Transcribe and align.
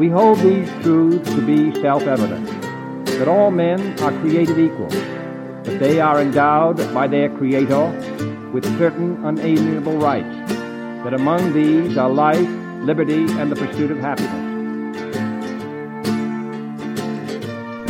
We 0.00 0.08
hold 0.08 0.38
these 0.38 0.66
truths 0.82 1.28
to 1.28 1.42
be 1.42 1.78
self-evident, 1.78 2.46
that 3.04 3.28
all 3.28 3.50
men 3.50 4.00
are 4.00 4.18
created 4.22 4.58
equal, 4.58 4.88
that 4.88 5.78
they 5.78 6.00
are 6.00 6.22
endowed 6.22 6.78
by 6.94 7.06
their 7.06 7.28
Creator 7.28 7.90
with 8.50 8.64
certain 8.78 9.22
unalienable 9.26 9.98
rights, 9.98 10.54
that 11.04 11.12
among 11.12 11.52
these 11.52 11.98
are 11.98 12.08
life, 12.08 12.48
liberty, 12.80 13.30
and 13.32 13.52
the 13.52 13.56
pursuit 13.56 13.90
of 13.90 13.98
happiness. 13.98 14.32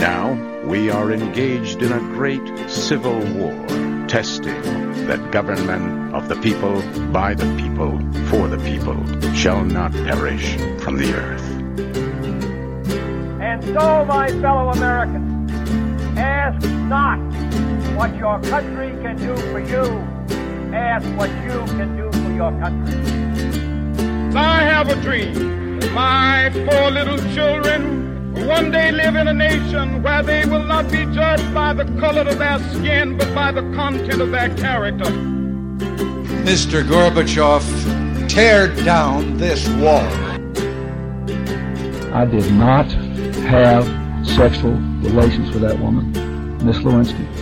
Now 0.00 0.32
we 0.66 0.90
are 0.90 1.12
engaged 1.12 1.80
in 1.80 1.92
a 1.92 2.00
great 2.00 2.68
civil 2.68 3.20
war, 3.34 3.54
testing 4.08 4.89
that 5.10 5.32
government 5.32 6.14
of 6.14 6.28
the 6.28 6.36
people, 6.36 6.80
by 7.10 7.34
the 7.34 7.44
people, 7.56 7.98
for 8.30 8.46
the 8.46 8.58
people, 8.58 8.94
shall 9.34 9.64
not 9.64 9.90
perish 9.90 10.54
from 10.78 10.96
the 10.98 11.12
earth. 11.12 11.42
And 13.42 13.64
so, 13.64 14.04
my 14.04 14.28
fellow 14.40 14.70
Americans, 14.70 15.50
ask 16.16 16.64
not 16.86 17.18
what 17.96 18.14
your 18.14 18.40
country 18.42 18.90
can 19.02 19.16
do 19.16 19.36
for 19.50 19.58
you, 19.58 19.82
ask 20.72 21.04
what 21.18 21.30
you 21.42 21.58
can 21.74 21.96
do 21.96 22.06
for 22.12 22.32
your 22.32 22.52
country. 22.60 23.00
I 24.38 24.62
have 24.62 24.90
a 24.90 25.02
dream. 25.02 25.80
My 25.92 26.50
four 26.52 26.92
little 26.92 27.18
children 27.34 27.82
will 28.14 28.19
one 28.46 28.70
day 28.70 28.92
live 28.92 29.16
in 29.16 29.28
a 29.28 29.32
nation 29.32 30.02
where 30.02 30.22
they 30.22 30.44
will 30.46 30.64
not 30.64 30.90
be 30.90 31.04
judged 31.06 31.52
by 31.52 31.72
the 31.72 31.84
color 31.98 32.22
of 32.22 32.38
their 32.38 32.58
skin, 32.70 33.16
but 33.16 33.34
by 33.34 33.50
the 33.52 33.62
content 33.74 34.20
of 34.20 34.30
their 34.30 34.54
character. 34.56 35.10
Mr. 36.44 36.82
Gorbachev, 36.82 38.28
tear 38.28 38.68
down 38.84 39.36
this 39.36 39.68
wall. 39.70 40.06
I 42.14 42.24
did 42.24 42.52
not 42.52 42.86
have 43.46 43.84
sexual 44.26 44.72
relations 45.02 45.50
with 45.50 45.62
that 45.62 45.78
woman, 45.78 46.12
Miss 46.64 46.78
Lewinsky. 46.78 47.39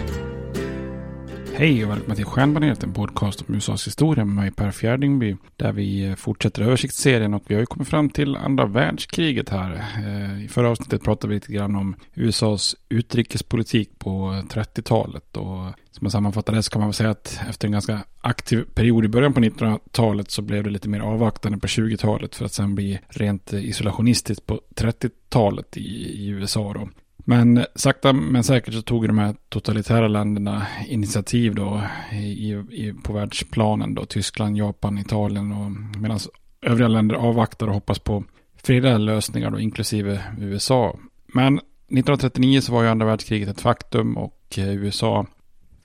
Hej 1.58 1.84
och 1.84 1.90
välkomna 1.90 2.14
till 2.14 2.24
Stjärnbaneret, 2.24 2.82
en 2.82 2.92
podcast 2.92 3.44
om 3.48 3.54
USAs 3.54 3.86
historia 3.86 4.24
med 4.24 4.34
mig 4.34 4.50
Per 4.50 4.70
Fjärdingby. 4.70 5.36
Där 5.56 5.72
vi 5.72 6.06
eh, 6.06 6.14
fortsätter 6.14 6.62
översiktsserien 6.62 7.34
och 7.34 7.42
vi 7.46 7.54
har 7.54 7.60
ju 7.60 7.66
kommit 7.66 7.88
fram 7.88 8.10
till 8.10 8.36
andra 8.36 8.66
världskriget 8.66 9.48
här. 9.48 9.84
Eh, 9.96 10.44
I 10.44 10.48
förra 10.48 10.70
avsnittet 10.70 11.02
pratade 11.02 11.28
vi 11.28 11.34
lite 11.34 11.52
grann 11.52 11.76
om 11.76 11.96
USAs 12.14 12.76
utrikespolitik 12.88 13.98
på 13.98 14.42
30-talet. 14.50 15.36
Och 15.36 15.64
som 15.90 16.00
man 16.00 16.10
sammanfattar 16.10 16.52
det 16.52 16.62
så 16.62 16.70
kan 16.70 16.80
man 16.80 16.88
väl 16.88 16.94
säga 16.94 17.10
att 17.10 17.40
efter 17.48 17.68
en 17.68 17.72
ganska 17.72 18.04
aktiv 18.20 18.64
period 18.74 19.04
i 19.04 19.08
början 19.08 19.32
på 19.32 19.40
1900-talet 19.40 20.30
så 20.30 20.42
blev 20.42 20.64
det 20.64 20.70
lite 20.70 20.88
mer 20.88 21.00
avvaktande 21.00 21.58
på 21.58 21.66
20-talet 21.66 22.34
för 22.34 22.44
att 22.44 22.52
sen 22.52 22.74
bli 22.74 23.00
rent 23.08 23.52
isolationistiskt 23.52 24.46
på 24.46 24.60
30-talet 24.76 25.76
i, 25.76 25.80
i 26.24 26.28
USA 26.28 26.72
då. 26.72 26.88
Men 27.28 27.64
sakta 27.74 28.12
men 28.12 28.44
säkert 28.44 28.74
så 28.74 28.82
tog 28.82 29.06
de 29.06 29.18
här 29.18 29.34
totalitära 29.48 30.08
länderna 30.08 30.66
initiativ 30.86 31.54
då 31.54 31.82
i, 32.12 32.52
i, 32.52 32.94
på 33.04 33.12
världsplanen 33.12 33.94
då. 33.94 34.04
Tyskland, 34.04 34.56
Japan, 34.56 34.98
Italien 34.98 35.52
och 35.52 36.00
medan 36.00 36.18
övriga 36.62 36.88
länder 36.88 37.14
avvaktar 37.14 37.66
och 37.66 37.74
hoppas 37.74 37.98
på 37.98 38.24
fredliga 38.56 38.98
lösningar 38.98 39.50
då, 39.50 39.58
inklusive 39.58 40.22
USA. 40.38 40.98
Men 41.34 41.58
1939 41.58 42.60
så 42.60 42.72
var 42.72 42.82
ju 42.82 42.88
andra 42.88 43.06
världskriget 43.06 43.48
ett 43.48 43.60
faktum 43.60 44.16
och 44.16 44.58
eh, 44.58 44.74
USA 44.74 45.26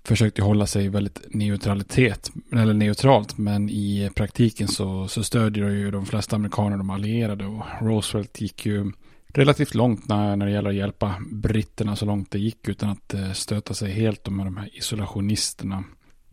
försökte 0.04 0.44
hålla 0.44 0.66
sig 0.66 0.90
väldigt 0.90 1.22
neutralitet, 1.34 2.32
eller 2.52 2.74
neutralt, 2.74 3.38
men 3.38 3.70
i 3.70 4.10
praktiken 4.16 4.68
så, 4.68 5.08
så 5.08 5.24
stödjer 5.24 5.70
ju 5.70 5.92
de 5.92 6.06
flesta 6.06 6.36
amerikaner 6.36 6.78
de 6.78 6.90
allierade 6.90 7.46
och 7.46 7.64
Roosevelt 7.82 8.42
gick 8.42 8.66
ju 8.66 8.92
relativt 9.34 9.76
långt 9.76 10.08
när, 10.08 10.36
när 10.36 10.46
det 10.46 10.52
gäller 10.52 10.70
att 10.70 10.76
hjälpa 10.76 11.16
britterna 11.32 11.96
så 11.96 12.06
långt 12.06 12.32
det 12.32 12.40
gick 12.40 12.68
utan 12.68 12.90
att 12.90 13.14
eh, 13.14 13.32
stöta 13.32 13.74
sig 13.74 13.92
helt 13.92 14.30
med 14.30 14.46
de 14.46 14.58
här 14.58 14.70
isolationisterna. 14.78 15.84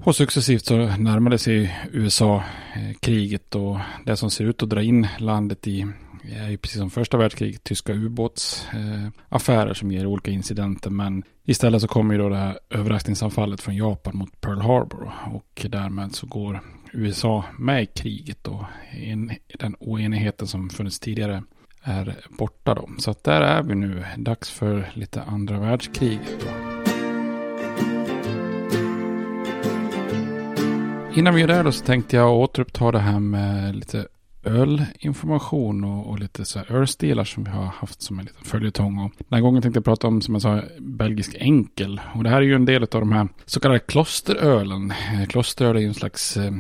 Och 0.05 0.17
successivt 0.17 0.65
så 0.65 0.77
närmade 0.77 1.39
sig 1.39 1.79
USA 1.93 2.37
eh, 2.75 2.97
kriget 3.01 3.55
och 3.55 3.79
det 4.07 4.17
som 4.17 4.31
ser 4.31 4.45
ut 4.45 4.63
att 4.63 4.71
dra 4.71 4.83
in 4.83 5.09
landet 5.19 5.67
i 5.67 5.87
är 6.23 6.51
ju 6.51 6.57
precis 6.57 6.79
som 6.79 6.91
första 6.91 7.17
världskriget 7.17 7.65
tyska 7.65 7.93
ubåtsaffärer 7.93 9.67
eh, 9.67 9.73
som 9.73 9.93
ger 9.93 10.07
olika 10.07 10.31
incidenter. 10.31 10.91
Men 10.91 11.23
istället 11.45 11.83
så 11.83 11.89
kommer 11.89 12.15
ju 12.15 12.21
då 12.21 12.29
det 12.29 12.37
här 12.37 12.59
överraskningsanfallet 12.71 13.61
från 13.61 13.77
Japan 13.77 14.17
mot 14.17 14.41
Pearl 14.41 14.61
Harbor. 14.61 15.13
Och 15.33 15.67
därmed 15.69 16.15
så 16.15 16.27
går 16.27 16.61
USA 16.93 17.45
med 17.59 17.83
i 17.83 17.87
kriget 17.87 18.49
och 18.49 18.65
en, 18.91 19.33
den 19.59 19.77
oenigheten 19.81 20.47
som 20.47 20.71
funnits 20.71 21.01
tidigare 21.01 21.43
är 21.83 22.17
borta 22.39 22.75
då. 22.75 22.89
Så 22.99 23.11
att 23.11 23.25
där 23.25 23.41
är 23.41 23.63
vi 23.63 23.75
nu. 23.75 24.05
Dags 24.17 24.51
för 24.51 24.91
lite 24.95 25.23
andra 25.23 25.59
världskriget 25.59 26.41
då. 26.41 26.71
Innan 31.15 31.35
vi 31.35 31.43
är 31.43 31.47
där 31.47 31.65
då 31.65 31.73
så 31.73 31.85
tänkte 31.85 32.17
jag 32.17 32.37
återuppta 32.37 32.93
det 32.93 32.99
här 32.99 33.21
med 33.21 33.77
lite 33.77 34.07
ölinformation 34.45 35.85
och, 35.85 36.11
och 36.11 36.19
lite 36.19 36.45
så 36.45 36.59
här 36.59 36.73
ölstilar 36.73 37.25
som 37.25 37.45
vi 37.45 37.51
har 37.51 37.65
haft 37.65 38.03
som 38.03 38.19
en 38.19 38.25
liten 38.25 38.45
följetong. 38.45 38.99
Och 38.99 39.13
den 39.19 39.37
här 39.37 39.41
gången 39.41 39.63
tänkte 39.63 39.79
jag 39.79 39.85
prata 39.85 40.07
om, 40.07 40.21
som 40.21 40.35
jag 40.35 40.43
sa, 40.43 40.63
belgisk 40.79 41.37
enkel. 41.39 42.01
Och 42.15 42.25
det 42.25 42.31
här 42.31 42.37
är 42.37 42.43
ju 42.43 42.55
en 42.55 42.65
del 42.65 42.83
av 42.83 42.89
de 42.89 43.13
här 43.13 43.29
så 43.47 43.61
kallade 43.61 43.81
klosterölen. 43.81 44.93
Klosteröl 45.29 45.77
är 45.77 45.81
ju 45.81 45.87
en 45.87 45.95
slags 45.95 46.37
eh, 46.37 46.53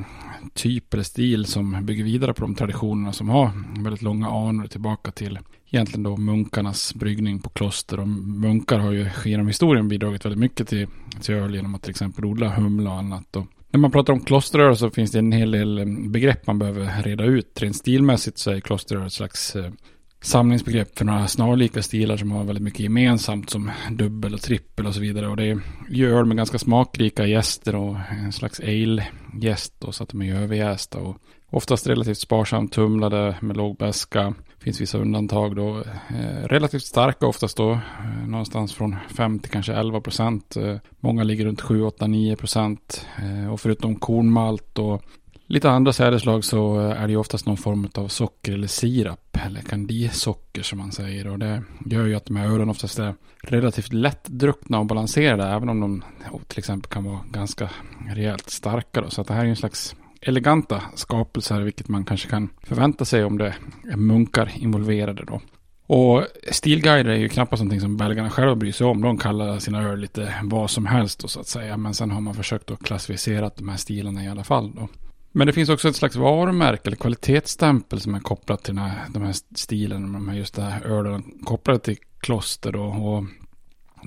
typ 0.54 0.94
eller 0.94 1.04
stil 1.04 1.46
som 1.46 1.86
bygger 1.86 2.04
vidare 2.04 2.34
på 2.34 2.42
de 2.42 2.54
traditionerna 2.54 3.12
som 3.12 3.28
har 3.28 3.50
väldigt 3.82 4.02
långa 4.02 4.28
anor 4.28 4.66
tillbaka 4.66 5.10
till 5.10 5.38
egentligen 5.70 6.02
då 6.02 6.16
munkarnas 6.16 6.94
bryggning 6.94 7.40
på 7.40 7.50
kloster. 7.50 8.00
Och 8.00 8.08
munkar 8.08 8.78
har 8.78 8.92
ju 8.92 9.08
genom 9.24 9.46
historien 9.46 9.88
bidragit 9.88 10.24
väldigt 10.24 10.40
mycket 10.40 10.68
till, 10.68 10.86
till 11.20 11.34
öl 11.34 11.54
genom 11.54 11.74
att 11.74 11.82
till 11.82 11.90
exempel 11.90 12.24
odla 12.24 12.48
humla 12.48 12.90
och 12.90 12.98
annat. 12.98 13.36
Och 13.36 13.46
när 13.70 13.80
man 13.80 13.90
pratar 13.90 14.12
om 14.12 14.20
klosteröl 14.20 14.76
så 14.76 14.90
finns 14.90 15.10
det 15.10 15.18
en 15.18 15.32
hel 15.32 15.50
del 15.50 15.86
begrepp 16.08 16.46
man 16.46 16.58
behöver 16.58 17.02
reda 17.02 17.24
ut. 17.24 17.62
Rent 17.62 17.76
stilmässigt 17.76 18.38
så 18.38 18.50
är 18.50 18.60
klosteröl 18.60 19.06
ett 19.06 19.12
slags 19.12 19.56
eh, 19.56 19.70
samlingsbegrepp 20.20 20.98
för 20.98 21.04
några 21.04 21.28
snarlika 21.28 21.82
stilar 21.82 22.16
som 22.16 22.30
har 22.30 22.44
väldigt 22.44 22.64
mycket 22.64 22.80
gemensamt 22.80 23.50
som 23.50 23.70
dubbel 23.90 24.34
och 24.34 24.40
trippel 24.40 24.86
och 24.86 24.94
så 24.94 25.00
vidare. 25.00 25.28
Och 25.28 25.36
det 25.36 25.58
gör 25.88 26.18
öl 26.18 26.24
med 26.24 26.36
ganska 26.36 26.58
smakrika 26.58 27.26
gäster 27.26 27.74
och 27.74 27.96
en 28.10 28.32
slags 28.32 28.60
ale-gäst 28.60 29.74
så 29.90 30.02
att 30.02 30.08
de 30.08 30.22
är 30.22 30.34
överjästa 30.34 30.98
och 30.98 31.16
oftast 31.50 31.86
relativt 31.86 32.18
sparsamt 32.18 32.72
tumlade 32.72 33.36
med 33.40 33.56
låg 33.56 33.76
beska. 33.76 34.34
finns 34.58 34.80
vissa 34.80 34.98
undantag 34.98 35.56
då. 35.56 35.78
Eh, 36.08 36.44
relativt 36.44 36.82
starka 36.82 37.26
oftast 37.26 37.56
då. 37.56 37.72
Eh, 37.72 38.28
någonstans 38.28 38.74
från 38.74 38.96
5 39.16 39.38
till 39.38 39.50
kanske 39.50 39.72
11 39.72 40.00
procent. 40.00 40.56
Eh, 40.56 40.76
många 41.00 41.22
ligger 41.22 41.44
runt 41.44 41.60
7, 41.60 41.82
8, 41.82 42.06
9 42.06 42.36
procent. 42.36 43.06
Eh, 43.18 43.52
och 43.52 43.60
förutom 43.60 43.96
kornmalt 43.96 44.78
och 44.78 45.02
lite 45.50 45.70
andra 45.70 45.92
sädeslag 45.92 46.44
så 46.44 46.80
eh, 46.80 47.02
är 47.02 47.06
det 47.06 47.10
ju 47.10 47.16
oftast 47.16 47.46
någon 47.46 47.56
form 47.56 47.88
av 47.94 48.08
socker 48.08 48.52
eller 48.52 48.66
sirap. 48.66 49.36
Eller 49.46 49.60
kandisocker 49.60 50.62
som 50.62 50.78
man 50.78 50.92
säger. 50.92 51.26
Och 51.26 51.38
det 51.38 51.62
gör 51.86 52.06
ju 52.06 52.14
att 52.14 52.26
de 52.26 52.36
här 52.36 52.54
ölen 52.54 52.70
oftast 52.70 52.98
är 52.98 53.14
relativt 53.42 53.92
lättdruckna 53.92 54.78
och 54.78 54.86
balanserade. 54.86 55.44
Även 55.44 55.68
om 55.68 55.80
de 55.80 56.02
till 56.46 56.58
exempel 56.58 56.90
kan 56.90 57.04
vara 57.04 57.20
ganska 57.30 57.70
rejält 58.08 58.50
starka. 58.50 59.00
Då. 59.00 59.10
Så 59.10 59.20
att 59.20 59.26
det 59.26 59.34
här 59.34 59.40
är 59.40 59.44
ju 59.44 59.50
en 59.50 59.56
slags 59.56 59.96
eleganta 60.20 60.82
skapelser, 60.94 61.60
vilket 61.60 61.88
man 61.88 62.04
kanske 62.04 62.28
kan 62.28 62.48
förvänta 62.62 63.04
sig 63.04 63.24
om 63.24 63.38
det 63.38 63.54
är 63.92 63.96
munkar 63.96 64.52
involverade 64.56 65.24
då. 65.24 65.40
Och 65.86 66.26
stilguider 66.50 67.10
är 67.10 67.16
ju 67.16 67.28
knappast 67.28 67.60
någonting 67.60 67.80
som 67.80 67.96
belgarna 67.96 68.30
själva 68.30 68.54
bryr 68.54 68.72
sig 68.72 68.86
om. 68.86 69.02
De 69.02 69.18
kallar 69.18 69.58
sina 69.58 69.82
öl 69.82 69.98
lite 69.98 70.34
vad 70.42 70.70
som 70.70 70.86
helst 70.86 71.20
då, 71.20 71.28
så 71.28 71.40
att 71.40 71.48
säga. 71.48 71.76
Men 71.76 71.94
sen 71.94 72.10
har 72.10 72.20
man 72.20 72.34
försökt 72.34 72.70
att 72.70 72.82
klassificera 72.82 73.50
de 73.56 73.68
här 73.68 73.76
stilarna 73.76 74.24
i 74.24 74.28
alla 74.28 74.44
fall. 74.44 74.72
Då. 74.74 74.88
Men 75.32 75.46
det 75.46 75.52
finns 75.52 75.68
också 75.68 75.88
ett 75.88 75.96
slags 75.96 76.16
varumärke 76.16 76.82
eller 76.84 76.96
kvalitetsstämpel 76.96 78.00
som 78.00 78.14
är 78.14 78.20
kopplat 78.20 78.62
till 78.62 78.78
här, 78.78 79.04
de 79.08 79.22
här 79.22 79.34
stilen. 79.54 80.12
De 80.12 80.28
här, 80.28 80.36
just 80.36 80.54
det 80.54 80.62
här 80.62 80.82
ölen 80.82 81.22
kopplade 81.44 81.78
till 81.78 81.96
kloster. 82.20 82.72
Då. 82.72 82.82
Och 82.82 83.24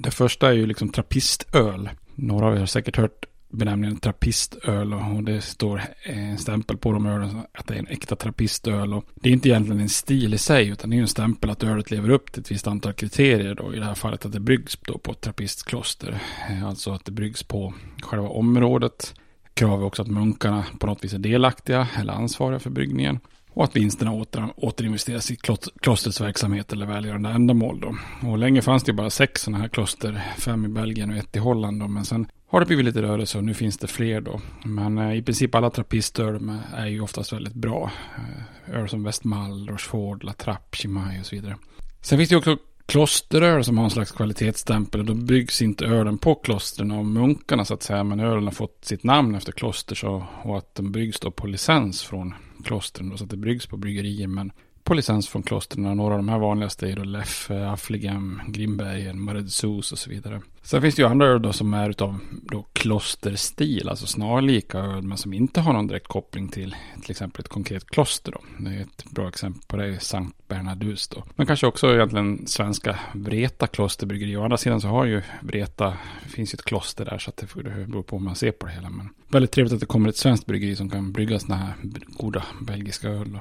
det 0.02 0.12
första 0.12 0.50
är 0.50 0.54
ju 0.54 0.66
liksom 0.66 0.90
trappistöl. 0.90 1.90
Några 2.16 2.48
av 2.48 2.56
er 2.56 2.60
har 2.60 2.66
säkert 2.66 2.98
hört 2.98 3.26
benämningen 3.54 3.98
trappistöl 3.98 4.94
och 4.94 5.24
det 5.24 5.42
står 5.42 5.82
en 6.04 6.38
stämpel 6.38 6.78
på 6.78 6.92
de 6.92 7.06
ölen 7.06 7.42
att 7.52 7.68
det 7.68 7.74
är 7.74 7.80
en 7.80 7.88
äkta 7.88 8.16
trappistöl. 8.16 8.94
Och 8.94 9.06
det 9.16 9.30
är 9.30 9.34
inte 9.34 9.50
egentligen 9.50 9.82
en 9.82 9.90
stil 9.90 10.34
i 10.34 10.38
sig 10.38 10.68
utan 10.68 10.90
det 10.90 10.98
är 10.98 11.02
en 11.02 11.08
stämpel 11.08 11.50
att 11.50 11.64
ölet 11.64 11.92
lever 11.92 12.10
upp 12.10 12.32
till 12.32 12.42
ett 12.42 12.52
visst 12.52 12.68
antal 12.68 12.94
kriterier 12.94 13.56
då. 13.56 13.74
I 13.74 13.80
det 13.80 13.86
här 13.86 13.94
fallet 13.94 14.26
att 14.26 14.32
det 14.32 14.40
bryggs 14.40 14.78
då 14.82 14.98
på 14.98 15.12
ett 15.12 15.22
trappistkloster. 15.22 16.20
Eh, 16.50 16.66
alltså 16.66 16.92
att 16.92 17.06
det 17.06 17.12
bryggs 17.12 17.44
på 17.44 17.74
själva 18.02 18.28
området. 18.28 19.14
Krav 19.54 19.82
är 19.82 19.86
också 19.86 20.02
att 20.02 20.08
munkarna 20.08 20.66
på 20.80 20.88
något 20.88 21.04
vis 21.04 21.14
är 21.14 21.20
delaktiga 21.20 21.88
eller 22.00 22.14
ansvariga 22.14 22.60
för 22.60 22.70
bryggningen. 22.70 23.20
Och 23.50 23.64
att 23.64 23.76
vinsterna 23.76 24.12
åter, 24.12 24.54
återinvesteras 24.56 25.32
i 25.32 25.36
klostrets 25.82 26.22
verksamhet 26.22 26.74
eller 26.74 26.86
välgörande 26.86 27.30
ändamål. 27.30 27.80
Då. 27.80 27.96
Och 28.30 28.38
länge 28.38 28.62
fanns 28.62 28.84
det 28.84 28.94
bara 28.94 29.10
sex 29.10 29.42
sådana 29.42 29.62
här 29.62 29.68
kloster, 29.68 30.22
fem 30.38 30.66
i 30.66 30.68
Belgien 30.68 31.10
och 31.10 31.18
ett 31.18 31.36
i 31.36 31.40
Holland. 31.40 31.80
Då. 31.80 31.88
Men 31.88 32.06
sen 32.06 32.28
har 32.48 32.60
det 32.60 32.66
blivit 32.66 32.86
lite 32.86 33.02
rörelse 33.02 33.38
och 33.38 33.44
nu 33.44 33.54
finns 33.54 33.78
det 33.78 33.88
fler 33.88 34.22
då. 34.22 34.42
Men 34.64 34.98
eh, 34.98 35.18
i 35.18 35.22
princip 35.22 35.56
alla 35.56 35.70
trappister 35.70 36.34
eh, 36.34 36.80
är 36.80 36.88
ju 36.88 37.02
oftast 37.02 37.34
väldigt 37.34 37.54
bra. 37.54 37.92
Eh, 38.16 38.80
öl 38.80 38.90
som 38.90 39.04
Westmall, 39.04 39.70
Rochefort, 39.70 40.24
La 40.24 40.34
Trappe, 40.34 40.78
Chimay 40.78 41.20
och 41.20 41.26
så 41.26 41.36
vidare. 41.36 41.56
Sen 42.02 42.18
finns 42.18 42.30
det 42.30 42.36
också 42.36 42.58
klosteröl 42.86 43.64
som 43.64 43.78
har 43.78 43.86
en 43.86 43.92
slags 43.92 44.12
kvalitetsstämpel. 44.12 45.00
Och 45.00 45.06
då 45.06 45.14
byggs 45.14 45.62
inte 45.62 45.86
ölen 45.86 46.18
på 46.18 46.36
klostren 46.36 46.92
av 46.92 47.06
munkarna 47.06 47.66
så 47.66 47.74
att 47.74 47.84
säga. 47.84 48.04
Men 48.04 48.20
ölen 48.20 48.44
har 48.44 48.52
fått 48.52 48.86
sitt 48.86 49.04
namn 49.04 49.36
efter 49.36 49.52
kloster 49.52 49.96
så, 49.96 50.26
och 50.44 50.58
att 50.58 50.76
den 50.76 50.92
byggs 50.92 51.20
då 51.20 51.32
på 51.32 51.48
licens 51.48 52.04
från 52.04 52.34
klostren. 52.64 53.10
Då, 53.10 53.18
så 53.18 53.24
att 53.24 53.30
det 53.30 53.38
bryggs 53.38 53.66
på 53.66 53.78
bryggerier. 53.78 54.28
Men 54.28 54.52
på 54.84 54.94
licens 54.94 55.30
från 55.30 55.44
klostren. 55.44 55.98
Några 55.98 56.14
av 56.14 56.20
de 56.20 56.30
här 56.30 56.40
vanligaste 56.40 56.88
är 56.88 56.96
då 56.96 57.04
Leffe, 57.04 57.68
Affligem, 57.68 58.42
Grimbergen, 58.48 59.22
Maredsus 59.22 59.92
och 59.92 59.98
så 59.98 60.10
vidare. 60.10 60.42
Sen 60.62 60.82
finns 60.82 60.96
det 60.96 61.02
ju 61.02 61.08
andra 61.08 61.28
öl 61.28 61.42
då 61.42 61.54
som 61.54 61.74
är 61.74 61.90
utav 61.90 62.20
då 62.32 62.66
klosterstil, 62.74 63.90
alltså 63.90 64.08
snarlika 64.08 64.80
öl, 64.80 65.02
men 65.02 65.18
som 65.18 65.34
inte 65.34 65.62
har 65.62 65.74
någon 65.74 65.88
direkt 65.88 66.08
koppling 66.08 66.48
till 66.50 66.76
till 67.02 67.12
exempel 67.12 67.40
ett 67.40 67.48
konkret 67.48 67.90
kloster 67.90 68.32
då. 68.32 68.42
Det 68.58 68.70
är 68.70 68.82
ett 68.82 69.06
bra 69.10 69.28
exempel 69.28 69.62
på 69.68 69.78
det, 69.78 69.86
är 69.86 70.00
Sankt 70.00 70.48
Bernadus. 70.48 71.08
då. 71.08 71.24
Men 71.36 71.48
kanske 71.48 71.68
också 71.68 71.96
egentligen 71.96 72.48
svenska 72.48 73.00
Vreta 73.14 73.68
klosterbryggeri. 73.68 74.38
Å 74.38 74.44
andra 74.44 74.58
sidan 74.58 74.82
så 74.82 74.88
har 74.88 75.06
ju 75.06 75.22
Vreta, 75.42 75.98
det 76.24 76.30
finns 76.30 76.54
ju 76.54 76.56
ett 76.56 76.66
kloster 76.66 77.06
där 77.06 77.18
så 77.18 77.30
att 77.30 77.38
det 77.38 77.54
beror 77.54 78.04
på 78.04 78.18
hur 78.18 78.24
man 78.26 78.36
ser 78.36 78.52
på 78.52 78.66
det 78.66 78.72
hela. 78.72 78.90
Men 78.90 79.10
väldigt 79.28 79.52
trevligt 79.52 79.74
att 79.74 79.80
det 79.80 79.86
kommer 79.86 80.10
ett 80.10 80.18
svenskt 80.18 80.46
bryggeri 80.46 80.76
som 80.76 80.90
kan 80.90 81.12
brygga 81.12 81.40
sådana 81.40 81.62
här 81.62 81.74
goda 82.08 82.44
belgiska 82.62 83.10
öl 83.10 83.34
då. 83.34 83.40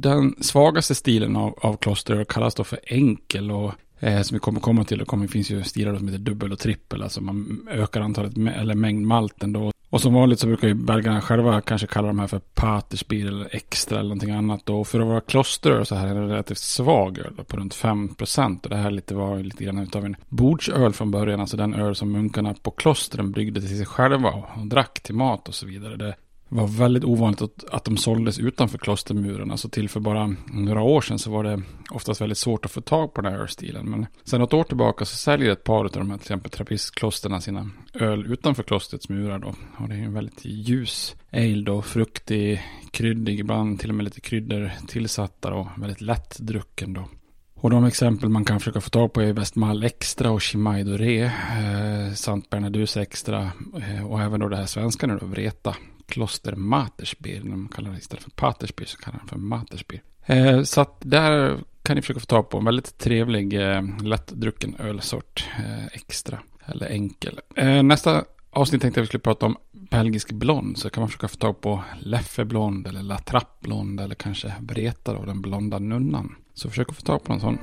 Den 0.00 0.34
svagaste 0.40 0.94
stilen 0.94 1.36
av, 1.36 1.58
av 1.60 1.76
kloster 1.76 2.24
kallas 2.24 2.54
då 2.54 2.64
för 2.64 2.78
enkel 2.86 3.50
och 3.50 3.72
eh, 4.00 4.22
som 4.22 4.34
vi 4.34 4.38
kommer 4.38 4.60
komma 4.60 4.84
till, 4.84 4.98
det 4.98 5.28
finns 5.28 5.50
ju 5.50 5.62
stilar 5.62 5.96
som 5.96 6.08
heter 6.08 6.18
dubbel 6.18 6.52
och 6.52 6.58
trippel, 6.58 7.02
alltså 7.02 7.20
man 7.20 7.68
ökar 7.70 8.00
antalet 8.00 8.36
eller 8.36 8.74
mängd 8.74 9.06
malten 9.06 9.52
då. 9.52 9.72
Och 9.90 10.00
som 10.00 10.14
vanligt 10.14 10.40
så 10.40 10.46
brukar 10.46 10.68
ju 10.68 10.74
belgarna 10.74 11.20
själva 11.20 11.60
kanske 11.60 11.86
kalla 11.86 12.08
de 12.08 12.18
här 12.18 12.26
för 12.26 12.38
patersbier 12.38 13.26
eller 13.26 13.56
extra 13.56 13.98
eller 13.98 14.08
någonting 14.08 14.30
annat. 14.30 14.70
Och 14.70 14.88
för 14.88 15.00
att 15.00 15.06
vara 15.06 15.20
klosteröl 15.20 15.86
så 15.86 15.94
här 15.94 16.06
är 16.06 16.14
det 16.14 16.28
relativt 16.28 16.58
svag 16.58 17.18
öl 17.18 17.44
på 17.46 17.56
runt 17.56 17.74
5%. 17.74 18.62
Och 18.62 18.70
det 18.70 18.76
här 18.76 18.90
lite 18.90 19.14
var 19.14 19.38
lite 19.38 19.64
grann 19.64 19.88
av 19.94 20.04
en 20.04 20.16
bordsöl 20.28 20.92
från 20.92 21.10
början. 21.10 21.40
Alltså 21.40 21.56
den 21.56 21.74
öl 21.74 21.94
som 21.94 22.12
munkarna 22.12 22.54
på 22.62 22.70
klostren 22.70 23.32
bryggde 23.32 23.60
till 23.60 23.76
sig 23.76 23.86
själva 23.86 24.30
och 24.30 24.66
drack 24.66 25.00
till 25.00 25.14
mat 25.14 25.48
och 25.48 25.54
så 25.54 25.66
vidare. 25.66 25.96
Det 25.96 26.14
var 26.48 26.66
väldigt 26.66 27.04
ovanligt 27.04 27.42
att, 27.42 27.64
att 27.70 27.84
de 27.84 27.96
såldes 27.96 28.38
utanför 28.38 28.78
klostermuren. 28.78 29.50
Alltså 29.50 29.68
till 29.68 29.88
för 29.88 30.00
bara 30.00 30.36
några 30.46 30.82
år 30.82 31.00
sedan 31.00 31.18
så 31.18 31.30
var 31.30 31.44
det 31.44 31.62
oftast 31.90 32.20
väldigt 32.20 32.38
svårt 32.38 32.64
att 32.64 32.70
få 32.70 32.80
tag 32.80 33.14
på 33.14 33.20
den 33.20 33.32
här 33.32 33.40
ölstilen. 33.40 33.90
Men 33.90 34.06
sen 34.24 34.40
något 34.40 34.52
år 34.52 34.64
tillbaka 34.64 35.04
så 35.04 35.16
säljer 35.16 35.50
ett 35.50 35.64
par 35.64 35.84
av 35.84 35.90
de 35.90 36.10
här 36.10 36.16
till 36.16 36.24
exempel 36.24 36.50
trappistklosterna 36.50 37.40
sina 37.40 37.70
öl 37.94 38.32
utanför 38.32 38.62
klostrets 38.62 39.08
murar 39.08 39.38
då. 39.38 39.54
Och 39.78 39.88
det 39.88 39.94
är 39.94 39.98
en 39.98 40.14
väldigt 40.14 40.44
ljus 40.44 41.16
ale 41.32 41.62
då, 41.62 41.82
fruktig, 41.82 42.62
kryddig, 42.90 43.40
ibland 43.40 43.80
till 43.80 43.90
och 43.90 43.94
med 43.94 44.04
lite 44.04 44.20
kryddor 44.20 44.70
tillsatta 44.88 45.54
och 45.54 45.66
väldigt 45.76 46.00
lätt 46.00 46.38
drucken 46.38 46.92
då. 46.92 47.04
Och 47.54 47.70
de 47.70 47.84
exempel 47.84 48.28
man 48.28 48.44
kan 48.44 48.60
försöka 48.60 48.80
få 48.80 48.90
tag 48.90 49.12
på 49.12 49.22
är 49.22 49.32
Westmall 49.32 49.84
Extra 49.84 50.30
och 50.30 50.42
Chimay 50.42 50.82
Doré, 50.82 51.22
eh, 51.24 52.12
Sant 52.14 52.50
Bernadus 52.50 52.96
Extra 52.96 53.52
eh, 53.76 54.06
och 54.06 54.20
även 54.20 54.40
då 54.40 54.48
det 54.48 54.56
här 54.56 54.66
svenska 54.66 55.06
nu 55.06 55.18
då, 55.20 55.26
Vreta 55.26 55.76
kloster 56.06 56.56
Matersbier. 56.56 57.40
De 57.40 57.68
kallar 57.68 57.90
det 57.90 57.98
istället 57.98 58.24
för 58.24 58.30
Patersbier 58.30 58.88
så 58.88 58.98
kallar 58.98 59.18
de 59.18 59.28
för 59.28 59.36
Matersbier. 59.36 60.02
Eh, 60.26 60.62
så 60.62 60.80
att 60.80 60.96
där 61.00 61.58
kan 61.82 61.96
ni 61.96 62.02
försöka 62.02 62.20
få 62.20 62.26
tag 62.26 62.48
på 62.48 62.58
en 62.58 62.64
väldigt 62.64 62.98
trevlig 62.98 63.54
eh, 63.54 63.82
lättdrucken 64.02 64.76
ölsort. 64.78 65.48
Eh, 65.58 65.86
extra 65.86 66.38
eller 66.66 66.86
enkel. 66.86 67.40
Eh, 67.56 67.82
nästa 67.82 68.24
avsnitt 68.50 68.82
tänkte 68.82 69.00
jag 69.00 69.02
vi 69.02 69.06
skulle 69.06 69.20
prata 69.20 69.46
om 69.46 69.56
belgisk 69.72 70.32
blond. 70.32 70.78
Så 70.78 70.90
kan 70.90 71.00
man 71.00 71.08
försöka 71.08 71.28
få 71.28 71.36
tag 71.36 71.60
på 71.60 71.82
Leffe 72.00 72.44
blond 72.44 72.86
eller 72.86 73.02
La 73.02 73.18
Trappe 73.18 73.68
blond 73.68 74.00
eller 74.00 74.14
kanske 74.14 74.54
Breta 74.60 75.12
då, 75.12 75.24
den 75.24 75.42
blonda 75.42 75.78
nunnan. 75.78 76.34
Så 76.54 76.68
försök 76.68 76.88
att 76.88 76.96
få 76.96 77.02
tag 77.02 77.24
på 77.24 77.32
en 77.32 77.40
sån. 77.40 77.58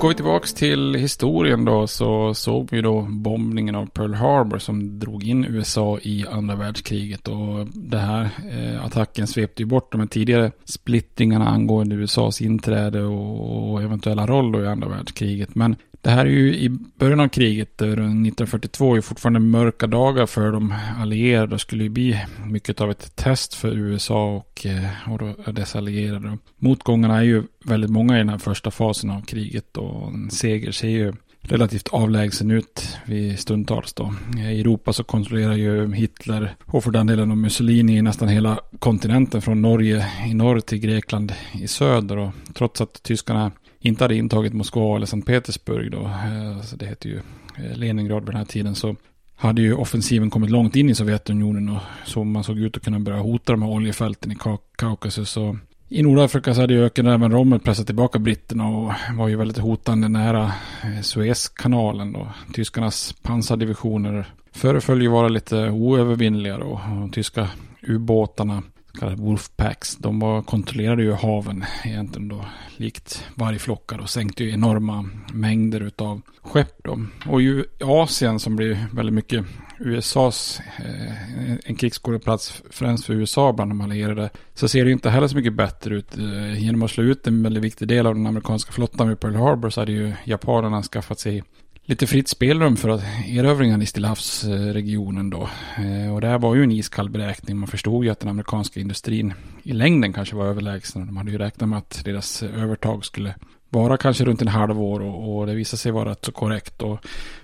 Går 0.00 0.08
vi 0.08 0.14
tillbaka 0.14 0.46
till 0.46 0.94
historien 0.94 1.64
då 1.64 1.86
så 1.86 2.34
såg 2.34 2.68
vi 2.70 2.80
då 2.80 3.02
bombningen 3.10 3.74
av 3.74 3.86
Pearl 3.86 4.14
Harbor 4.14 4.58
som 4.58 4.98
drog 4.98 5.24
in 5.24 5.44
USA 5.44 5.98
i 6.02 6.24
andra 6.30 6.56
världskriget. 6.56 7.28
Och 7.28 7.66
det 7.72 7.98
här 7.98 8.30
eh, 8.50 8.84
attacken 8.84 9.26
svepte 9.26 9.62
ju 9.62 9.66
bort 9.66 9.92
de 9.92 10.00
här 10.00 10.08
tidigare 10.08 10.52
splittringarna 10.64 11.48
angående 11.48 11.94
USAs 11.94 12.40
inträde 12.40 13.02
och, 13.02 13.70
och 13.72 13.82
eventuella 13.82 14.26
roll 14.26 14.52
då 14.52 14.62
i 14.62 14.66
andra 14.66 14.88
världskriget. 14.88 15.54
Men 15.54 15.76
det 16.02 16.10
här 16.10 16.26
är 16.26 16.30
ju 16.30 16.54
i 16.54 16.68
början 16.98 17.20
av 17.20 17.28
kriget, 17.28 17.82
eh, 17.82 17.88
1942, 17.88 18.96
är 18.96 19.00
fortfarande 19.00 19.40
mörka 19.40 19.86
dagar 19.86 20.26
för 20.26 20.52
de 20.52 20.74
allierade. 21.00 21.54
Det 21.54 21.58
skulle 21.58 21.82
ju 21.82 21.90
bli 21.90 22.24
mycket 22.46 22.80
av 22.80 22.90
ett 22.90 23.16
test 23.16 23.54
för 23.54 23.68
USA 23.68 24.36
och, 24.36 24.66
eh, 24.66 25.44
och 25.46 25.54
dess 25.54 25.76
allierade. 25.76 26.38
Motgångarna 26.56 27.18
är 27.18 27.22
ju 27.22 27.42
väldigt 27.64 27.90
många 27.90 28.14
i 28.14 28.18
den 28.18 28.28
här 28.28 28.38
första 28.38 28.70
fasen 28.70 29.10
av 29.10 29.22
kriget 29.22 29.76
och 29.88 30.08
en 30.08 30.30
seger 30.30 30.72
ser 30.72 30.88
ju 30.88 31.12
relativt 31.40 31.88
avlägsen 31.88 32.50
ut 32.50 32.96
vid 33.06 33.38
stundtals 33.38 33.92
då. 33.92 34.14
I 34.38 34.60
Europa 34.60 34.92
så 34.92 35.04
kontrollerar 35.04 35.54
ju 35.54 35.94
Hitler 35.94 36.56
och 36.64 36.84
för 36.84 36.90
den 36.90 37.06
delen 37.06 37.30
och 37.30 37.38
Mussolini 37.38 38.02
nästan 38.02 38.28
hela 38.28 38.60
kontinenten 38.78 39.42
från 39.42 39.62
Norge 39.62 40.06
i 40.26 40.34
norr 40.34 40.60
till 40.60 40.78
Grekland 40.78 41.32
i 41.52 41.68
söder 41.68 42.16
och 42.16 42.30
trots 42.54 42.80
att 42.80 43.02
tyskarna 43.02 43.52
inte 43.80 44.04
hade 44.04 44.16
intagit 44.16 44.52
Moskva 44.52 44.96
eller 44.96 45.06
Sankt 45.06 45.26
Petersburg 45.26 45.90
då, 45.90 46.10
alltså 46.56 46.76
det 46.76 46.86
heter 46.86 47.08
ju 47.08 47.20
eh, 47.56 47.76
Leningrad 47.76 48.22
vid 48.22 48.28
den 48.28 48.36
här 48.36 48.44
tiden, 48.44 48.74
så 48.74 48.96
hade 49.36 49.62
ju 49.62 49.74
offensiven 49.74 50.30
kommit 50.30 50.50
långt 50.50 50.76
in 50.76 50.90
i 50.90 50.94
Sovjetunionen 50.94 51.68
och 51.68 51.82
så 52.06 52.24
man 52.24 52.44
såg 52.44 52.58
ut 52.58 52.76
att 52.76 52.84
kunna 52.84 53.00
börja 53.00 53.18
hota 53.18 53.52
de 53.52 53.62
här 53.62 53.70
oljefälten 53.70 54.32
i 54.32 54.36
Kaukasus. 54.76 55.36
Och 55.36 55.56
i 55.90 56.02
Nordafrika 56.02 56.54
så 56.54 56.60
hade 56.60 56.74
ju 56.74 56.84
ökenräven 56.84 57.32
Rommel 57.32 57.60
pressat 57.60 57.86
tillbaka 57.86 58.18
britterna 58.18 58.68
och 58.68 58.92
var 59.16 59.28
ju 59.28 59.36
väldigt 59.36 59.58
hotande 59.58 60.08
nära 60.08 60.52
eh, 60.84 61.00
Suezkanalen. 61.02 62.12
Då. 62.12 62.28
tyskarnas 62.54 63.14
pansardivisioner 63.22 64.26
föreföll 64.52 65.02
ju 65.02 65.08
vara 65.08 65.28
lite 65.28 65.70
oövervinnliga 65.70 66.56
och 66.56 66.78
de 66.88 67.10
tyska 67.10 67.48
ubåtarna 67.82 68.62
kallade 68.98 69.22
Wolfpacks. 69.22 69.96
De 69.96 70.18
var, 70.18 70.42
kontrollerade 70.42 71.02
ju 71.02 71.12
haven 71.12 71.64
egentligen 71.84 72.28
då 72.28 72.44
likt 72.76 73.24
vargflockar 73.34 73.98
och 73.98 74.10
sänkte 74.10 74.44
ju 74.44 74.50
enorma 74.50 75.08
mängder 75.32 75.80
utav 75.80 76.20
skepp 76.42 76.84
då. 76.84 77.06
Och 77.26 77.42
ju 77.42 77.64
Asien 77.80 78.40
som 78.40 78.56
blir 78.56 78.86
väldigt 78.92 79.14
mycket 79.14 79.44
USAs, 79.80 80.60
eh, 80.78 81.52
en 81.64 81.76
krigsskådeplats 81.76 82.62
främst 82.70 83.04
för 83.04 83.14
USA 83.14 83.52
bland 83.52 83.70
de 83.70 83.80
allierade, 83.80 84.30
så 84.54 84.68
ser 84.68 84.84
det 84.84 84.90
inte 84.90 85.10
heller 85.10 85.28
så 85.28 85.36
mycket 85.36 85.54
bättre 85.54 85.94
ut. 85.94 86.18
Eh, 86.18 86.62
genom 86.62 86.82
att 86.82 86.90
slå 86.90 87.04
ut 87.04 87.26
en 87.26 87.42
väldigt 87.42 87.62
viktig 87.62 87.88
del 87.88 88.06
av 88.06 88.14
den 88.14 88.26
amerikanska 88.26 88.72
flottan 88.72 89.08
vid 89.08 89.20
Pearl 89.20 89.34
Harbor 89.34 89.70
så 89.70 89.80
hade 89.80 89.92
ju 89.92 90.12
japanerna 90.24 90.82
skaffat 90.82 91.20
sig 91.20 91.42
lite 91.88 92.06
fritt 92.06 92.28
spelrum 92.28 92.76
för 92.76 93.02
erövringen 93.26 93.82
i 93.82 93.86
Stillahavsregionen 93.86 95.30
då. 95.30 95.48
Eh, 95.76 96.14
och 96.14 96.20
det 96.20 96.26
här 96.26 96.38
var 96.38 96.54
ju 96.54 96.62
en 96.62 96.72
iskall 96.72 97.10
beräkning. 97.10 97.56
Man 97.56 97.68
förstod 97.68 98.04
ju 98.04 98.10
att 98.10 98.20
den 98.20 98.28
amerikanska 98.28 98.80
industrin 98.80 99.34
i 99.62 99.72
längden 99.72 100.12
kanske 100.12 100.36
var 100.36 100.46
överlägsen. 100.46 101.06
De 101.06 101.16
hade 101.16 101.30
ju 101.30 101.38
räknat 101.38 101.68
med 101.68 101.78
att 101.78 102.04
deras 102.04 102.42
övertag 102.42 103.04
skulle 103.04 103.34
vara 103.68 103.96
kanske 103.96 104.24
runt 104.24 104.42
en 104.42 104.48
halv 104.48 104.82
år 104.82 105.00
och, 105.00 105.38
och 105.38 105.46
det 105.46 105.54
visade 105.54 105.78
sig 105.78 105.92
vara 105.92 106.10
rätt 106.10 106.24
så 106.24 106.32
korrekt. 106.32 106.82
Och, 106.82 106.98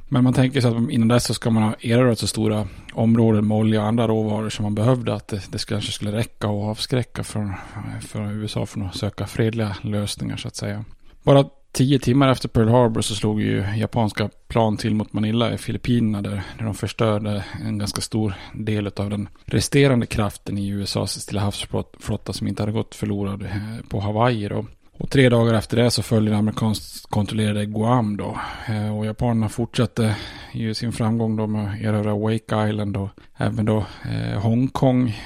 men 0.08 0.24
man 0.24 0.32
tänker 0.32 0.60
sig 0.60 0.70
att 0.70 0.90
innan 0.90 1.08
dess 1.08 1.24
så 1.24 1.34
ska 1.34 1.50
man 1.50 1.62
ha 1.62 1.74
erövrat 1.80 2.18
så 2.18 2.26
stora 2.26 2.68
områden 2.92 3.48
med 3.48 3.56
olja 3.56 3.80
och 3.80 3.86
andra 3.86 4.08
råvaror 4.08 4.50
som 4.50 4.62
man 4.62 4.74
behövde 4.74 5.14
att 5.14 5.28
det, 5.28 5.52
det 5.52 5.66
kanske 5.66 5.92
skulle 5.92 6.12
räcka 6.12 6.48
och 6.48 6.64
avskräcka 6.64 7.24
för, 7.24 7.54
för 8.00 8.32
USA 8.32 8.66
från 8.66 8.86
att 8.86 8.96
söka 8.96 9.26
fredliga 9.26 9.76
lösningar 9.82 10.36
så 10.36 10.48
att 10.48 10.56
säga. 10.56 10.84
Bara 11.22 11.44
Tio 11.74 11.98
timmar 11.98 12.28
efter 12.28 12.48
Pearl 12.48 12.68
Harbor 12.68 13.00
så 13.00 13.14
slog 13.14 13.42
ju 13.42 13.64
japanska 13.76 14.30
plan 14.48 14.76
till 14.76 14.94
mot 14.94 15.12
Manila 15.12 15.54
i 15.54 15.58
Filippinerna 15.58 16.22
där, 16.22 16.42
där 16.58 16.64
de 16.64 16.74
förstörde 16.74 17.44
en 17.64 17.78
ganska 17.78 18.00
stor 18.00 18.34
del 18.54 18.86
av 18.86 19.10
den 19.10 19.28
resterande 19.44 20.06
kraften 20.06 20.58
i 20.58 20.68
USAs 20.68 21.20
Stilla 21.20 21.40
havsflotta 21.40 22.32
som 22.32 22.46
inte 22.48 22.62
hade 22.62 22.72
gått 22.72 22.94
förlorad 22.94 23.42
eh, 23.42 23.88
på 23.88 24.00
Hawaii 24.00 24.48
då. 24.48 24.66
Och 24.92 25.10
tre 25.10 25.28
dagar 25.28 25.54
efter 25.54 25.76
det 25.76 25.90
så 25.90 26.02
följde 26.02 26.30
den 26.30 26.38
amerikanskt 26.38 27.06
kontrollerade 27.06 27.66
Guam 27.66 28.16
då. 28.16 28.38
Eh, 28.68 28.98
och 28.98 29.06
japanerna 29.06 29.48
fortsatte 29.48 30.16
ju 30.52 30.74
sin 30.74 30.92
framgång 30.92 31.36
då 31.36 31.46
med 31.46 31.68
att 31.68 31.80
erövra 31.80 32.14
Wake 32.14 32.68
Island 32.68 32.96
och 32.96 33.08
även 33.36 33.64
då 33.64 33.86
eh, 34.04 34.40
Hongkong. 34.40 35.16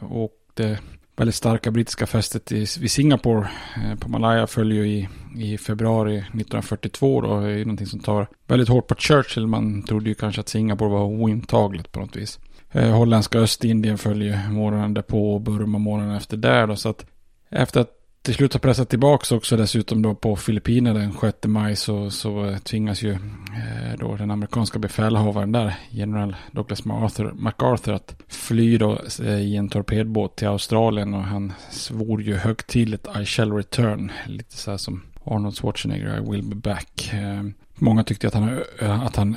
och 0.00 0.32
det 0.54 0.78
väldigt 1.16 1.34
starka 1.34 1.70
brittiska 1.70 2.06
fästet 2.06 2.52
i, 2.52 2.58
vid 2.58 2.90
Singapore 2.90 3.48
eh, 3.76 3.98
på 3.98 4.08
Malaya 4.08 4.46
följer 4.46 4.84
i, 4.84 5.08
i 5.36 5.58
februari 5.58 6.16
1942 6.16 7.20
då. 7.20 7.40
Det 7.40 7.46
är 7.46 7.56
ju 7.56 7.64
någonting 7.64 7.86
som 7.86 8.00
tar 8.00 8.26
väldigt 8.46 8.68
hårt 8.68 8.86
på 8.86 8.94
Churchill. 8.94 9.46
Man 9.46 9.82
trodde 9.82 10.08
ju 10.08 10.14
kanske 10.14 10.40
att 10.40 10.48
Singapore 10.48 10.90
var 10.90 11.04
ointagligt 11.04 11.92
på 11.92 12.00
något 12.00 12.16
vis. 12.16 12.40
Eh, 12.72 12.90
holländska 12.90 13.38
Östindien 13.38 13.98
följer 13.98 14.50
morgonen 14.50 14.94
därpå 14.94 15.34
och 15.34 15.40
Burma 15.40 15.78
morgonen 15.78 16.16
efter 16.16 16.36
där 16.36 16.66
då. 16.66 16.76
Så 16.76 16.88
att 16.88 17.06
efter 17.50 17.80
att 17.80 18.01
till 18.22 18.34
slut 18.34 18.52
har 18.52 18.60
pressat 18.60 18.88
tillbaka 18.88 19.34
också 19.34 19.56
dessutom 19.56 20.02
då 20.02 20.14
på 20.14 20.36
Filippinerna 20.36 21.00
den 21.00 21.12
6 21.20 21.36
maj 21.44 21.76
så, 21.76 22.10
så 22.10 22.44
eh, 22.44 22.58
tvingas 22.58 23.02
ju 23.02 23.12
eh, 23.12 23.98
då 23.98 24.16
den 24.16 24.30
amerikanska 24.30 24.78
befälhavaren 24.78 25.52
där, 25.52 25.74
general 25.90 26.36
Douglas 26.50 26.84
MacArthur, 26.84 27.32
MacArthur 27.32 27.92
att 27.92 28.14
fly 28.28 28.78
då 28.78 28.98
eh, 29.22 29.40
i 29.40 29.56
en 29.56 29.68
torpedbåt 29.68 30.36
till 30.36 30.48
Australien 30.48 31.14
och 31.14 31.22
han 31.22 31.52
svor 31.70 32.22
ju 32.22 32.36
högtidligt 32.36 33.06
I 33.20 33.24
shall 33.24 33.52
return, 33.52 34.12
lite 34.26 34.56
så 34.56 34.70
här 34.70 34.78
som 34.78 35.02
Arnold 35.24 35.56
Schwarzenegger, 35.56 36.18
I 36.18 36.30
will 36.30 36.42
be 36.42 36.54
back. 36.54 37.12
Många 37.74 38.04
tyckte 38.04 38.26
att 38.28 38.34
han, 38.34 38.62
att 38.80 39.16
han 39.16 39.36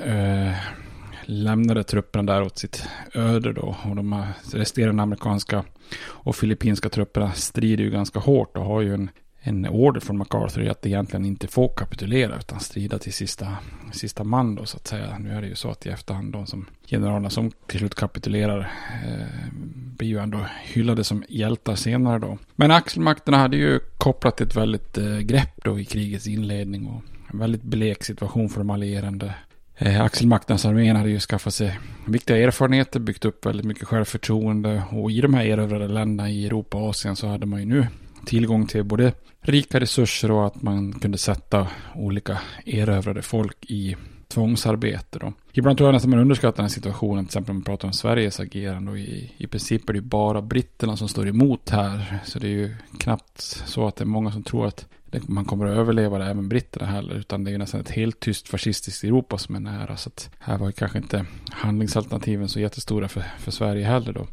lämnade 1.25 1.83
trupperna 1.83 2.33
där 2.33 2.41
åt 2.41 2.57
sitt 2.57 2.87
öde 3.13 3.53
då. 3.53 3.75
Och 3.83 3.95
de 3.95 4.25
resterande 4.53 5.03
amerikanska 5.03 5.63
och 6.03 6.35
filippinska 6.35 6.89
trupperna 6.89 7.31
strider 7.31 7.83
ju 7.83 7.89
ganska 7.89 8.19
hårt 8.19 8.57
och 8.57 8.65
har 8.65 8.81
ju 8.81 8.93
en, 8.93 9.09
en 9.39 9.67
order 9.67 9.99
från 9.99 10.17
MacArthur 10.17 10.69
att 10.69 10.85
egentligen 10.85 11.25
inte 11.25 11.47
få 11.47 11.67
kapitulera 11.67 12.37
utan 12.37 12.59
strida 12.59 12.99
till 12.99 13.13
sista, 13.13 13.57
sista 13.93 14.23
man 14.23 14.55
då 14.55 14.65
så 14.65 14.77
att 14.77 14.87
säga. 14.87 15.17
Nu 15.19 15.31
är 15.31 15.41
det 15.41 15.47
ju 15.47 15.55
så 15.55 15.69
att 15.71 15.85
i 15.85 15.89
efterhand 15.89 16.33
de 16.33 16.47
som 16.47 16.65
generalerna 16.87 17.29
som 17.29 17.51
till 17.67 17.79
slut 17.79 17.95
kapitulerar 17.95 18.71
eh, 19.05 19.53
blir 19.97 20.07
ju 20.07 20.17
ändå 20.17 20.45
hyllade 20.63 21.03
som 21.03 21.23
hjältar 21.29 21.75
senare 21.75 22.19
då. 22.19 22.37
Men 22.55 22.71
axelmakterna 22.71 23.37
hade 23.37 23.57
ju 23.57 23.79
kopplat 23.97 24.41
ett 24.41 24.55
väldigt 24.55 24.97
eh, 24.97 25.19
grepp 25.19 25.63
då 25.63 25.79
i 25.79 25.85
krigets 25.85 26.27
inledning 26.27 26.87
och 26.87 27.01
en 27.33 27.39
väldigt 27.39 27.63
blek 27.63 28.03
situation 28.03 28.49
för 28.49 28.57
de 28.57 28.69
allierade 28.69 29.33
Eh, 29.77 30.01
Axel 30.01 30.27
Marknadsarmén 30.27 30.95
hade 30.95 31.09
ju 31.09 31.19
skaffat 31.19 31.53
sig 31.53 31.79
viktiga 32.05 32.37
erfarenheter, 32.37 32.99
byggt 32.99 33.25
upp 33.25 33.45
väldigt 33.45 33.65
mycket 33.65 33.87
självförtroende 33.87 34.83
och 34.91 35.11
i 35.11 35.21
de 35.21 35.33
här 35.33 35.45
erövrade 35.45 35.87
länderna 35.87 36.29
i 36.29 36.45
Europa 36.45 36.77
och 36.77 36.89
Asien 36.89 37.15
så 37.15 37.27
hade 37.27 37.45
man 37.45 37.59
ju 37.59 37.65
nu 37.65 37.87
tillgång 38.25 38.67
till 38.67 38.83
både 38.83 39.13
rika 39.41 39.79
resurser 39.79 40.31
och 40.31 40.47
att 40.47 40.61
man 40.61 40.93
kunde 40.93 41.17
sätta 41.17 41.67
olika 41.95 42.39
erövrade 42.65 43.21
folk 43.21 43.65
i 43.65 43.95
tvångsarbete. 44.27 45.19
Då. 45.19 45.33
Ibland 45.53 45.77
tror 45.77 45.87
jag 45.87 45.93
nästan 45.93 46.09
man 46.09 46.19
underskattar 46.19 46.57
den 46.57 46.63
här 46.63 46.69
situationen, 46.69 47.25
till 47.25 47.29
exempel 47.29 47.51
om 47.51 47.57
man 47.57 47.63
pratar 47.63 47.87
om 47.87 47.93
Sveriges 47.93 48.39
agerande. 48.39 48.91
Och 48.91 48.99
i, 48.99 49.31
I 49.37 49.47
princip 49.47 49.89
är 49.89 49.93
det 49.93 49.97
ju 49.97 50.05
bara 50.05 50.41
britterna 50.41 50.97
som 50.97 51.07
står 51.07 51.27
emot 51.27 51.69
här. 51.69 52.19
Så 52.25 52.39
det 52.39 52.47
är 52.47 52.51
ju 52.51 52.75
knappt 52.99 53.41
så 53.41 53.87
att 53.87 53.95
det 53.95 54.03
är 54.03 54.05
många 54.05 54.31
som 54.31 54.43
tror 54.43 54.67
att 54.67 54.87
man 55.21 55.45
kommer 55.45 55.65
att 55.65 55.77
överleva 55.77 56.17
det, 56.17 56.25
även 56.25 56.49
britterna 56.49 56.85
heller. 56.85 57.15
Utan 57.15 57.43
det 57.43 57.49
är 57.49 57.51
ju 57.51 57.57
nästan 57.57 57.81
ett 57.81 57.89
helt 57.89 58.19
tyst 58.19 58.47
fascistiskt 58.47 59.03
Europa 59.03 59.37
som 59.37 59.55
är 59.55 59.59
nära. 59.59 59.97
Så 59.97 60.09
att 60.09 60.29
här 60.39 60.57
var 60.57 60.67
ju 60.67 60.71
kanske 60.71 60.97
inte 60.97 61.25
handlingsalternativen 61.49 62.49
så 62.49 62.59
jättestora 62.59 63.07
för, 63.07 63.23
för 63.39 63.51
Sverige 63.51 63.85
heller 63.85 64.13
då. 64.13 64.27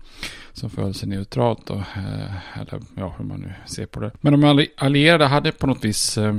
Som 0.53 0.71
föll 0.71 0.95
sig 0.95 1.09
neutralt 1.09 1.67
då. 1.67 1.75
Eh, 1.75 2.61
eller 2.61 2.81
ja, 2.97 3.15
hur 3.19 3.25
man 3.25 3.41
nu 3.41 3.53
ser 3.67 3.87
på 3.87 4.01
det. 4.01 4.11
Men 4.21 4.41
de 4.41 4.67
allierade 4.77 5.27
hade 5.27 5.53
på 5.53 5.67
något 5.67 5.85
vis 5.85 6.19
eh, 6.19 6.35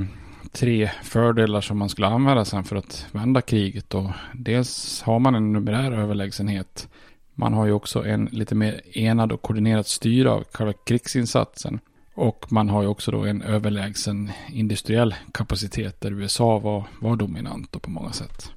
tre 0.51 0.91
fördelar 1.03 1.61
som 1.61 1.77
man 1.77 1.89
skulle 1.89 2.07
använda 2.07 2.45
sen 2.45 2.63
för 2.63 2.75
att 2.75 3.05
vända 3.11 3.41
kriget. 3.41 3.89
Då. 3.89 4.13
dels 4.33 5.01
har 5.01 5.19
man 5.19 5.35
en 5.35 5.53
numerär 5.53 5.91
överlägsenhet. 5.91 6.87
Man 7.35 7.53
har 7.53 7.65
ju 7.65 7.71
också 7.71 8.05
en 8.05 8.25
lite 8.25 8.55
mer 8.55 8.81
enad 8.97 9.31
och 9.31 9.41
koordinerad 9.41 9.87
styre 9.87 10.31
av 10.31 10.43
själva 10.51 10.73
krigsinsatsen. 10.73 11.79
Och 12.15 12.45
man 12.49 12.69
har 12.69 12.81
ju 12.81 12.87
också 12.87 13.11
då 13.11 13.25
en 13.25 13.41
överlägsen 13.41 14.31
industriell 14.49 15.15
kapacitet 15.33 16.01
där 16.01 16.11
USA 16.11 16.59
var, 16.59 16.83
var 16.99 17.15
dominant 17.15 17.81
på 17.81 17.89
många 17.89 18.11
sätt. 18.11 18.51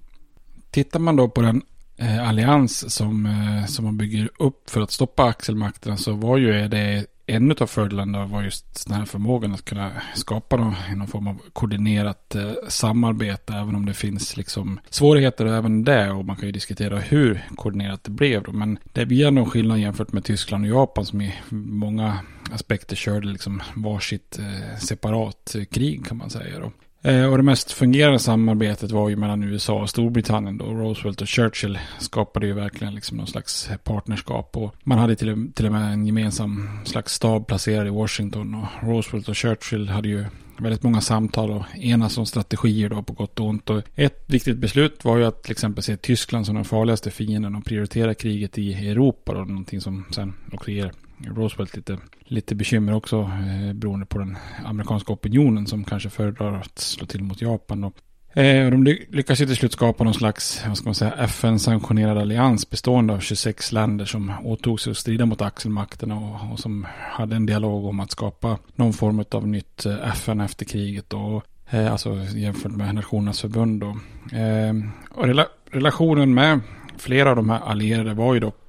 Tittar 0.70 1.00
man 1.00 1.16
då 1.16 1.28
på 1.28 1.42
den 1.42 1.62
eh, 1.96 2.28
allians 2.28 2.94
som, 2.94 3.26
eh, 3.26 3.66
som 3.66 3.84
man 3.84 3.96
bygger 3.96 4.30
upp 4.38 4.70
för 4.70 4.80
att 4.80 4.90
stoppa 4.90 5.24
axelmakterna 5.24 5.96
så 5.96 6.12
var 6.12 6.36
ju 6.36 6.68
det 6.68 7.06
en 7.26 7.50
av 7.60 7.66
fördelarna 7.66 8.26
var 8.26 8.42
just 8.42 8.88
den 8.88 8.96
här 8.96 9.04
förmågan 9.04 9.52
att 9.52 9.64
kunna 9.64 9.92
skapa 10.14 10.56
någon, 10.56 10.74
någon 10.96 11.08
form 11.08 11.28
av 11.28 11.40
koordinerat 11.52 12.34
eh, 12.34 12.52
samarbete. 12.68 13.52
Även 13.52 13.74
om 13.74 13.86
det 13.86 13.94
finns 13.94 14.36
liksom 14.36 14.80
svårigheter 14.90 15.46
även 15.46 15.84
det. 15.84 16.10
Och 16.10 16.24
man 16.24 16.36
kan 16.36 16.46
ju 16.46 16.52
diskutera 16.52 16.98
hur 16.98 17.46
koordinerat 17.56 18.04
det 18.04 18.10
blev. 18.10 18.42
Då. 18.42 18.52
Men 18.52 18.78
det 18.92 19.06
blir 19.06 19.26
ändå 19.26 19.44
skillnad 19.44 19.78
jämfört 19.78 20.12
med 20.12 20.24
Tyskland 20.24 20.64
och 20.64 20.70
Japan 20.70 21.06
som 21.06 21.20
i 21.20 21.34
många 21.50 22.18
aspekter 22.52 22.96
körde 22.96 23.26
liksom 23.26 23.62
varsitt 23.74 24.38
eh, 24.38 24.78
separat 24.78 25.54
eh, 25.54 25.64
krig 25.64 26.06
kan 26.06 26.16
man 26.16 26.30
säga. 26.30 26.58
Då. 26.58 26.72
Eh, 27.06 27.24
och 27.24 27.36
det 27.36 27.42
mest 27.42 27.72
fungerande 27.72 28.18
samarbetet 28.18 28.90
var 28.90 29.08
ju 29.08 29.16
mellan 29.16 29.42
USA 29.42 29.82
och 29.82 29.90
Storbritannien 29.90 30.58
då. 30.58 30.64
Roosevelt 30.64 31.20
och 31.20 31.28
Churchill 31.28 31.78
skapade 31.98 32.46
ju 32.46 32.52
verkligen 32.52 32.94
liksom 32.94 33.16
någon 33.16 33.26
slags 33.26 33.70
partnerskap. 33.84 34.56
Och 34.56 34.74
man 34.84 34.98
hade 34.98 35.16
till, 35.16 35.52
till 35.54 35.66
och 35.66 35.72
med 35.72 35.92
en 35.92 36.06
gemensam 36.06 36.68
slags 36.84 37.12
stab 37.12 37.46
placerad 37.46 37.86
i 37.86 37.90
Washington. 37.90 38.54
Och 38.54 38.88
Roosevelt 38.88 39.28
och 39.28 39.36
Churchill 39.36 39.88
hade 39.88 40.08
ju 40.08 40.24
väldigt 40.58 40.82
många 40.82 41.00
samtal 41.00 41.50
och 41.50 41.64
enas 41.76 42.18
om 42.18 42.26
strategier 42.26 42.88
då 42.88 43.02
på 43.02 43.12
gott 43.12 43.40
och 43.40 43.46
ont. 43.46 43.70
Och 43.70 43.82
ett 43.94 44.24
viktigt 44.26 44.58
beslut 44.58 45.04
var 45.04 45.16
ju 45.16 45.24
att 45.24 45.42
till 45.42 45.52
exempel 45.52 45.82
se 45.82 45.96
Tyskland 45.96 46.46
som 46.46 46.54
den 46.54 46.64
farligaste 46.64 47.10
fienden 47.10 47.54
och 47.54 47.64
prioritera 47.64 48.14
kriget 48.14 48.58
i 48.58 48.88
Europa. 48.88 49.34
Då, 49.34 49.40
någonting 49.40 49.80
som 49.80 50.04
sen 50.10 50.34
också 50.52 50.70
ger 50.70 50.92
Roosevelt 51.18 51.76
lite, 51.76 51.98
lite 52.24 52.54
bekymmer 52.54 52.94
också 52.94 53.20
eh, 53.20 53.72
beroende 53.72 54.06
på 54.06 54.18
den 54.18 54.36
amerikanska 54.64 55.12
opinionen 55.12 55.66
som 55.66 55.84
kanske 55.84 56.10
föredrar 56.10 56.60
att 56.60 56.78
slå 56.78 57.06
till 57.06 57.22
mot 57.22 57.42
Japan. 57.42 57.84
Eh, 57.84 57.86
och, 57.86 57.94
Eh, 58.36 58.70
de 58.70 58.84
lyckas 59.10 59.40
ju 59.40 59.46
till 59.46 59.56
slut 59.56 59.72
skapa 59.72 60.04
någon 60.04 60.14
slags, 60.14 60.62
vad 60.68 60.76
ska 60.76 60.88
man 60.88 60.94
säga, 60.94 61.12
FN-sanktionerad 61.12 62.18
allians 62.18 62.70
bestående 62.70 63.14
av 63.14 63.20
26 63.20 63.72
länder 63.72 64.04
som 64.04 64.32
åtog 64.44 64.80
sig 64.80 64.90
att 64.90 64.96
strida 64.96 65.26
mot 65.26 65.42
axelmakterna 65.42 66.16
och, 66.16 66.52
och 66.52 66.58
som 66.58 66.86
hade 67.10 67.36
en 67.36 67.46
dialog 67.46 67.84
om 67.84 68.00
att 68.00 68.10
skapa 68.10 68.58
någon 68.74 68.92
form 68.92 69.24
av 69.30 69.48
nytt 69.48 69.86
eh, 69.86 70.08
FN 70.08 70.40
efter 70.40 70.64
kriget. 70.64 71.12
Och, 71.12 71.44
eh, 71.70 71.92
alltså 71.92 72.14
jämfört 72.14 72.72
med 72.72 72.94
Nationernas 72.94 73.40
förbund. 73.40 73.80
Då. 73.80 73.88
Eh, 74.36 74.74
och 75.10 75.26
rela 75.26 75.46
relationen 75.70 76.34
med 76.34 76.60
flera 76.98 77.30
av 77.30 77.36
de 77.36 77.50
här 77.50 77.60
allierade 77.60 78.14
var 78.14 78.34
ju 78.34 78.40
dock 78.40 78.65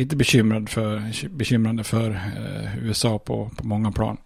lite 0.00 0.16
bekymrad 0.16 0.68
för, 0.68 1.02
bekymrande 1.28 1.84
för 1.84 2.10
eh, 2.10 2.78
USA 2.84 3.18
på, 3.18 3.50
på 3.56 3.66
många 3.66 3.92
plan. 3.92 4.16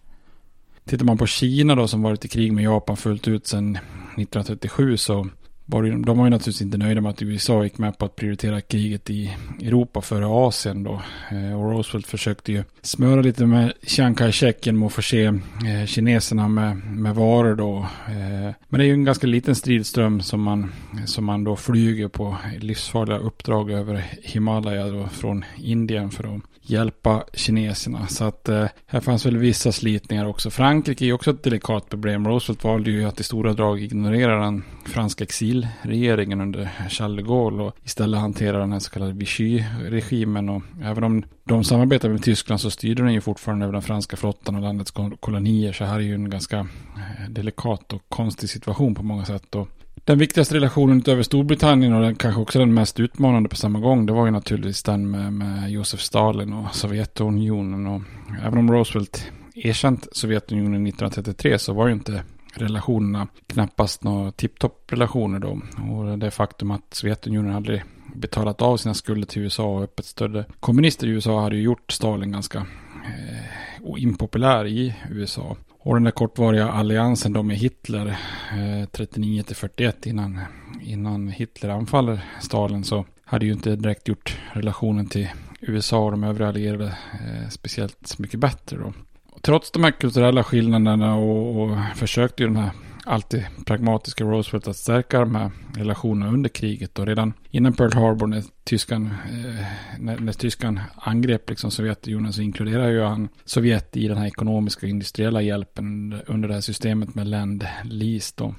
Tittar 0.85 1.05
man 1.05 1.17
på 1.17 1.27
Kina 1.27 1.75
då 1.75 1.87
som 1.87 2.01
varit 2.01 2.25
i 2.25 2.27
krig 2.27 2.53
med 2.53 2.63
Japan 2.63 2.97
fullt 2.97 3.27
ut 3.27 3.47
sedan 3.47 3.75
1937 3.75 4.97
så 4.97 5.27
var 5.65 5.83
det, 5.83 5.89
de 5.89 6.17
var 6.17 6.25
ju 6.25 6.29
naturligtvis 6.29 6.61
inte 6.61 6.77
nöjda 6.77 7.01
med 7.01 7.09
att 7.09 7.21
USA 7.21 7.63
gick 7.63 7.77
med 7.77 7.97
på 7.97 8.05
att 8.05 8.15
prioritera 8.15 8.61
kriget 8.61 9.09
i 9.09 9.35
Europa 9.61 10.01
före 10.01 10.25
Asien 10.25 10.83
då. 10.83 11.01
Eh, 11.31 11.59
och 11.59 11.71
Roosevelt 11.71 12.07
försökte 12.07 12.51
ju 12.51 12.63
smöra 12.81 13.21
lite 13.21 13.45
med 13.45 13.73
Chiang 13.83 14.15
Kai-shek 14.15 14.65
genom 14.65 14.83
att 14.83 14.93
förse 14.93 15.23
eh, 15.25 15.85
kineserna 15.85 16.47
med, 16.47 16.77
med 16.77 17.15
varor 17.15 17.55
då. 17.55 17.77
Eh, 18.07 18.53
men 18.69 18.79
det 18.79 18.83
är 18.83 18.87
ju 18.87 18.93
en 18.93 19.03
ganska 19.03 19.27
liten 19.27 19.55
stridström 19.55 20.21
som 20.21 20.41
man, 20.41 20.71
som 21.05 21.25
man 21.25 21.43
då 21.43 21.55
flyger 21.55 22.07
på 22.07 22.37
livsfarliga 22.59 23.17
uppdrag 23.17 23.71
över 23.71 24.05
Himalaya 24.21 24.87
då 24.87 25.07
från 25.07 25.45
Indien 25.57 26.11
för 26.11 26.35
att 26.35 26.41
hjälpa 26.67 27.23
kineserna. 27.33 28.07
Så 28.07 28.23
att 28.25 28.49
eh, 28.49 28.65
här 28.85 28.99
fanns 28.99 29.25
väl 29.25 29.37
vissa 29.37 29.71
slitningar 29.71 30.25
också. 30.25 30.49
Frankrike 30.49 31.05
är 31.05 31.13
också 31.13 31.31
ett 31.31 31.43
delikat 31.43 31.89
problem. 31.89 32.27
Roosevelt 32.27 32.63
valde 32.63 32.91
ju 32.91 33.05
att 33.05 33.19
i 33.19 33.23
stora 33.23 33.53
drag 33.53 33.81
ignorera 33.81 34.45
den 34.45 34.63
franska 34.85 35.23
exilregeringen 35.63 36.41
under 36.41 36.69
Charles 36.89 37.17
de 37.17 37.23
Gaulle 37.23 37.63
och 37.63 37.75
istället 37.83 38.19
hantera 38.19 38.57
den 38.57 38.71
här 38.71 38.79
så 38.79 38.91
kallade 38.91 39.13
Vichy-regimen. 39.13 40.49
Och 40.49 40.61
även 40.83 41.03
om 41.03 41.25
de 41.43 41.63
samarbetade 41.63 42.13
med 42.13 42.23
Tyskland 42.23 42.61
så 42.61 42.71
styrde 42.71 43.03
den 43.03 43.13
ju 43.13 43.21
fortfarande 43.21 43.65
över 43.65 43.73
den 43.73 43.81
franska 43.81 44.17
flottan 44.17 44.55
och 44.55 44.61
landets 44.61 44.93
kolonier. 45.19 45.73
Så 45.73 45.85
här 45.85 45.95
är 45.95 45.99
ju 45.99 46.15
en 46.15 46.29
ganska 46.29 46.57
eh, 46.57 47.29
delikat 47.29 47.93
och 47.93 48.01
konstig 48.09 48.49
situation 48.49 48.95
på 48.95 49.03
många 49.03 49.25
sätt. 49.25 49.55
Och 49.55 49.67
den 50.03 50.19
viktigaste 50.19 50.55
relationen 50.55 50.97
utöver 50.97 51.23
Storbritannien 51.23 51.93
och 51.93 52.01
den 52.01 52.15
kanske 52.15 52.41
också 52.41 52.59
den 52.59 52.73
mest 52.73 52.99
utmanande 52.99 53.49
på 53.49 53.55
samma 53.55 53.79
gång, 53.79 54.05
det 54.05 54.13
var 54.13 54.25
ju 54.25 54.31
naturligtvis 54.31 54.83
den 54.83 55.11
med, 55.11 55.33
med 55.33 55.71
Josef 55.71 56.01
Stalin 56.01 56.53
och 56.53 56.75
Sovjetunionen. 56.75 57.87
Och 57.87 58.01
även 58.43 58.57
om 58.57 58.71
Roosevelt 58.71 59.31
erkänt 59.55 60.07
Sovjetunionen 60.11 60.87
1933 60.87 61.59
så 61.59 61.73
var 61.73 61.87
ju 61.87 61.93
inte 61.93 62.23
relationerna 62.57 63.27
knappast 63.47 64.03
några 64.03 64.31
tipptopp-relationer 64.31 65.39
då. 65.39 65.61
Och 65.91 66.19
det 66.19 66.31
faktum 66.31 66.71
att 66.71 66.93
Sovjetunionen 66.93 67.55
aldrig 67.55 67.83
betalat 68.15 68.61
av 68.61 68.77
sina 68.77 68.93
skulder 68.93 69.27
till 69.27 69.41
USA 69.41 69.65
och 69.65 69.83
öppet 69.83 70.05
stödde 70.05 70.45
kommunister 70.59 71.07
i 71.07 71.09
USA 71.09 71.41
hade 71.41 71.55
ju 71.55 71.61
gjort 71.61 71.91
Stalin 71.91 72.31
ganska 72.31 72.57
eh, 73.05 73.93
impopulär 73.97 74.67
i 74.67 74.95
USA. 75.09 75.55
Och 75.79 75.93
den 75.93 76.03
där 76.03 76.11
kortvariga 76.11 76.69
alliansen 76.69 77.33
då 77.33 77.43
med 77.43 77.57
Hitler 77.57 78.07
eh, 78.51 78.89
39 78.91 79.43
till 79.43 79.55
41 79.55 80.05
innan, 80.05 80.39
innan 80.81 81.27
Hitler 81.27 81.69
anfaller 81.69 82.25
Stalin 82.41 82.83
så 82.83 83.05
hade 83.23 83.45
ju 83.45 83.51
inte 83.51 83.75
direkt 83.75 84.07
gjort 84.07 84.37
relationen 84.53 85.07
till 85.07 85.29
USA 85.61 85.99
och 85.99 86.11
de 86.11 86.23
övriga 86.23 86.49
allierade 86.49 86.97
eh, 87.13 87.49
speciellt 87.49 88.19
mycket 88.19 88.39
bättre 88.39 88.77
då 88.77 88.93
trots 89.45 89.71
de 89.71 89.83
här 89.83 89.91
kulturella 89.91 90.43
skillnaderna 90.43 91.15
och, 91.15 91.61
och 91.61 91.77
försökte 91.95 92.43
ju 92.43 92.49
den 92.49 92.57
här 92.57 92.71
alltid 93.05 93.45
pragmatiska 93.65 94.23
Roosevelt 94.23 94.67
att 94.67 94.75
stärka 94.75 95.19
de 95.19 95.35
här 95.35 95.51
relationerna 95.75 96.31
under 96.31 96.49
kriget. 96.49 96.99
Och 96.99 97.05
redan 97.05 97.33
innan 97.51 97.73
Pearl 97.73 97.93
Harbor 97.93 98.27
när 98.27 98.43
tyskan, 98.63 99.05
eh, 99.05 99.65
när, 99.99 100.19
när 100.19 100.33
tyskan 100.33 100.79
angrep 100.95 101.49
liksom 101.49 101.71
Sovjetunionen 101.71 102.33
så 102.33 102.41
inkluderar 102.41 102.89
ju 102.89 103.01
han 103.01 103.29
Sovjet 103.45 103.97
i 103.97 104.07
den 104.07 104.17
här 104.17 104.27
ekonomiska 104.27 104.85
och 104.85 104.89
industriella 104.89 105.41
hjälpen 105.41 106.15
under 106.27 106.47
det 106.47 106.53
här 106.53 106.61
systemet 106.61 107.15
med 107.15 107.27
land 107.27 107.67
lease 107.83 108.33
då. 108.37 108.55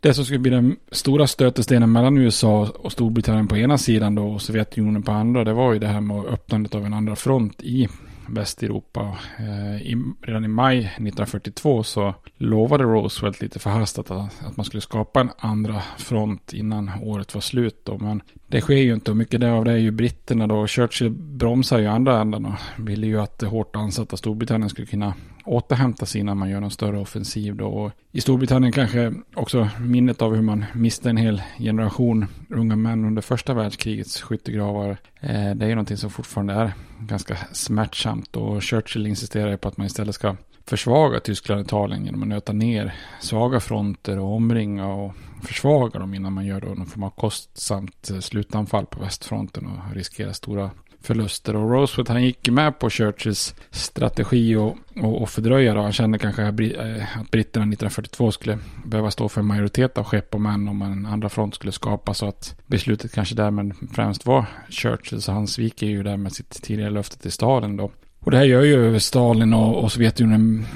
Det 0.00 0.14
som 0.14 0.24
skulle 0.24 0.38
bli 0.38 0.50
den 0.50 0.76
stora 0.92 1.26
stötestenen 1.26 1.92
mellan 1.92 2.18
USA 2.18 2.70
och 2.74 2.92
Storbritannien 2.92 3.48
på 3.48 3.56
ena 3.56 3.78
sidan 3.78 4.14
då 4.14 4.26
och 4.26 4.42
Sovjetunionen 4.42 5.02
på 5.02 5.12
andra, 5.12 5.44
det 5.44 5.52
var 5.52 5.72
ju 5.72 5.78
det 5.78 5.86
här 5.86 6.00
med 6.00 6.24
öppnandet 6.24 6.74
av 6.74 6.86
en 6.86 6.94
andra 6.94 7.16
front 7.16 7.62
i 7.62 7.88
Västeuropa. 8.28 9.18
Eh, 9.38 9.82
I, 9.82 10.02
redan 10.22 10.44
i 10.44 10.48
maj 10.48 10.78
1942 10.78 11.82
så 11.82 12.14
lovade 12.36 12.84
Roosevelt 12.84 13.40
lite 13.40 13.58
förhastat 13.58 14.10
att, 14.10 14.44
att 14.46 14.56
man 14.56 14.64
skulle 14.64 14.80
skapa 14.80 15.20
en 15.20 15.30
andra 15.38 15.82
front 15.98 16.52
innan 16.52 16.90
året 17.02 17.34
var 17.34 17.40
slut. 17.40 17.80
Då. 17.84 17.98
Men 17.98 18.22
det 18.54 18.60
sker 18.60 18.74
ju 18.74 18.94
inte 18.94 19.10
och 19.10 19.16
mycket 19.16 19.42
av 19.42 19.64
det 19.64 19.72
är 19.72 19.76
ju 19.76 19.90
britterna 19.90 20.46
då. 20.46 20.66
Churchill 20.66 21.10
bromsar 21.10 21.78
ju 21.78 21.86
andra 21.86 22.20
änden 22.20 22.46
och 22.46 22.54
ville 22.76 23.06
ju 23.06 23.20
att 23.20 23.38
det 23.38 23.46
hårt 23.46 23.76
ansatta 23.76 24.16
Storbritannien 24.16 24.70
skulle 24.70 24.86
kunna 24.86 25.14
återhämta 25.44 26.06
sig 26.06 26.20
innan 26.20 26.38
man 26.38 26.50
gör 26.50 26.60
någon 26.60 26.70
större 26.70 26.98
offensiv 26.98 27.56
då. 27.56 27.66
Och 27.66 27.92
I 28.12 28.20
Storbritannien 28.20 28.72
kanske 28.72 29.12
också 29.34 29.68
minnet 29.80 30.22
av 30.22 30.34
hur 30.34 30.42
man 30.42 30.64
miste 30.72 31.10
en 31.10 31.16
hel 31.16 31.42
generation 31.58 32.26
unga 32.50 32.76
män 32.76 33.04
under 33.04 33.22
första 33.22 33.54
världskrigets 33.54 34.22
skyttegravar. 34.22 34.90
Eh, 35.20 35.54
det 35.54 35.64
är 35.64 35.68
ju 35.68 35.74
någonting 35.74 35.96
som 35.96 36.10
fortfarande 36.10 36.54
är 36.54 36.72
ganska 37.00 37.36
smärtsamt 37.52 38.36
och 38.36 38.62
Churchill 38.62 39.06
insisterar 39.06 39.50
ju 39.50 39.56
på 39.56 39.68
att 39.68 39.76
man 39.76 39.86
istället 39.86 40.14
ska 40.14 40.36
försvaga 40.66 41.20
Tyskland 41.20 41.60
och 41.60 41.66
Italien 41.66 42.04
genom 42.04 42.22
att 42.22 42.28
nöta 42.28 42.52
ner 42.52 42.94
svaga 43.20 43.60
fronter 43.60 44.18
och 44.18 44.34
omringa 44.34 44.86
och 44.86 45.14
försvaga 45.42 45.98
dem 45.98 46.14
innan 46.14 46.32
man 46.32 46.46
gör 46.46 46.60
då 46.60 46.66
någon 46.66 46.86
form 46.86 47.02
av 47.02 47.10
kostsamt 47.10 48.10
eh, 48.10 48.18
slutanfall 48.18 48.86
på 48.86 49.00
västfronten 49.00 49.66
och 49.66 49.94
riskerar 49.94 50.32
stora 50.32 50.70
förluster. 51.04 51.56
Och 51.56 51.70
Roosevelt 51.70 52.08
han 52.08 52.22
gick 52.22 52.48
med 52.48 52.78
på 52.78 52.90
Churchills 52.90 53.54
strategi 53.70 54.56
och, 54.56 54.76
och, 55.02 55.22
och 55.22 55.30
fördröja. 55.30 55.74
Då. 55.74 55.82
Han 55.82 55.92
kände 55.92 56.18
kanske 56.18 56.48
att 56.48 56.60
eh, 56.60 57.04
britterna 57.30 57.64
1942 57.64 58.32
skulle 58.32 58.58
behöva 58.84 59.10
stå 59.10 59.28
för 59.28 59.40
en 59.40 59.46
majoritet 59.46 59.98
av 59.98 60.04
skepp 60.04 60.34
och 60.34 60.40
män 60.40 60.68
om 60.68 60.82
en 60.82 61.06
andra 61.06 61.28
front 61.28 61.54
skulle 61.54 61.72
skapas. 61.72 62.18
Så 62.18 62.26
att 62.26 62.56
beslutet 62.66 63.12
kanske 63.12 63.34
därmed 63.34 63.74
främst 63.92 64.26
var 64.26 64.44
Churchill. 64.70 65.22
Så 65.22 65.32
han 65.32 65.46
sviker 65.46 65.86
ju 65.86 66.02
därmed 66.02 66.32
sitt 66.32 66.62
tidigare 66.62 66.90
löfte 66.90 67.18
till 67.18 67.32
staden. 67.32 67.76
då. 67.76 67.90
Och 68.24 68.30
det 68.30 68.36
här 68.36 68.44
gör 68.44 68.62
ju 68.62 69.00
Stalin 69.00 69.54
och, 69.54 69.84
och 69.84 69.92
Sovjetunionen 69.92 70.66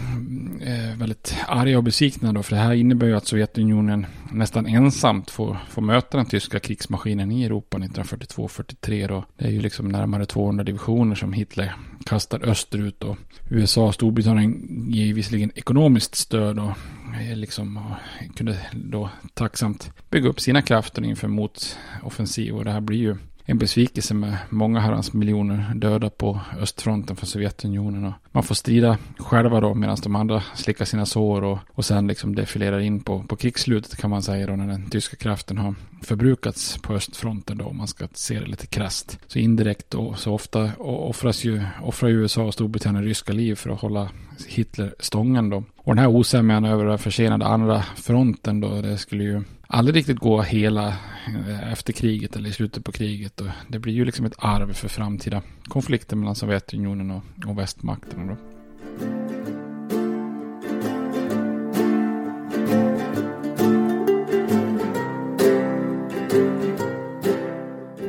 eh, 0.60 0.98
väldigt 0.98 1.36
arga 1.46 1.78
och 1.78 1.84
besvikna 1.84 2.32
då. 2.32 2.42
För 2.42 2.56
det 2.56 2.62
här 2.62 2.72
innebär 2.72 3.06
ju 3.06 3.16
att 3.16 3.26
Sovjetunionen 3.26 4.06
nästan 4.32 4.66
ensamt 4.66 5.30
får, 5.30 5.58
får 5.70 5.82
möta 5.82 6.16
den 6.16 6.26
tyska 6.26 6.60
krigsmaskinen 6.60 7.32
i 7.32 7.44
Europa 7.44 7.78
1942-43 7.78 9.08
då. 9.08 9.24
Det 9.36 9.44
är 9.44 9.50
ju 9.50 9.60
liksom 9.60 9.88
närmare 9.88 10.26
200 10.26 10.64
divisioner 10.64 11.14
som 11.14 11.32
Hitler 11.32 11.74
kastar 12.06 12.48
österut 12.48 13.04
och 13.04 13.16
USA 13.50 13.86
och 13.86 13.94
Storbritannien 13.94 14.66
ger 14.90 15.04
ju 15.04 15.12
visserligen 15.12 15.52
ekonomiskt 15.54 16.14
stöd 16.14 16.58
och 16.58 16.72
eh, 17.20 17.36
liksom 17.36 17.76
och 17.76 18.36
kunde 18.36 18.56
då 18.72 19.10
tacksamt 19.34 19.90
bygga 20.10 20.28
upp 20.28 20.40
sina 20.40 20.62
krafter 20.62 21.04
inför 21.04 21.28
motoffensiv 21.28 22.54
och 22.54 22.64
det 22.64 22.70
här 22.70 22.80
blir 22.80 22.98
ju 22.98 23.16
en 23.50 23.58
besvikelse 23.58 24.14
med 24.14 24.36
många 24.50 24.80
herrans 24.80 25.12
miljoner 25.12 25.74
döda 25.74 26.10
på 26.10 26.40
östfronten 26.60 27.16
för 27.16 27.26
Sovjetunionen. 27.26 28.04
Och 28.04 28.12
man 28.32 28.42
får 28.42 28.54
strida 28.54 28.98
själva 29.18 29.60
då 29.60 29.74
medan 29.74 29.96
de 30.02 30.16
andra 30.16 30.42
slickar 30.54 30.84
sina 30.84 31.06
sår 31.06 31.44
och, 31.44 31.58
och 31.72 31.84
sen 31.84 32.06
liksom 32.06 32.34
defilerar 32.34 32.78
in 32.78 33.00
på, 33.00 33.22
på 33.22 33.36
krigsslutet 33.36 33.96
kan 33.96 34.10
man 34.10 34.22
säga 34.22 34.46
då 34.46 34.56
när 34.56 34.66
den 34.66 34.90
tyska 34.90 35.16
kraften 35.16 35.58
har 35.58 35.74
förbrukats 36.02 36.78
på 36.78 36.94
östfronten 36.94 37.58
då 37.58 37.64
om 37.64 37.76
man 37.76 37.88
ska 37.88 38.08
se 38.12 38.40
det 38.40 38.46
lite 38.46 38.66
krasst. 38.66 39.18
Så 39.26 39.38
indirekt 39.38 39.90
då, 39.90 40.14
så 40.14 40.34
ofta 40.34 40.70
offras 40.78 41.44
ju, 41.44 41.62
offrar 41.82 42.08
ju 42.08 42.20
USA 42.20 42.42
och 42.42 42.54
Storbritannien 42.54 43.04
ryska 43.04 43.32
liv 43.32 43.54
för 43.54 43.70
att 43.70 43.80
hålla 43.80 44.08
Hitler 44.46 44.94
stången 44.98 45.50
då. 45.50 45.64
Och 45.76 45.94
den 45.94 45.98
här 45.98 46.08
osämjan 46.08 46.64
över 46.64 46.84
den 46.84 46.98
försenade 46.98 47.46
andra 47.46 47.82
fronten 47.96 48.60
då, 48.60 48.80
det 48.82 48.98
skulle 48.98 49.24
ju 49.24 49.42
aldrig 49.68 49.96
riktigt 49.96 50.18
gå 50.18 50.42
hela 50.42 50.86
eh, 51.48 51.72
efter 51.72 51.92
kriget 51.92 52.36
eller 52.36 52.48
i 52.48 52.52
slutet 52.52 52.84
på 52.84 52.92
kriget. 52.92 53.40
Och 53.40 53.46
det 53.68 53.78
blir 53.78 53.92
ju 53.92 54.04
liksom 54.04 54.26
ett 54.26 54.34
arv 54.38 54.72
för 54.72 54.88
framtida 54.88 55.42
konflikter 55.68 56.16
mellan 56.16 56.34
Sovjetunionen 56.34 57.10
och, 57.10 57.22
och 57.46 57.58
västmakterna. 57.58 58.26
Då. 58.26 58.36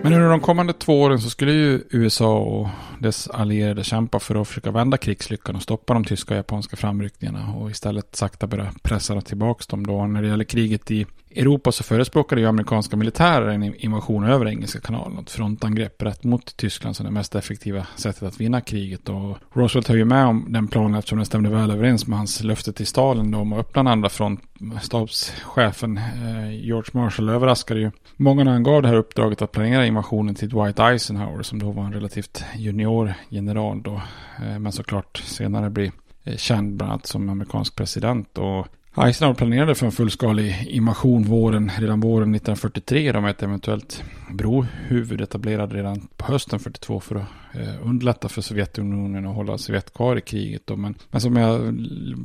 Men 0.01 0.13
under 0.13 0.29
de 0.29 0.39
kommande 0.39 0.73
två 0.73 1.01
åren 1.01 1.19
så 1.19 1.29
skulle 1.29 1.51
ju 1.51 1.81
USA 1.89 2.39
och 2.39 2.67
dess 2.99 3.27
allierade 3.27 3.83
kämpa 3.83 4.19
för 4.19 4.41
att 4.41 4.47
försöka 4.47 4.71
vända 4.71 4.97
krigslyckan 4.97 5.55
och 5.55 5.61
stoppa 5.61 5.93
de 5.93 6.05
tyska 6.05 6.33
och 6.33 6.37
japanska 6.37 6.77
framryckningarna 6.77 7.53
och 7.53 7.71
istället 7.71 8.15
sakta 8.15 8.47
börja 8.47 8.73
pressa 8.81 9.21
tillbaka 9.21 9.63
dem 9.69 9.87
då. 9.87 10.07
När 10.07 10.21
det 10.21 10.27
gäller 10.27 10.43
kriget 10.43 10.91
i 10.91 11.05
Europa 11.35 11.71
så 11.71 11.83
förespråkade 11.83 12.41
ju 12.41 12.47
amerikanska 12.47 12.97
militärer 12.97 13.47
en 13.47 13.75
invasion 13.75 14.23
över 14.23 14.47
Engelska 14.47 14.79
kanalen. 14.79 15.19
Ett 15.19 15.29
frontangrepp 15.29 16.01
rätt 16.01 16.23
mot 16.23 16.57
Tyskland 16.57 16.95
som 16.95 17.05
det 17.05 17.11
mest 17.11 17.35
effektiva 17.35 17.87
sättet 17.95 18.23
att 18.23 18.41
vinna 18.41 18.61
kriget. 18.61 19.09
Och 19.09 19.37
Roosevelt 19.53 19.87
höll 19.87 19.97
ju 19.97 20.05
med 20.05 20.25
om 20.25 20.45
den 20.49 20.67
planen 20.67 20.95
eftersom 20.95 21.17
den 21.17 21.25
stämde 21.25 21.49
väl 21.49 21.71
överens 21.71 22.07
med 22.07 22.17
hans 22.17 22.43
löfte 22.43 22.73
till 22.73 22.87
Stalin 22.87 23.33
om 23.33 23.53
att 23.53 23.59
öppna 23.59 23.79
en 23.79 23.87
andra 23.87 24.09
front 24.09 24.41
stabschefen 24.81 25.97
eh, 25.97 26.51
George 26.51 26.89
Marshall 26.93 27.29
överraskade 27.29 27.79
ju 27.79 27.91
många 28.15 28.43
när 28.43 28.51
han 28.51 28.63
gav 28.63 28.81
det 28.81 28.87
här 28.87 28.95
uppdraget 28.95 29.41
att 29.41 29.51
planera 29.51 29.85
invasionen 29.85 30.35
till 30.35 30.49
Dwight 30.49 30.79
Eisenhower 30.79 31.43
som 31.43 31.59
då 31.59 31.71
var 31.71 31.83
en 31.83 31.93
relativt 31.93 32.43
junior 32.55 33.13
general 33.29 33.81
då. 33.83 34.01
Eh, 34.43 34.59
men 34.59 34.71
såklart 34.71 35.17
senare 35.17 35.69
blir 35.69 35.91
eh, 36.23 36.35
känd 36.35 36.75
bland 36.75 36.91
annat 36.91 37.05
som 37.05 37.29
amerikansk 37.29 37.75
president. 37.75 38.37
Och 38.37 38.67
Eisenhower 39.01 39.35
planerade 39.35 39.75
för 39.75 39.85
en 39.85 39.91
fullskalig 39.91 40.67
invasion 40.69 41.23
våren, 41.23 41.71
redan 41.77 41.99
våren 41.99 42.35
1943 42.35 43.11
då 43.11 43.21
med 43.21 43.31
ett 43.31 43.43
eventuellt 43.43 44.03
brohuvud 44.31 45.21
etablerad 45.21 45.73
redan 45.73 46.07
på 46.17 46.25
hösten 46.25 46.59
42 46.59 46.99
för 46.99 47.15
att 47.15 47.27
eh, 47.53 47.87
underlätta 47.87 48.29
för 48.29 48.41
Sovjetunionen 48.41 49.27
att 49.27 49.35
hålla 49.35 49.57
Sovjet 49.57 49.93
kvar 49.93 50.15
i 50.15 50.21
kriget. 50.21 50.61
Då. 50.65 50.75
Men, 50.75 50.95
men 51.11 51.21
som 51.21 51.35
jag 51.35 51.73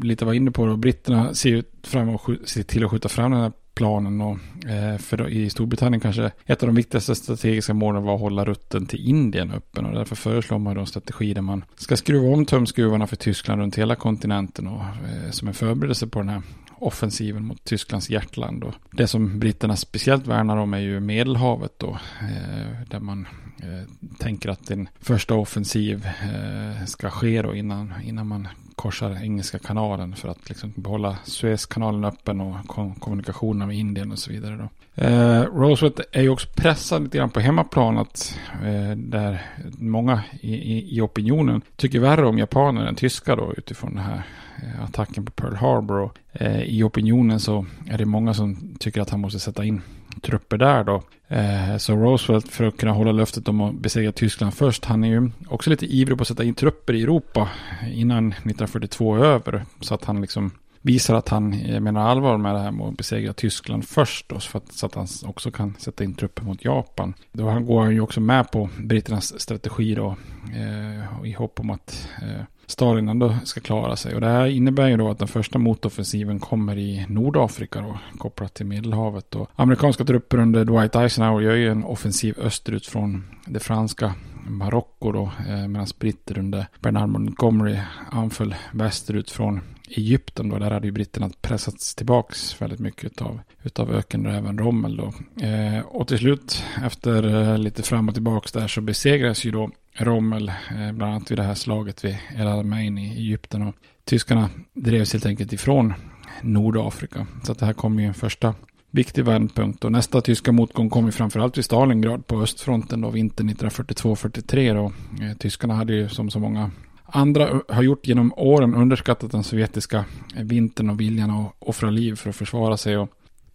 lite 0.04 0.24
var 0.24 0.32
inne 0.32 0.50
på, 0.50 0.66
då, 0.66 0.76
britterna 0.76 1.34
ser, 1.34 1.64
fram 1.82 2.08
och 2.08 2.30
ser 2.44 2.62
till 2.62 2.84
att 2.84 2.90
skjuta 2.90 3.08
fram 3.08 3.30
den 3.30 3.40
här 3.40 3.52
planen. 3.74 4.20
Och, 4.20 4.38
eh, 4.68 4.98
för 4.98 5.16
då, 5.16 5.28
i 5.28 5.50
Storbritannien 5.50 6.00
kanske 6.00 6.30
ett 6.46 6.62
av 6.62 6.66
de 6.66 6.76
viktigaste 6.76 7.14
strategiska 7.14 7.74
målen 7.74 8.02
var 8.02 8.14
att 8.14 8.20
hålla 8.20 8.44
rutten 8.44 8.86
till 8.86 9.08
Indien 9.08 9.50
öppen. 9.50 9.86
Och 9.86 9.94
därför 9.94 10.16
föreslår 10.16 10.58
man 10.58 10.74
då 10.74 10.80
en 10.80 10.86
strategi 10.86 11.34
där 11.34 11.42
man 11.42 11.64
ska 11.76 11.96
skruva 11.96 12.28
om 12.28 12.46
tumskruvarna 12.46 13.06
för 13.06 13.16
Tyskland 13.16 13.60
runt 13.60 13.78
hela 13.78 13.94
kontinenten. 13.94 14.66
Och, 14.66 14.80
eh, 14.82 15.30
som 15.30 15.48
en 15.48 15.54
förberedelse 15.54 16.06
på 16.06 16.18
den 16.18 16.28
här 16.28 16.42
offensiven 16.78 17.44
mot 17.44 17.64
Tysklands 17.64 18.10
hjärtland. 18.10 18.64
Och 18.64 18.74
det 18.90 19.06
som 19.06 19.38
britterna 19.38 19.76
speciellt 19.76 20.26
värnar 20.26 20.56
om 20.56 20.74
är 20.74 20.78
ju 20.78 21.00
Medelhavet 21.00 21.78
då. 21.78 21.98
Eh, 22.20 22.88
där 22.90 23.00
man 23.00 23.28
eh, 23.62 23.88
tänker 24.18 24.48
att 24.48 24.70
en 24.70 24.88
första 25.00 25.34
offensiv 25.34 26.06
eh, 26.06 26.84
ska 26.86 27.10
ske 27.10 27.42
då 27.42 27.54
innan, 27.54 27.94
innan 28.04 28.26
man 28.26 28.48
korsar 28.76 29.22
Engelska 29.22 29.58
kanalen 29.58 30.16
för 30.16 30.28
att 30.28 30.48
liksom 30.48 30.72
behålla 30.76 31.16
Suezkanalen 31.24 32.04
öppen 32.04 32.40
och 32.40 32.66
kom 32.66 32.94
kommunikationerna 32.94 33.66
med 33.66 33.76
Indien 33.76 34.12
och 34.12 34.18
så 34.18 34.32
vidare. 34.32 34.56
Då. 34.56 34.68
Eh, 34.96 35.42
Roosevelt 35.42 36.00
är 36.12 36.22
ju 36.22 36.28
också 36.28 36.48
pressad 36.54 37.02
lite 37.02 37.18
grann 37.18 37.30
på 37.30 37.40
hemmaplan 37.40 37.98
att 37.98 38.38
eh, 38.64 38.96
där 38.96 39.42
många 39.78 40.22
i, 40.40 40.54
i, 40.54 40.96
i, 40.96 41.00
opinionen 41.00 41.62
tycker 41.76 42.00
värre 42.00 42.26
om 42.26 42.38
japaner 42.38 42.86
än 42.86 42.94
tyskar 42.94 43.36
då 43.36 43.54
utifrån 43.56 43.94
det 43.94 44.00
här 44.00 44.22
Eh, 44.62 44.84
attacken 44.84 45.24
på 45.24 45.32
Pearl 45.32 45.54
Harbor. 45.54 45.98
Och, 45.98 46.18
eh, 46.32 46.62
I 46.62 46.82
opinionen 46.82 47.40
så 47.40 47.66
är 47.88 47.98
det 47.98 48.04
många 48.04 48.34
som 48.34 48.76
tycker 48.78 49.00
att 49.00 49.10
han 49.10 49.20
måste 49.20 49.38
sätta 49.38 49.64
in 49.64 49.82
trupper 50.22 50.58
där 50.58 50.84
då. 50.84 51.02
Eh, 51.28 51.76
så 51.76 51.96
Roosevelt 51.96 52.48
för 52.48 52.64
att 52.64 52.76
kunna 52.76 52.92
hålla 52.92 53.12
löftet 53.12 53.48
om 53.48 53.60
att 53.60 53.74
besegra 53.74 54.12
Tyskland 54.12 54.54
först, 54.54 54.84
han 54.84 55.04
är 55.04 55.08
ju 55.08 55.30
också 55.48 55.70
lite 55.70 55.86
ivrig 55.86 56.18
på 56.18 56.22
att 56.22 56.28
sätta 56.28 56.44
in 56.44 56.54
trupper 56.54 56.94
i 56.94 57.02
Europa 57.02 57.48
innan 57.92 58.28
1942 58.28 59.16
är 59.16 59.24
över. 59.24 59.64
Så 59.80 59.94
att 59.94 60.04
han 60.04 60.20
liksom 60.20 60.50
visar 60.84 61.14
att 61.14 61.28
han 61.28 61.50
menar 61.82 62.08
allvar 62.08 62.38
med 62.38 62.54
det 62.54 62.60
här 62.60 62.70
med 62.70 62.86
att 62.86 62.96
besegra 62.96 63.32
Tyskland 63.32 63.84
först 63.88 64.28
då, 64.28 64.40
för 64.40 64.58
att, 64.58 64.72
så 64.72 64.86
att 64.86 64.94
han 64.94 65.06
också 65.24 65.50
kan 65.50 65.74
sätta 65.78 66.04
in 66.04 66.14
trupper 66.14 66.42
mot 66.42 66.64
Japan. 66.64 67.14
Då 67.32 67.60
går 67.60 67.82
han 67.82 67.94
ju 67.94 68.00
också 68.00 68.20
med 68.20 68.50
på 68.50 68.68
britternas 68.78 69.40
strategi 69.40 69.94
då 69.94 70.16
eh, 70.54 71.28
i 71.28 71.32
hopp 71.32 71.60
om 71.60 71.70
att 71.70 72.08
eh, 72.22 72.44
Stalin 72.66 73.08
ändå 73.08 73.36
ska 73.44 73.60
klara 73.60 73.96
sig. 73.96 74.14
Och 74.14 74.20
det 74.20 74.26
här 74.26 74.46
innebär 74.46 74.88
ju 74.88 74.96
då 74.96 75.10
att 75.10 75.18
den 75.18 75.28
första 75.28 75.58
motoffensiven 75.58 76.40
kommer 76.40 76.78
i 76.78 77.06
Nordafrika 77.08 77.80
då, 77.80 77.98
kopplat 78.18 78.54
till 78.54 78.66
Medelhavet. 78.66 79.34
Och 79.34 79.50
amerikanska 79.56 80.04
trupper 80.04 80.38
under 80.38 80.64
Dwight 80.64 80.96
Eisenhower 80.96 81.40
gör 81.40 81.54
ju 81.54 81.68
en 81.68 81.84
offensiv 81.84 82.34
österut 82.38 82.86
från 82.86 83.24
det 83.46 83.60
franska 83.60 84.14
Marocko 84.46 85.12
då, 85.12 85.30
eh, 85.48 85.68
medan 85.68 85.86
britter 85.98 86.38
under 86.38 86.66
Bernard 86.80 87.08
Montgomery 87.08 87.78
anföll 88.10 88.54
västerut 88.72 89.30
från 89.30 89.60
Egypten 89.88 90.48
då. 90.48 90.58
Där 90.58 90.70
hade 90.70 90.86
ju 90.86 90.92
britterna 90.92 91.30
pressats 91.40 91.94
tillbaks 91.94 92.62
väldigt 92.62 92.80
mycket 92.80 93.22
av 93.22 93.40
utav 93.62 93.94
ökenräven 93.94 94.58
Rommel 94.58 94.96
då. 94.96 95.12
Eh, 95.46 95.80
och 95.80 96.08
till 96.08 96.18
slut 96.18 96.62
efter 96.84 97.34
eh, 97.34 97.58
lite 97.58 97.82
fram 97.82 98.08
och 98.08 98.14
tillbaks 98.14 98.52
där 98.52 98.68
så 98.68 98.80
besegras 98.80 99.44
ju 99.44 99.50
då 99.50 99.70
Rommel, 99.92 100.48
eh, 100.48 100.92
bland 100.92 101.02
annat 101.02 101.30
vid 101.30 101.38
det 101.38 101.42
här 101.42 101.54
slaget 101.54 102.04
vid 102.04 102.16
El 102.36 102.46
Alamein 102.46 102.98
i 102.98 103.16
Egypten. 103.16 103.62
Och 103.62 103.74
tyskarna 104.04 104.50
drevs 104.74 105.12
helt 105.12 105.26
enkelt 105.26 105.52
ifrån 105.52 105.94
Nordafrika. 106.42 107.26
Så 107.42 107.52
att 107.52 107.58
det 107.58 107.66
här 107.66 107.72
kom 107.72 108.00
ju 108.00 108.06
en 108.06 108.14
första 108.14 108.54
viktig 108.90 109.24
vändpunkt. 109.24 109.84
Och 109.84 109.92
nästa 109.92 110.20
tyska 110.20 110.52
motgång 110.52 110.90
kom 110.90 111.06
ju 111.06 111.12
framförallt 111.12 111.58
vid 111.58 111.64
Stalingrad 111.64 112.26
på 112.26 112.42
östfronten 112.42 113.00
då 113.00 113.10
vintern 113.10 113.50
1942-43. 113.50 114.74
Då. 114.74 114.92
Eh, 115.24 115.36
tyskarna 115.36 115.74
hade 115.74 115.94
ju 115.94 116.08
som 116.08 116.30
så 116.30 116.38
många 116.38 116.70
andra 117.14 117.60
har 117.68 117.82
gjort 117.82 118.06
genom 118.06 118.32
åren 118.36 118.74
underskattat 118.74 119.32
den 119.32 119.44
sovjetiska 119.44 120.04
vintern 120.36 120.90
och 120.90 121.00
viljan 121.00 121.30
att 121.30 121.54
offra 121.58 121.90
liv 121.90 122.14
för 122.16 122.30
att 122.30 122.36
försvara 122.36 122.76
sig. 122.76 122.96
Och 122.96 123.08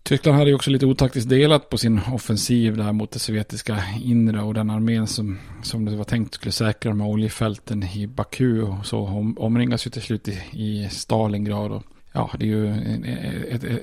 Tyskland 0.04 0.38
hade 0.38 0.50
ju 0.50 0.56
också 0.56 0.72
lite 0.72 0.86
otaktiskt 0.86 1.30
delat 1.30 1.70
på 1.70 1.78
sin 1.78 2.00
offensiv 2.12 2.78
där 2.78 2.92
mot 2.92 3.12
det 3.12 3.20
sovjetiska 3.20 3.84
inre 4.04 4.42
och 4.42 4.54
den 4.54 4.70
armén 4.70 5.08
som, 5.08 5.40
som 5.64 5.86
det 5.86 5.96
var 5.96 6.04
tänkt 6.04 6.34
skulle 6.34 6.52
säkra 6.52 6.90
de 6.90 7.02
här 7.02 7.10
oljefälten 7.10 7.84
i 7.84 8.08
Baku 8.08 8.62
och 8.62 8.86
så 8.86 9.00
om, 9.00 9.38
omringas 9.38 9.88
ju 9.88 9.92
till 9.92 10.02
slut 10.02 10.28
i, 10.28 10.40
i 10.52 10.90
Stalingrad. 10.92 11.72
Och, 11.72 11.84
ja, 12.12 12.32
det 12.40 12.46
är 12.46 12.48
ju 12.48 12.74
ett, 13.50 13.64
ett, 13.64 13.82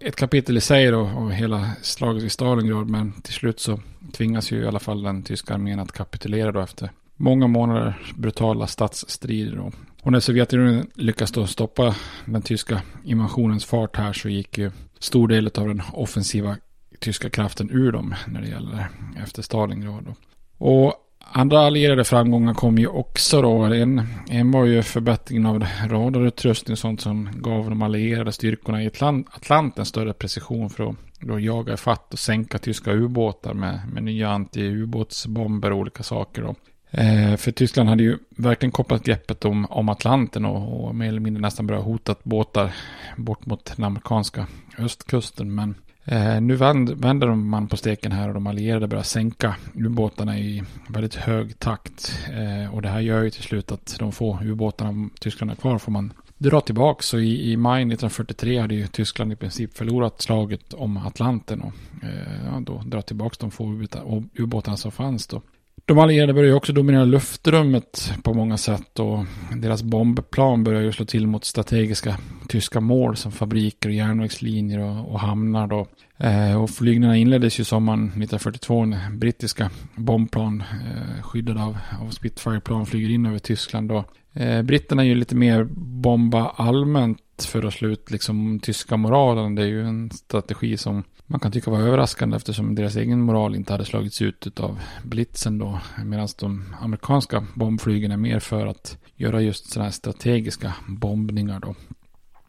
ett 0.00 0.16
kapitel 0.16 0.56
i 0.56 0.60
sig 0.60 0.90
då 0.90 1.00
av 1.00 1.30
hela 1.30 1.70
slaget 1.82 2.22
i 2.22 2.30
Stalingrad 2.30 2.88
men 2.88 3.12
till 3.12 3.34
slut 3.34 3.60
så 3.60 3.80
tvingas 4.12 4.52
ju 4.52 4.62
i 4.62 4.66
alla 4.66 4.80
fall 4.80 5.02
den 5.02 5.22
tyska 5.22 5.54
armén 5.54 5.80
att 5.80 5.92
kapitulera 5.92 6.52
då 6.52 6.60
efter 6.60 6.90
många 7.16 7.46
månader 7.46 8.12
brutala 8.14 8.66
statsstrider. 8.66 9.56
Då. 9.56 9.70
Och 10.02 10.12
när 10.12 10.20
Sovjetunionen 10.20 10.86
lyckas 10.94 11.32
då 11.32 11.46
stoppa 11.46 11.94
den 12.24 12.42
tyska 12.42 12.82
invasionens 13.04 13.64
fart 13.64 13.96
här 13.96 14.12
så 14.12 14.28
gick 14.28 14.58
ju 14.58 14.70
stor 14.98 15.28
del 15.28 15.50
av 15.54 15.68
den 15.68 15.82
offensiva 15.92 16.56
tyska 16.98 17.30
kraften 17.30 17.70
ur 17.70 17.92
dem 17.92 18.14
när 18.26 18.40
det 18.40 18.48
gäller 18.48 18.88
efter 19.22 19.42
Stalingrad. 19.42 20.14
Och 20.58 20.94
andra 21.32 21.60
allierade 21.60 22.04
framgångar 22.04 22.54
kom 22.54 22.78
ju 22.78 22.86
också 22.86 23.42
då. 23.42 23.62
En, 23.62 24.02
en 24.28 24.50
var 24.50 24.64
ju 24.64 24.82
förbättringen 24.82 25.46
av 25.46 25.66
radarutrustning 25.86 26.72
och 26.72 26.78
sånt 26.78 27.00
som 27.00 27.28
gav 27.34 27.70
de 27.70 27.82
allierade 27.82 28.32
styrkorna 28.32 28.82
i 28.82 28.86
Atlanten 28.86 29.84
större 29.84 30.12
precision 30.12 30.70
för 30.70 30.90
att 30.90 30.96
då 31.20 31.40
jaga 31.40 31.76
fatt 31.76 32.12
och 32.12 32.18
sänka 32.18 32.58
tyska 32.58 32.92
ubåtar 32.92 33.54
med, 33.54 33.80
med 33.92 34.02
nya 34.02 34.28
anti-ubåtsbomber 34.28 35.70
och 35.70 35.78
olika 35.78 36.02
saker. 36.02 36.42
Då. 36.42 36.54
Eh, 36.96 37.36
för 37.36 37.52
Tyskland 37.52 37.88
hade 37.88 38.02
ju 38.02 38.18
verkligen 38.28 38.72
kopplat 38.72 39.04
greppet 39.04 39.44
om, 39.44 39.66
om 39.70 39.88
Atlanten 39.88 40.44
och, 40.44 40.84
och 40.84 40.94
mer 40.94 41.08
eller 41.08 41.20
mindre 41.20 41.40
nästan 41.40 41.66
börjat 41.66 41.84
hotat 41.84 42.24
båtar 42.24 42.74
bort 43.16 43.46
mot 43.46 43.72
den 43.76 43.84
amerikanska 43.84 44.46
östkusten. 44.78 45.54
Men 45.54 45.74
eh, 46.04 46.40
nu 46.40 46.56
vänd, 46.56 46.90
vänder 46.90 47.34
man 47.34 47.68
på 47.68 47.76
steken 47.76 48.12
här 48.12 48.28
och 48.28 48.34
de 48.34 48.46
allierade 48.46 48.86
börjar 48.86 49.04
sänka 49.04 49.56
ubåtarna 49.74 50.38
i 50.38 50.62
väldigt 50.88 51.14
hög 51.14 51.58
takt. 51.58 52.18
Eh, 52.32 52.74
och 52.74 52.82
det 52.82 52.88
här 52.88 53.00
gör 53.00 53.22
ju 53.22 53.30
till 53.30 53.42
slut 53.42 53.72
att 53.72 53.96
de 53.98 54.12
få 54.12 54.38
ubåtarna 54.42 55.08
Tyskland 55.20 55.50
är 55.50 55.56
kvar 55.56 55.78
får 55.78 55.92
man 55.92 56.12
dra 56.38 56.60
tillbaka. 56.60 57.02
Så 57.02 57.18
i, 57.18 57.52
i 57.52 57.56
maj 57.56 57.82
1943 57.82 58.58
hade 58.58 58.74
ju 58.74 58.86
Tyskland 58.86 59.32
i 59.32 59.36
princip 59.36 59.76
förlorat 59.76 60.22
slaget 60.22 60.74
om 60.74 60.96
Atlanten 60.96 61.60
och 61.60 61.72
eh, 62.02 62.44
ja, 62.44 62.60
då 62.60 62.82
dra 62.86 63.02
tillbaka 63.02 63.36
de 63.40 63.50
få 63.50 63.88
ubåtarna 64.34 64.76
som 64.76 64.92
fanns 64.92 65.26
då. 65.26 65.42
De 65.86 65.98
allierade 65.98 66.32
börjar 66.34 66.54
också 66.54 66.72
dominera 66.72 67.04
luftrummet 67.04 68.12
på 68.22 68.34
många 68.34 68.56
sätt 68.56 68.98
och 68.98 69.24
deras 69.56 69.82
bombplan 69.82 70.64
börjar 70.64 70.80
ju 70.82 70.92
slå 70.92 71.04
till 71.04 71.26
mot 71.26 71.44
strategiska 71.44 72.18
tyska 72.48 72.80
mål 72.80 73.16
som 73.16 73.32
fabriker 73.32 73.88
och 73.88 73.94
järnvägslinjer 73.94 74.78
och, 74.78 75.12
och 75.12 75.20
hamnar 75.20 75.66
då. 75.66 75.86
Eh, 76.16 76.62
och 76.62 76.70
flygningarna 76.70 77.16
inleddes 77.16 77.60
ju 77.60 77.64
sommaren 77.64 78.04
1942 78.04 78.84
när 78.84 79.10
brittiska 79.10 79.70
bombplan 79.96 80.60
eh, 80.60 81.22
skyddade 81.22 81.62
av, 81.62 81.78
av 82.00 82.10
Spitfire-plan 82.10 82.86
flyger 82.86 83.10
in 83.10 83.26
över 83.26 83.38
Tyskland 83.38 83.88
då. 83.88 84.04
Eh, 84.32 84.62
britterna 84.62 85.02
är 85.02 85.06
ju 85.06 85.14
lite 85.14 85.36
mer 85.36 85.64
bomba 85.76 86.48
allmänt 86.48 87.20
för 87.48 87.62
att 87.62 87.74
slå 87.74 87.88
ut 87.88 88.10
liksom 88.10 88.60
tyska 88.60 88.96
moralen. 88.96 89.54
Det 89.54 89.62
är 89.62 89.66
ju 89.66 89.86
en 89.86 90.10
strategi 90.10 90.76
som 90.76 91.02
man 91.26 91.40
kan 91.40 91.52
tycka 91.52 91.70
var 91.70 91.80
överraskande 91.80 92.36
eftersom 92.36 92.74
deras 92.74 92.96
egen 92.96 93.20
moral 93.20 93.54
inte 93.54 93.72
hade 93.72 93.84
slagits 93.84 94.22
ut 94.22 94.60
av 94.60 94.80
blitzen 95.04 95.58
då. 95.58 95.80
Medan 96.04 96.28
de 96.38 96.74
amerikanska 96.80 97.46
bombflygen 97.54 98.10
är 98.10 98.16
mer 98.16 98.40
för 98.40 98.66
att 98.66 98.98
göra 99.16 99.40
just 99.40 99.70
sådana 99.70 99.84
här 99.84 99.92
strategiska 99.92 100.74
bombningar 100.86 101.60
då. 101.60 101.74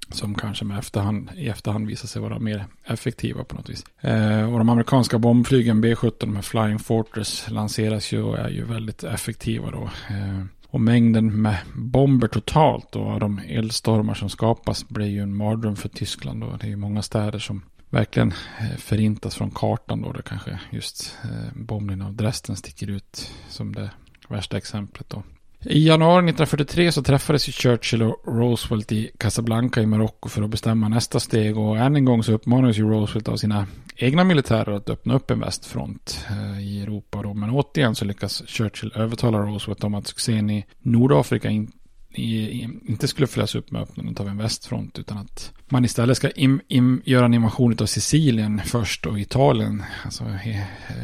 Som 0.10 0.36
kanske 0.36 0.66
med 0.66 0.80
efterhand, 0.80 1.30
i 1.36 1.50
efterhand 1.50 1.88
visar 1.88 2.08
sig 2.08 2.22
vara 2.22 2.40
mer 2.40 2.66
effektiva 2.86 3.44
på 3.44 3.56
något 3.56 3.70
vis. 3.70 3.84
Eh, 4.02 4.54
och 4.54 4.58
de 4.58 4.70
amerikanska 4.70 5.20
bombflygen 5.20 5.82
B-17 5.82 6.26
med 6.26 6.46
Flying 6.46 6.80
Fortress 6.80 7.50
lanseras 7.50 8.12
ju 8.12 8.22
och 8.22 8.40
är 8.40 8.50
ju 8.50 8.66
väldigt 8.66 9.04
effektiva 9.04 9.72
då. 9.72 9.90
Eh, 10.10 10.44
och 10.68 10.82
mängden 10.82 11.42
med 11.42 11.58
bomber 11.76 12.28
totalt 12.28 12.96
och 12.96 13.20
de 13.20 13.42
eldstormar 13.48 14.14
som 14.14 14.30
skapas 14.30 14.88
blir 14.88 15.08
ju 15.08 15.22
en 15.22 15.36
mardröm 15.36 15.76
för 15.76 15.90
Tyskland. 15.90 16.42
Då. 16.42 16.58
Det 16.60 16.66
är 16.66 16.70
ju 16.70 16.76
många 16.76 17.02
städer 17.02 17.40
som 17.40 17.62
verkligen 17.96 18.34
eh, 18.60 18.78
förintas 18.78 19.36
från 19.36 19.52
kartan 19.52 20.02
då. 20.02 20.12
Det 20.12 20.22
kanske 20.22 20.60
just 20.72 21.18
eh, 21.24 21.30
bombningen 21.56 22.06
av 22.06 22.14
Dresden 22.14 22.56
sticker 22.56 22.90
ut 22.90 23.32
som 23.50 23.76
det 23.76 23.92
värsta 24.30 24.58
exemplet 24.58 25.10
då. 25.10 25.24
I 25.62 25.88
januari 25.88 26.18
1943 26.18 26.92
så 26.92 27.04
träffades 27.04 27.50
ju 27.50 27.52
Churchill 27.52 28.04
och 28.04 28.24
Roosevelt 28.28 28.92
i 28.92 29.12
Casablanca 29.18 29.82
i 29.82 29.86
Marocko 29.86 30.30
för 30.30 30.44
att 30.44 30.50
bestämma 30.50 30.88
nästa 30.88 31.20
steg 31.20 31.58
och 31.58 31.78
än 31.78 31.96
en 31.96 32.06
gång 32.06 32.24
så 32.24 32.32
uppmanades 32.34 32.78
ju 32.78 32.90
Roosevelt 32.90 33.28
av 33.28 33.38
sina 33.38 33.68
egna 33.96 34.24
militärer 34.24 34.72
att 34.72 34.90
öppna 34.90 35.16
upp 35.16 35.32
en 35.32 35.40
västfront 35.40 36.26
eh, 36.30 36.60
i 36.60 36.82
Europa 36.82 37.22
då. 37.22 37.34
Men 37.34 37.50
återigen 37.50 37.96
så 37.96 38.06
lyckas 38.06 38.44
Churchill 38.48 38.92
övertala 38.96 39.38
Roosevelt 39.38 39.84
om 39.84 39.96
att 39.96 40.08
succén 40.08 40.50
i 40.50 40.66
Nordafrika 40.80 41.50
inte 41.50 41.78
i, 42.16 42.70
inte 42.86 43.08
skulle 43.08 43.28
följas 43.28 43.56
upp 43.56 43.72
med 43.72 43.82
öppnandet 43.82 44.20
av 44.20 44.28
en 44.28 44.38
västfront 44.38 45.00
utan 45.00 45.18
att 45.18 45.52
man 45.70 45.86
istället 45.86 46.18
ska 46.18 46.30
im, 46.30 46.62
im, 46.68 47.02
göra 47.06 47.26
en 47.26 47.34
invasion 47.34 47.78
av 47.82 47.86
Sicilien 47.86 48.62
först 48.66 49.06
och 49.06 49.20
Italien, 49.20 49.84
alltså 50.06 50.24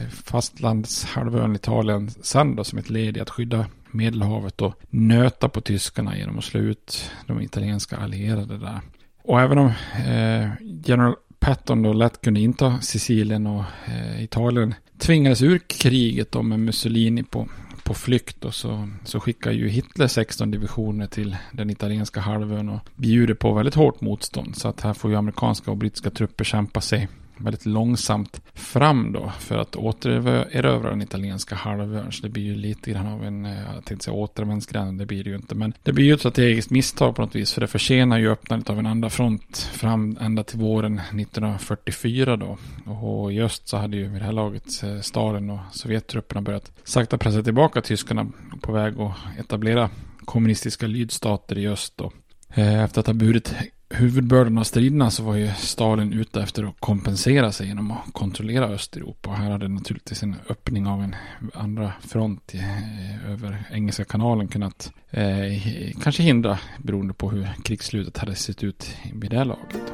fastlandshalvön 0.10 1.56
Italien 1.56 2.12
sen 2.22 2.56
då 2.56 2.64
som 2.64 2.80
ett 2.80 2.90
led 2.90 3.18
i 3.18 3.20
att 3.20 3.30
skydda 3.30 3.66
Medelhavet 3.92 4.62
och 4.62 4.74
nöta 4.90 5.50
på 5.50 5.62
tyskarna 5.62 6.18
genom 6.18 6.38
att 6.38 6.44
slå 6.44 6.60
ut 6.60 7.12
de 7.28 7.42
italienska 7.42 7.98
allierade 7.98 8.58
där. 8.58 8.80
Och 9.24 9.42
även 9.42 9.58
om 9.58 9.68
eh, 10.08 10.50
general 10.86 11.16
Patton 11.40 11.82
då 11.82 11.94
lätt 11.94 12.22
kunde 12.22 12.40
inta 12.40 12.80
Sicilien 12.82 13.48
och 13.48 13.64
eh, 13.86 14.24
Italien 14.24 14.74
tvingades 14.98 15.42
ur 15.42 15.60
kriget 15.68 16.32
då 16.32 16.42
med 16.42 16.60
Mussolini 16.60 17.24
på, 17.24 17.50
på 17.84 17.94
flykt 17.94 18.46
och 18.46 18.54
så, 18.54 18.90
så 19.04 19.20
skickar 19.20 19.52
ju 19.52 19.70
Hitler 19.70 20.08
16 20.08 20.52
divisioner 20.52 21.08
till 21.08 21.38
den 21.52 21.70
italienska 21.70 22.20
halvön 22.20 22.70
och 22.70 22.80
bjuder 22.96 23.34
på 23.34 23.54
väldigt 23.54 23.76
hårt 23.76 24.02
motstånd. 24.02 24.56
Så 24.56 24.68
att 24.68 24.82
här 24.82 24.94
får 24.94 25.12
ju 25.12 25.18
amerikanska 25.18 25.72
och 25.72 25.78
brittiska 25.78 26.10
trupper 26.10 26.44
kämpa 26.44 26.82
sig 26.82 27.08
väldigt 27.38 27.66
långsamt 27.66 28.42
fram 28.54 29.12
då 29.12 29.32
för 29.40 29.58
att 29.58 29.76
återerövra 29.76 30.90
den 30.90 31.02
italienska 31.02 31.56
halvön. 31.56 32.12
Så 32.12 32.22
det 32.22 32.30
blir 32.30 32.44
ju 32.44 32.56
lite 32.56 32.92
grann 32.92 33.08
av 33.08 33.24
en, 33.24 33.46
eh, 33.46 33.74
jag 33.76 33.86
tänkte 33.86 34.06
säga 34.06 34.16
återvändsgränd, 34.16 35.00
det 35.00 35.06
blir 35.06 35.24
det 35.24 35.30
ju 35.30 35.36
inte. 35.36 35.56
Men 35.56 35.74
det 35.84 35.94
blir 35.94 36.06
ju 36.06 36.14
ett 36.14 36.20
strategiskt 36.20 36.70
misstag 36.70 37.16
på 37.16 37.22
något 37.22 37.36
vis 37.36 37.54
för 37.54 37.62
det 37.62 37.68
försenar 37.68 38.18
ju 38.18 38.32
öppnandet 38.32 38.70
av 38.70 38.80
en 38.80 38.86
andra 38.86 39.10
front 39.10 39.58
fram 39.58 40.18
ända 40.22 40.44
till 40.44 40.60
våren 40.60 41.00
1944 41.00 42.38
då. 42.38 42.58
Och 42.86 43.34
i 43.34 43.42
öst 43.42 43.68
så 43.68 43.78
hade 43.78 43.98
ju 43.98 44.08
vid 44.08 44.22
det 44.22 44.26
här 44.26 44.32
laget 44.32 44.84
eh, 44.84 45.00
staden 45.00 45.02
Stalin 45.02 45.50
och 45.50 45.60
Sovjettrupperna 45.72 46.42
börjat 46.42 46.72
sakta 46.84 47.18
pressa 47.18 47.44
tillbaka 47.44 47.82
tyskarna 47.82 48.28
på 48.62 48.72
väg 48.72 49.00
att 49.00 49.40
etablera 49.40 49.90
kommunistiska 50.26 50.88
lydstater 50.88 51.58
i 51.58 51.68
öst 51.68 51.94
då. 51.96 52.12
Eh, 52.54 52.84
efter 52.84 53.00
att 53.00 53.08
ha 53.08 53.14
burit 53.14 53.54
huvudbördan 53.92 54.58
av 54.58 54.64
striderna 54.64 55.12
så 55.12 55.24
var 55.24 55.36
ju 55.36 55.52
Stalin 55.58 56.14
ute 56.14 56.42
efter 56.42 56.64
att 56.64 56.76
kompensera 56.80 57.52
sig 57.52 57.68
genom 57.68 57.92
att 57.92 58.14
kontrollera 58.14 58.66
Östeuropa. 58.66 59.30
Och 59.30 59.36
här 59.36 59.52
hade 59.52 59.68
naturligtvis 59.68 60.24
en 60.24 60.36
öppning 60.50 60.88
av 60.88 61.04
en 61.04 61.16
andra 61.54 61.94
front 62.02 62.56
i, 62.56 62.58
eh, 62.58 63.32
över 63.32 63.64
Engelska 63.72 64.04
kanalen 64.04 64.48
kunnat 64.48 64.92
eh, 65.10 65.94
kanske 66.04 66.24
hindra 66.24 66.60
beroende 66.78 67.14
på 67.14 67.32
hur 67.32 67.48
krigsslutet 67.64 68.18
hade 68.18 68.36
sett 68.36 68.64
ut 68.64 68.96
vid 69.14 69.32
det 69.32 69.44
laget. 69.44 69.94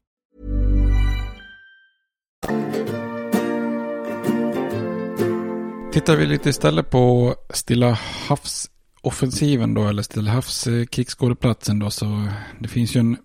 Tittar 5.91 6.15
vi 6.15 6.25
lite 6.25 6.49
istället 6.49 6.89
på 6.89 7.35
Stilla 7.49 7.99
havsoffensiven 8.27 9.73
då, 9.73 9.87
eller 9.87 10.03
Stilla 10.03 10.31
havskrigsskådeplatsen 10.31 11.79
då, 11.79 11.89
så 11.89 12.27
det 12.59 12.67
finns 12.67 12.95
ju 12.95 12.99
en 12.99 13.17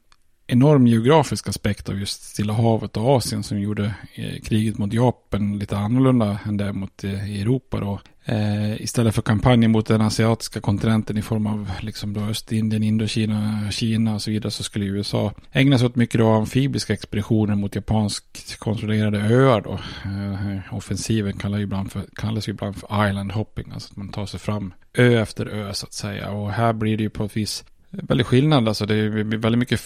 enorm 0.46 0.86
geografisk 0.86 1.48
aspekt 1.48 1.88
av 1.88 1.98
just 1.98 2.22
Stilla 2.22 2.52
havet 2.52 2.96
och 2.96 3.16
Asien 3.16 3.42
som 3.42 3.60
gjorde 3.60 3.94
eh, 4.14 4.42
kriget 4.42 4.78
mot 4.78 4.92
Japan 4.92 5.58
lite 5.58 5.76
annorlunda 5.76 6.38
än 6.44 6.56
det 6.56 6.72
mot 6.72 7.04
eh, 7.04 7.40
Europa 7.40 7.80
då. 7.80 8.00
Eh, 8.24 8.82
istället 8.82 9.14
för 9.14 9.22
kampanjen 9.22 9.70
mot 9.70 9.86
den 9.86 10.00
asiatiska 10.00 10.60
kontinenten 10.60 11.18
i 11.18 11.22
form 11.22 11.46
av 11.46 11.70
liksom 11.80 12.12
då 12.12 12.20
Östindien, 12.20 12.82
Indokina, 12.82 13.70
Kina 13.70 14.14
och 14.14 14.22
så 14.22 14.30
vidare 14.30 14.50
så 14.50 14.62
skulle 14.62 14.84
USA 14.84 15.32
ägna 15.52 15.78
sig 15.78 15.86
åt 15.86 15.96
mycket 15.96 16.18
då 16.18 16.28
amfibiska 16.28 16.92
expeditioner 16.92 17.54
mot 17.54 17.74
japanskt 17.74 18.58
kontrollerade 18.58 19.18
öar 19.18 19.60
då. 19.60 19.72
Eh, 20.04 20.74
offensiven 20.74 21.32
kallas 21.32 21.58
ju, 21.58 21.62
ibland 21.62 21.92
för, 21.92 22.02
kallas 22.14 22.48
ju 22.48 22.50
ibland 22.50 22.76
för 22.76 23.08
island 23.08 23.32
hopping, 23.32 23.70
alltså 23.72 23.90
att 23.90 23.96
man 23.96 24.08
tar 24.08 24.26
sig 24.26 24.40
fram 24.40 24.74
ö 24.94 25.22
efter 25.22 25.46
ö 25.46 25.74
så 25.74 25.86
att 25.86 25.92
säga. 25.92 26.30
Och 26.30 26.52
här 26.52 26.72
blir 26.72 26.96
det 26.96 27.02
ju 27.02 27.10
på 27.10 27.24
ett 27.24 27.36
vis 27.36 27.64
väldigt 28.02 28.26
skillnad. 28.26 28.68
Alltså 28.68 28.86
det 28.86 28.94
är 28.94 29.08
väldigt 29.36 29.58
mycket 29.58 29.80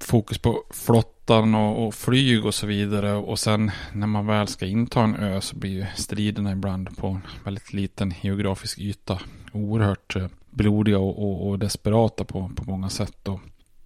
fokus 0.00 0.38
på 0.38 0.64
flottan 0.70 1.54
och, 1.54 1.86
och, 1.86 1.94
flyg 1.94 2.46
och 2.46 2.54
så 2.54 2.66
vidare. 2.66 3.12
Och 3.12 3.38
sen 3.38 3.70
när 3.92 4.06
man 4.06 4.26
väl 4.26 4.46
ska 4.48 4.66
inta 4.66 5.02
en 5.02 5.16
ö 5.16 5.40
så 5.40 5.56
blir 5.56 5.70
ju 5.70 5.86
striderna 5.96 6.52
ibland 6.52 6.96
på 6.96 7.06
en 7.06 7.20
väldigt 7.44 7.72
liten 7.72 8.14
geografisk 8.20 8.78
yta 8.78 9.20
oerhört 9.52 10.16
eh, 10.16 10.26
blodiga 10.50 10.98
och, 10.98 11.18
och, 11.18 11.48
och 11.48 11.58
desperata 11.58 12.24
på, 12.24 12.50
på 12.56 12.64
många 12.64 12.88
sätt. 12.88 13.28
Och 13.28 13.40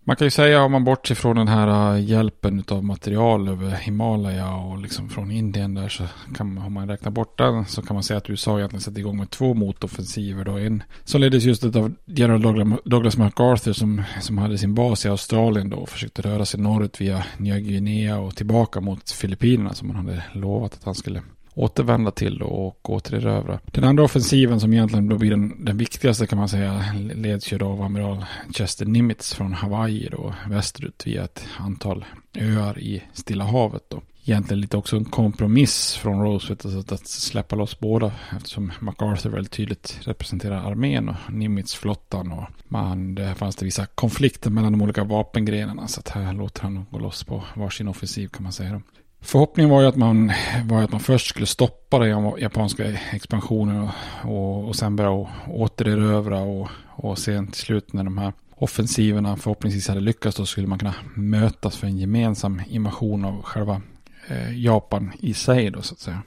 man 0.06 0.16
kan 0.16 0.26
ju 0.26 0.30
säga 0.30 0.62
om 0.62 0.72
man 0.72 0.84
bortser 0.84 1.14
från 1.14 1.36
den 1.36 1.48
här 1.48 1.94
äh, 1.94 2.04
hjälpen 2.04 2.64
av 2.68 2.84
material 2.84 3.48
över 3.48 3.70
Himalaya 3.70 4.54
och 4.54 4.78
liksom 4.78 5.08
från 5.08 5.30
Indien 5.30 5.74
där 5.74 5.88
så 5.88 6.04
kan 6.34 6.54
man, 6.54 6.64
om 6.66 6.72
man 6.72 6.88
räknar 6.88 7.10
bort 7.10 7.38
den 7.38 7.64
så 7.64 7.82
kan 7.82 7.94
man 7.94 8.02
säga 8.02 8.18
att 8.18 8.30
USA 8.30 8.58
egentligen 8.58 8.80
sätter 8.80 8.98
igång 8.98 9.16
med 9.16 9.30
två 9.30 9.54
motoffensiver 9.54 10.44
då. 10.44 10.58
En 10.58 10.82
som 11.04 11.20
leddes 11.20 11.44
just 11.44 11.64
av 11.64 11.94
general 12.04 12.76
Douglas 12.84 13.16
MacArthur 13.16 13.72
som, 13.72 14.02
som 14.20 14.38
hade 14.38 14.58
sin 14.58 14.74
bas 14.74 15.06
i 15.06 15.08
Australien 15.08 15.70
då 15.70 15.76
och 15.76 15.88
försökte 15.88 16.22
röra 16.22 16.44
sig 16.44 16.60
norrut 16.60 17.00
via 17.00 17.24
Nya 17.36 17.58
Guinea 17.58 18.18
och 18.18 18.36
tillbaka 18.36 18.80
mot 18.80 19.10
Filippinerna 19.10 19.74
som 19.74 19.88
man 19.88 19.96
hade 19.96 20.22
lovat 20.32 20.74
att 20.74 20.84
han 20.84 20.94
skulle 20.94 21.22
återvända 21.56 22.10
till 22.10 22.42
och 22.42 22.90
återerövra. 22.90 23.60
Den 23.64 23.84
andra 23.84 24.04
offensiven 24.04 24.60
som 24.60 24.72
egentligen 24.72 25.08
då 25.08 25.18
blir 25.18 25.30
den, 25.30 25.64
den 25.64 25.76
viktigaste 25.76 26.26
kan 26.26 26.38
man 26.38 26.48
säga 26.48 26.84
leds 27.14 27.52
ju 27.52 27.58
då 27.58 27.66
av 27.66 27.82
amiral 27.82 28.24
Chester 28.54 28.86
Nimitz 28.86 29.34
från 29.34 29.52
Hawaii 29.52 30.08
då 30.12 30.34
västerut 30.48 31.06
via 31.06 31.24
ett 31.24 31.46
antal 31.58 32.04
öar 32.34 32.78
i 32.78 33.02
Stilla 33.12 33.44
havet 33.44 33.82
då. 33.88 34.02
Egentligen 34.24 34.60
lite 34.60 34.76
också 34.76 34.96
en 34.96 35.04
kompromiss 35.04 35.96
från 35.96 36.22
Roosevelt 36.22 36.64
alltså 36.64 36.94
att 36.94 37.06
släppa 37.06 37.56
loss 37.56 37.80
båda 37.80 38.12
eftersom 38.36 38.72
MacArthur 38.80 39.30
väldigt 39.30 39.52
tydligt 39.52 39.98
representerar 40.00 40.70
armén 40.70 41.08
och 41.08 41.32
Nimitz 41.32 41.74
flottan 41.74 42.32
och 42.32 42.44
man, 42.68 43.14
det 43.14 43.34
fanns 43.34 43.56
det 43.56 43.64
vissa 43.64 43.86
konflikter 43.86 44.50
mellan 44.50 44.72
de 44.72 44.82
olika 44.82 45.04
vapengrenarna 45.04 45.88
så 45.88 46.00
att 46.00 46.08
här 46.08 46.32
låter 46.32 46.62
han 46.62 46.86
gå 46.90 46.98
loss 46.98 47.24
på 47.24 47.44
varsin 47.54 47.88
offensiv 47.88 48.28
kan 48.28 48.42
man 48.42 48.52
säga. 48.52 48.82
Förhoppningen 49.26 49.70
var 49.70 49.80
ju 49.80 49.86
att 49.86 49.96
man, 49.96 50.32
var 50.64 50.82
att 50.82 50.92
man 50.92 51.00
först 51.00 51.26
skulle 51.26 51.46
stoppa 51.46 51.98
den 51.98 52.32
japanska 52.38 52.84
expansionen 53.12 53.82
och, 53.82 53.90
och, 54.24 54.68
och 54.68 54.76
sen 54.76 54.96
börja 54.96 55.26
återerövra 55.46 56.40
och, 56.40 56.68
och 56.86 57.18
sen 57.18 57.46
till 57.46 57.60
slut 57.60 57.92
när 57.92 58.04
de 58.04 58.18
här 58.18 58.32
offensiverna 58.56 59.36
förhoppningsvis 59.36 59.88
hade 59.88 60.00
lyckats 60.00 60.36
då 60.36 60.46
skulle 60.46 60.66
man 60.66 60.78
kunna 60.78 60.94
mötas 61.14 61.76
för 61.76 61.86
en 61.86 61.98
gemensam 61.98 62.62
invasion 62.68 63.24
av 63.24 63.42
själva 63.42 63.82
eh, 64.28 64.58
Japan 64.58 65.12
i 65.18 65.34
sig 65.34 65.70
då 65.70 65.82
så 65.82 65.94
att 65.94 66.00
säga 66.00 66.22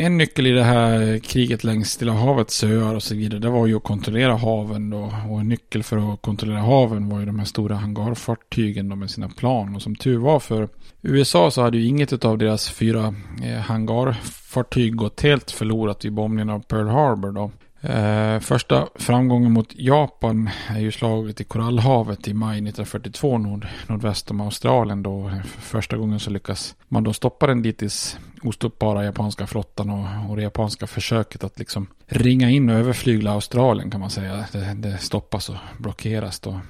en 0.00 0.18
nyckel 0.18 0.46
i 0.46 0.50
det 0.50 0.64
här 0.64 1.18
kriget 1.18 1.64
längs 1.64 1.90
Stilla 1.90 2.12
havets 2.12 2.64
öar 2.64 2.94
och 2.94 3.02
så 3.02 3.14
vidare, 3.14 3.40
det 3.40 3.50
var 3.50 3.66
ju 3.66 3.76
att 3.76 3.82
kontrollera 3.82 4.36
haven 4.36 4.90
då. 4.90 5.12
Och 5.30 5.40
en 5.40 5.48
nyckel 5.48 5.82
för 5.82 6.12
att 6.12 6.22
kontrollera 6.22 6.60
haven 6.60 7.08
var 7.08 7.20
ju 7.20 7.26
de 7.26 7.38
här 7.38 7.46
stora 7.46 7.76
hangarfartygen 7.76 8.88
då 8.88 8.96
med 8.96 9.10
sina 9.10 9.28
plan. 9.28 9.74
Och 9.74 9.82
som 9.82 9.96
tur 9.96 10.18
var 10.18 10.40
för 10.40 10.68
USA 11.02 11.50
så 11.50 11.62
hade 11.62 11.78
ju 11.78 11.86
inget 11.86 12.24
av 12.24 12.38
deras 12.38 12.70
fyra 12.70 13.14
eh, 13.44 13.58
hangarfartyg 13.58 14.96
gått 14.96 15.20
helt 15.20 15.50
förlorat 15.50 16.04
i 16.04 16.10
bombningen 16.10 16.50
av 16.50 16.60
Pearl 16.60 16.88
Harbor 16.88 17.32
då. 17.32 17.50
Eh, 17.82 18.40
första 18.40 18.88
framgången 18.94 19.52
mot 19.52 19.74
Japan 19.74 20.50
är 20.68 20.80
ju 20.80 20.92
slaget 20.92 21.40
i 21.40 21.44
Korallhavet 21.44 22.28
i 22.28 22.34
maj 22.34 22.56
1942 22.56 23.38
nord, 23.38 23.66
nordväst 23.86 24.30
om 24.30 24.40
Australien 24.40 25.02
då. 25.02 25.30
Första 25.44 25.96
gången 25.96 26.20
så 26.20 26.30
lyckas 26.30 26.76
man 26.88 27.04
då 27.04 27.12
stoppa 27.12 27.46
den 27.46 27.62
dittills 27.62 28.18
ostoppbara 28.42 29.04
japanska 29.04 29.46
flottan 29.46 29.90
och, 29.90 30.30
och 30.30 30.36
det 30.36 30.42
japanska 30.42 30.86
försöket 30.86 31.44
att 31.44 31.58
liksom 31.58 31.86
ringa 32.06 32.50
in 32.50 32.70
och 32.70 32.76
överflygla 32.76 33.30
Australien 33.30 33.90
kan 33.90 34.00
man 34.00 34.10
säga. 34.10 34.44
Det, 34.52 34.74
det 34.76 34.98
stoppas 34.98 35.48
och 35.48 35.56
blockeras 35.78 36.40
då. 36.40 36.60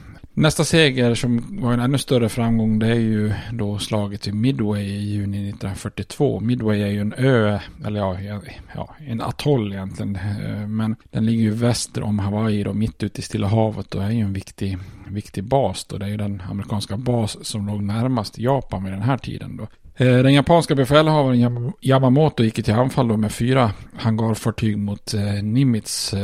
Nästa 0.40 0.64
seger 0.64 1.14
som 1.14 1.58
var 1.62 1.72
en 1.72 1.80
ännu 1.80 1.98
större 1.98 2.28
framgång 2.28 2.78
det 2.78 2.86
är 2.86 2.94
ju 2.94 3.32
då 3.52 3.78
slaget 3.78 4.26
i 4.26 4.32
Midway 4.32 4.82
i 4.82 4.98
juni 4.98 5.48
1942. 5.48 6.40
Midway 6.40 6.82
är 6.82 6.86
ju 6.86 7.00
en 7.00 7.12
ö, 7.12 7.58
eller 7.86 8.00
ja, 8.00 8.40
ja 8.74 8.94
en 9.06 9.20
atoll 9.20 9.72
egentligen. 9.72 10.16
Eh, 10.16 10.66
men 10.66 10.96
den 11.10 11.26
ligger 11.26 11.42
ju 11.42 11.50
väster 11.50 12.02
om 12.02 12.18
Hawaii 12.18 12.64
då, 12.64 12.72
mitt 12.72 13.02
ute 13.02 13.20
i 13.20 13.22
Stilla 13.22 13.46
havet 13.46 13.94
och 13.94 14.02
är 14.04 14.10
ju 14.10 14.20
en 14.20 14.32
viktig, 14.32 14.78
viktig 15.08 15.44
bas 15.44 15.84
då. 15.84 15.98
Det 15.98 16.04
är 16.04 16.10
ju 16.10 16.16
den 16.16 16.42
amerikanska 16.50 16.96
bas 16.96 17.44
som 17.46 17.66
låg 17.66 17.82
närmast 17.82 18.38
Japan 18.38 18.84
vid 18.84 18.92
den 18.92 19.02
här 19.02 19.18
tiden 19.18 19.56
då. 19.56 19.62
Eh, 20.04 20.22
den 20.22 20.34
japanska 20.34 20.74
befälhavaren 20.74 21.72
Yamamoto 21.80 22.42
gick 22.42 22.64
till 22.64 22.74
anfall 22.74 23.08
då 23.08 23.16
med 23.16 23.32
fyra 23.32 23.72
hangarfartyg 23.96 24.78
mot 24.78 25.14
eh, 25.14 25.42
Nimitz 25.42 26.14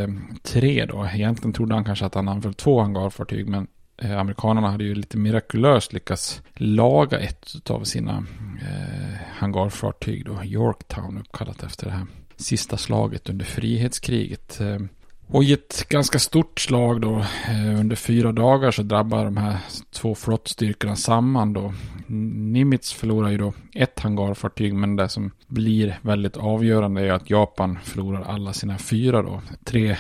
tre 0.42 0.86
då. 0.86 1.08
Egentligen 1.14 1.52
trodde 1.52 1.74
han 1.74 1.84
kanske 1.84 2.06
att 2.06 2.14
han 2.14 2.28
anföll 2.28 2.54
två 2.54 2.80
hangarfartyg 2.80 3.48
men 3.48 3.66
eh, 3.98 4.18
amerikanerna 4.18 4.70
hade 4.70 4.84
ju 4.84 4.94
lite 4.94 5.18
mirakulöst 5.18 5.92
lyckats 5.92 6.42
laga 6.54 7.18
ett 7.18 7.70
av 7.70 7.84
sina 7.84 8.26
eh, 8.62 9.18
hangarfartyg 9.32 10.24
då, 10.24 10.44
Yorktown 10.44 11.18
uppkallat 11.18 11.62
efter 11.62 11.86
det 11.86 11.92
här 11.92 12.06
sista 12.36 12.76
slaget 12.76 13.28
under 13.28 13.44
frihetskriget. 13.44 14.60
Eh, 14.60 14.78
och 15.28 15.44
i 15.44 15.52
ett 15.52 15.88
ganska 15.88 16.18
stort 16.18 16.60
slag 16.60 17.00
då 17.00 17.18
eh, 17.48 17.80
under 17.80 17.96
fyra 17.96 18.32
dagar 18.32 18.70
så 18.70 18.82
drabbar 18.82 19.24
de 19.24 19.36
här 19.36 19.56
två 19.90 20.14
flottstyrkorna 20.14 20.96
samman 20.96 21.52
då. 21.52 21.74
Nimitz 22.06 22.92
förlorar 22.92 23.30
ju 23.30 23.38
då 23.38 23.52
ett 23.74 24.00
hangarfartyg 24.00 24.74
men 24.74 24.96
det 24.96 25.08
som 25.08 25.30
blir 25.46 25.98
väldigt 26.02 26.36
avgörande 26.36 27.00
är 27.00 27.12
att 27.12 27.30
Japan 27.30 27.78
förlorar 27.84 28.22
alla 28.22 28.52
sina 28.52 28.78
fyra 28.78 29.22
då. 29.22 29.42
Tre 29.64 29.96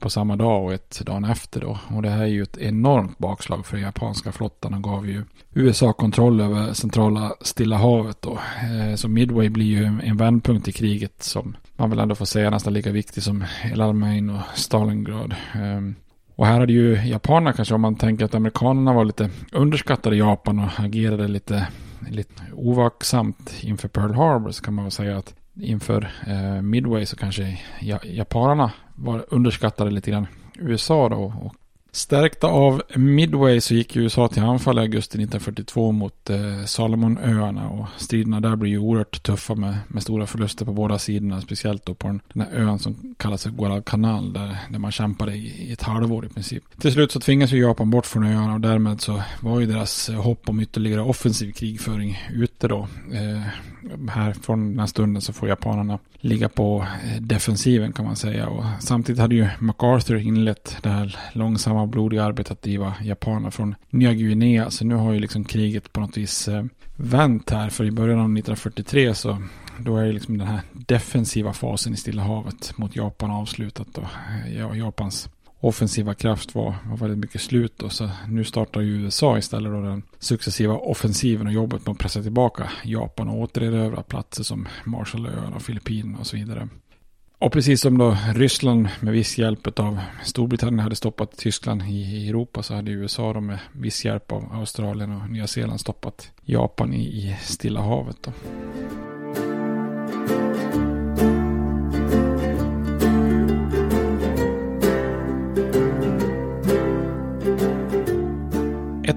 på 0.00 0.10
samma 0.10 0.36
dag 0.36 0.64
och 0.64 0.72
ett 0.72 1.00
dagen 1.06 1.24
efter 1.24 1.60
då. 1.60 1.78
Och 1.88 2.02
det 2.02 2.10
här 2.10 2.22
är 2.22 2.26
ju 2.26 2.42
ett 2.42 2.58
enormt 2.58 3.18
bakslag 3.18 3.66
för 3.66 3.76
den 3.76 3.86
japanska 3.86 4.32
flottan 4.32 4.74
och 4.74 4.82
gav 4.82 5.08
ju 5.08 5.24
USA 5.54 5.92
kontroll 5.92 6.40
över 6.40 6.72
centrala 6.72 7.32
Stilla 7.40 7.76
havet 7.76 8.22
då. 8.22 8.38
Eh, 8.62 8.94
så 8.94 9.08
Midway 9.08 9.48
blir 9.48 9.66
ju 9.66 9.84
en 9.84 10.16
vändpunkt 10.16 10.68
i 10.68 10.72
kriget 10.72 11.22
som 11.22 11.56
man 11.76 11.90
väl 11.90 11.98
ändå 11.98 12.14
får 12.14 12.24
säga 12.24 12.50
nästan 12.50 12.72
lika 12.72 12.92
viktig 12.92 13.22
som 13.22 13.44
El 13.72 13.80
Alamein 13.80 14.30
och 14.30 14.42
Stalingrad. 14.54 15.34
Ehm, 15.54 15.94
och 16.36 16.46
här 16.46 16.60
hade 16.60 16.72
ju 16.72 16.94
japanerna 16.94 17.52
kanske, 17.52 17.74
om 17.74 17.80
man 17.80 17.96
tänker 17.96 18.24
att 18.24 18.34
amerikanerna 18.34 18.92
var 18.92 19.04
lite 19.04 19.30
underskattade 19.52 20.16
i 20.16 20.18
Japan 20.18 20.58
och 20.58 20.80
agerade 20.80 21.28
lite, 21.28 21.68
lite 22.08 22.42
ovaksamt 22.54 23.54
inför 23.62 23.88
Pearl 23.88 24.14
Harbor 24.14 24.50
så 24.50 24.62
kan 24.62 24.74
man 24.74 24.84
väl 24.84 24.92
säga 24.92 25.18
att 25.18 25.34
inför 25.54 26.10
eh, 26.26 26.62
Midway 26.62 27.06
så 27.06 27.16
kanske 27.16 27.60
japanerna 28.04 28.72
var 28.94 29.24
underskattade 29.28 29.90
lite 29.90 30.10
grann 30.10 30.26
USA 30.58 31.08
då 31.08 31.34
och 31.42 31.54
Stärkta 31.92 32.46
av 32.46 32.82
Midway 32.96 33.60
så 33.60 33.74
gick 33.74 33.96
USA 33.96 34.28
till 34.28 34.42
anfall 34.42 34.78
i 34.78 34.80
augusti 34.80 35.18
1942 35.18 35.92
mot 35.92 36.30
eh, 36.30 36.64
Salomonöarna 36.64 37.68
och 37.68 37.86
striderna 37.96 38.40
där 38.40 38.56
blir 38.56 38.70
ju 38.70 38.78
oerhört 38.78 39.22
tuffa 39.22 39.54
med, 39.54 39.78
med 39.88 40.02
stora 40.02 40.26
förluster 40.26 40.64
på 40.64 40.72
båda 40.72 40.98
sidorna. 40.98 41.40
Speciellt 41.40 41.86
då 41.86 41.94
på 41.94 42.06
den, 42.06 42.20
den 42.32 42.42
här 42.42 42.58
ön 42.58 42.78
som 42.78 43.14
kallas 43.18 43.44
Guadalcanal 43.44 44.32
där, 44.32 44.56
där 44.70 44.78
man 44.78 44.92
kämpade 44.92 45.32
i, 45.32 45.68
i 45.68 45.72
ett 45.72 45.82
halvår 45.82 46.26
i 46.26 46.28
princip. 46.28 46.64
Till 46.78 46.92
slut 46.92 47.12
så 47.12 47.20
tvingas 47.20 47.52
ju 47.52 47.60
Japan 47.60 47.90
bort 47.90 48.06
från 48.06 48.24
öarna 48.24 48.54
och 48.54 48.60
därmed 48.60 49.00
så 49.00 49.22
var 49.40 49.60
ju 49.60 49.66
deras 49.66 50.08
eh, 50.08 50.22
hopp 50.22 50.48
om 50.48 50.60
ytterligare 50.60 51.02
offensiv 51.02 51.52
krigföring 51.52 52.18
ute 52.32 52.68
då. 52.68 52.88
Eh, 53.12 53.42
här 54.08 54.32
från 54.32 54.70
den 54.70 54.78
här 54.78 54.86
stunden 54.86 55.22
så 55.22 55.32
får 55.32 55.48
japanerna 55.48 55.98
ligga 56.20 56.48
på 56.48 56.86
eh, 57.04 57.22
defensiven 57.22 57.92
kan 57.92 58.04
man 58.04 58.16
säga. 58.16 58.48
Och 58.48 58.64
samtidigt 58.80 59.20
hade 59.20 59.34
ju 59.34 59.48
MacArthur 59.58 60.16
inlett 60.16 60.76
det 60.82 60.88
här 60.88 61.18
långsamma 61.32 61.79
blodiga 61.86 62.24
arbetet 62.24 62.52
att 62.52 62.62
driva 62.62 62.94
japaner 63.02 63.50
från 63.50 63.74
Nya 63.90 64.12
Guinea. 64.12 64.70
Så 64.70 64.84
nu 64.84 64.94
har 64.94 65.12
ju 65.12 65.18
liksom 65.18 65.44
kriget 65.44 65.92
på 65.92 66.00
något 66.00 66.16
vis 66.16 66.48
eh, 66.48 66.64
vänt 66.96 67.50
här. 67.50 67.70
För 67.70 67.84
i 67.84 67.90
början 67.90 68.18
av 68.18 68.24
1943 68.24 69.14
så 69.14 69.42
då 69.78 69.96
är 69.96 70.12
liksom 70.12 70.38
den 70.38 70.46
här 70.46 70.60
defensiva 70.72 71.52
fasen 71.52 71.94
i 71.94 71.96
Stilla 71.96 72.22
havet 72.22 72.78
mot 72.78 72.96
Japan 72.96 73.30
avslutat. 73.30 73.98
Och 73.98 74.04
eh, 74.46 74.78
Japans 74.78 75.28
offensiva 75.60 76.14
kraft 76.14 76.54
var, 76.54 76.74
var 76.84 76.96
väldigt 76.96 77.18
mycket 77.18 77.40
slut. 77.40 77.72
Då, 77.76 77.88
så 77.88 78.10
nu 78.28 78.44
startar 78.44 78.80
ju 78.80 79.02
USA 79.02 79.38
istället 79.38 79.72
då 79.72 79.80
den 79.80 80.02
successiva 80.18 80.74
offensiven 80.74 81.46
och 81.46 81.52
jobbet 81.52 81.86
med 81.86 81.92
att 81.92 81.98
pressa 81.98 82.22
tillbaka 82.22 82.70
Japan 82.84 83.28
och 83.28 83.38
återerövra 83.38 84.02
platser 84.02 84.42
som 84.42 84.68
Marshallöarna 84.84 85.56
och 85.56 85.62
Filippinerna 85.62 86.18
och 86.18 86.26
så 86.26 86.36
vidare. 86.36 86.68
Och 87.40 87.52
precis 87.52 87.80
som 87.80 87.98
då 87.98 88.16
Ryssland 88.34 88.88
med 89.00 89.12
viss 89.12 89.38
hjälp 89.38 89.78
av 89.80 89.98
Storbritannien 90.24 90.78
hade 90.78 90.96
stoppat 90.96 91.36
Tyskland 91.36 91.82
i 91.82 92.28
Europa 92.28 92.62
så 92.62 92.74
hade 92.74 92.90
USA 92.90 93.32
då 93.32 93.40
med 93.40 93.58
viss 93.72 94.04
hjälp 94.04 94.32
av 94.32 94.52
Australien 94.52 95.12
och 95.12 95.30
Nya 95.30 95.46
Zeeland 95.46 95.80
stoppat 95.80 96.30
Japan 96.44 96.94
i, 96.94 97.36
Stilla 97.42 97.80
havet. 97.80 98.16
Då. 98.22 98.32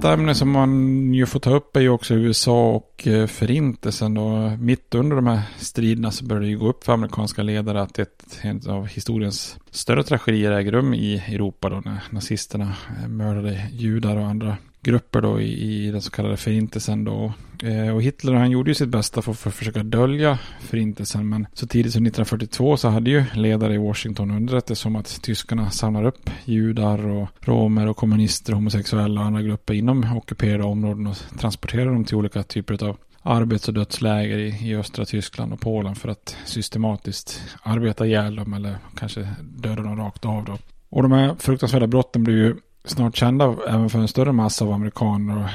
Ett 0.04 0.10
ämne 0.10 0.36
som 0.36 0.52
man 0.52 1.13
ju 1.13 1.26
får 1.26 1.39
ta 1.39 1.56
upp 1.56 1.76
är 1.76 1.82
ju 1.82 1.89
också 1.89 2.13
USA 2.13 2.70
och 2.70 3.08
eh, 3.08 3.28
förintelsen. 3.28 4.18
Och 4.18 4.60
Mitt 4.60 4.96
under 4.96 5.16
de 5.16 5.28
här 5.28 5.42
striderna 5.58 6.12
så 6.12 6.26
började 6.26 6.46
det 6.46 6.50
ju 6.50 6.58
gå 6.58 6.68
upp 6.68 6.84
för 6.84 6.94
amerikanska 6.94 7.44
ledare 7.44 7.82
att 7.82 8.00
ett, 8.00 8.39
en 8.42 8.62
av 8.70 8.88
historiens 8.88 9.58
större 9.72 10.04
tragedier 10.04 10.52
äger 10.52 10.72
rum 10.72 10.94
i 10.94 11.16
Europa 11.16 11.70
då 11.70 11.82
när 11.86 12.04
nazisterna 12.10 12.76
eh, 13.04 13.08
mördade 13.08 13.68
judar 13.72 14.18
och 14.18 14.26
andra 14.26 14.58
grupper 14.84 15.22
då 15.22 15.41
i, 15.41 15.86
i 15.86 15.91
den 15.91 16.02
så 16.02 16.12
kallade 16.12 16.38
förintelsen 16.38 17.04
då. 17.04 17.34
Eh, 17.63 17.96
och 17.96 18.02
Hitler 18.02 18.34
han 18.34 18.52
gjorde 18.52 18.72
ju 18.72 18.76
sitt 18.76 18.89
bästa 18.89 19.22
för, 19.22 19.34
för 19.34 19.50
att 19.50 19.56
försöka 19.56 19.84
dölja 19.84 20.39
förintelsen. 20.60 21.30
Men 21.30 21.48
så 21.54 21.67
tidigt 21.67 21.93
som 21.93 22.06
1942 22.06 22.78
så 22.78 22.89
hade 22.89 23.10
ju 23.10 23.24
ledare 23.34 23.74
i 23.74 23.78
Washington 23.78 24.32
underrättelse 24.32 24.88
om 24.88 24.96
att 24.96 25.22
tyskarna 25.22 25.69
samlar 25.69 26.04
upp 26.04 26.30
judar 26.46 27.08
och 27.08 27.30
romer 27.41 27.88
och 27.88 27.98
kommunister, 27.98 28.54
homosexuella 28.54 29.22
och 29.22 29.28
andra 29.28 29.41
grupper 29.41 29.74
inom 29.74 30.17
ockuperade 30.17 30.63
områden 30.63 31.08
och 31.08 31.17
transporterar 31.39 31.86
dem 31.86 32.06
till 32.06 32.15
olika 32.17 32.43
typer 32.43 32.84
av 32.84 32.98
arbets 33.22 33.67
och 33.67 33.74
dödsläger 33.74 34.38
i, 34.38 34.69
i 34.69 34.76
östra 34.76 35.06
Tyskland 35.06 35.54
och 35.54 35.60
Polen 35.60 35.96
för 35.96 36.10
att 36.10 36.38
systematiskt 36.46 37.41
arbeta 37.63 38.06
ihjäl 38.06 38.36
dem 38.36 38.54
eller 38.54 38.78
kanske 38.96 39.28
döda 39.41 39.82
dem 39.82 39.98
rakt 39.98 40.26
av 40.26 40.46
då. 40.46 40.58
Och 40.89 41.04
de 41.04 41.12
här 41.12 41.36
fruktansvärda 41.39 41.88
brotten 41.88 42.24
blev 42.24 42.38
ju 42.38 42.56
snart 42.86 43.15
kända 43.15 43.56
även 43.67 43.89
för 43.89 44.00
en 44.00 44.08
större 44.08 44.32
massa 44.32 44.65
av 44.65 44.72
amerikaner. 44.72 45.50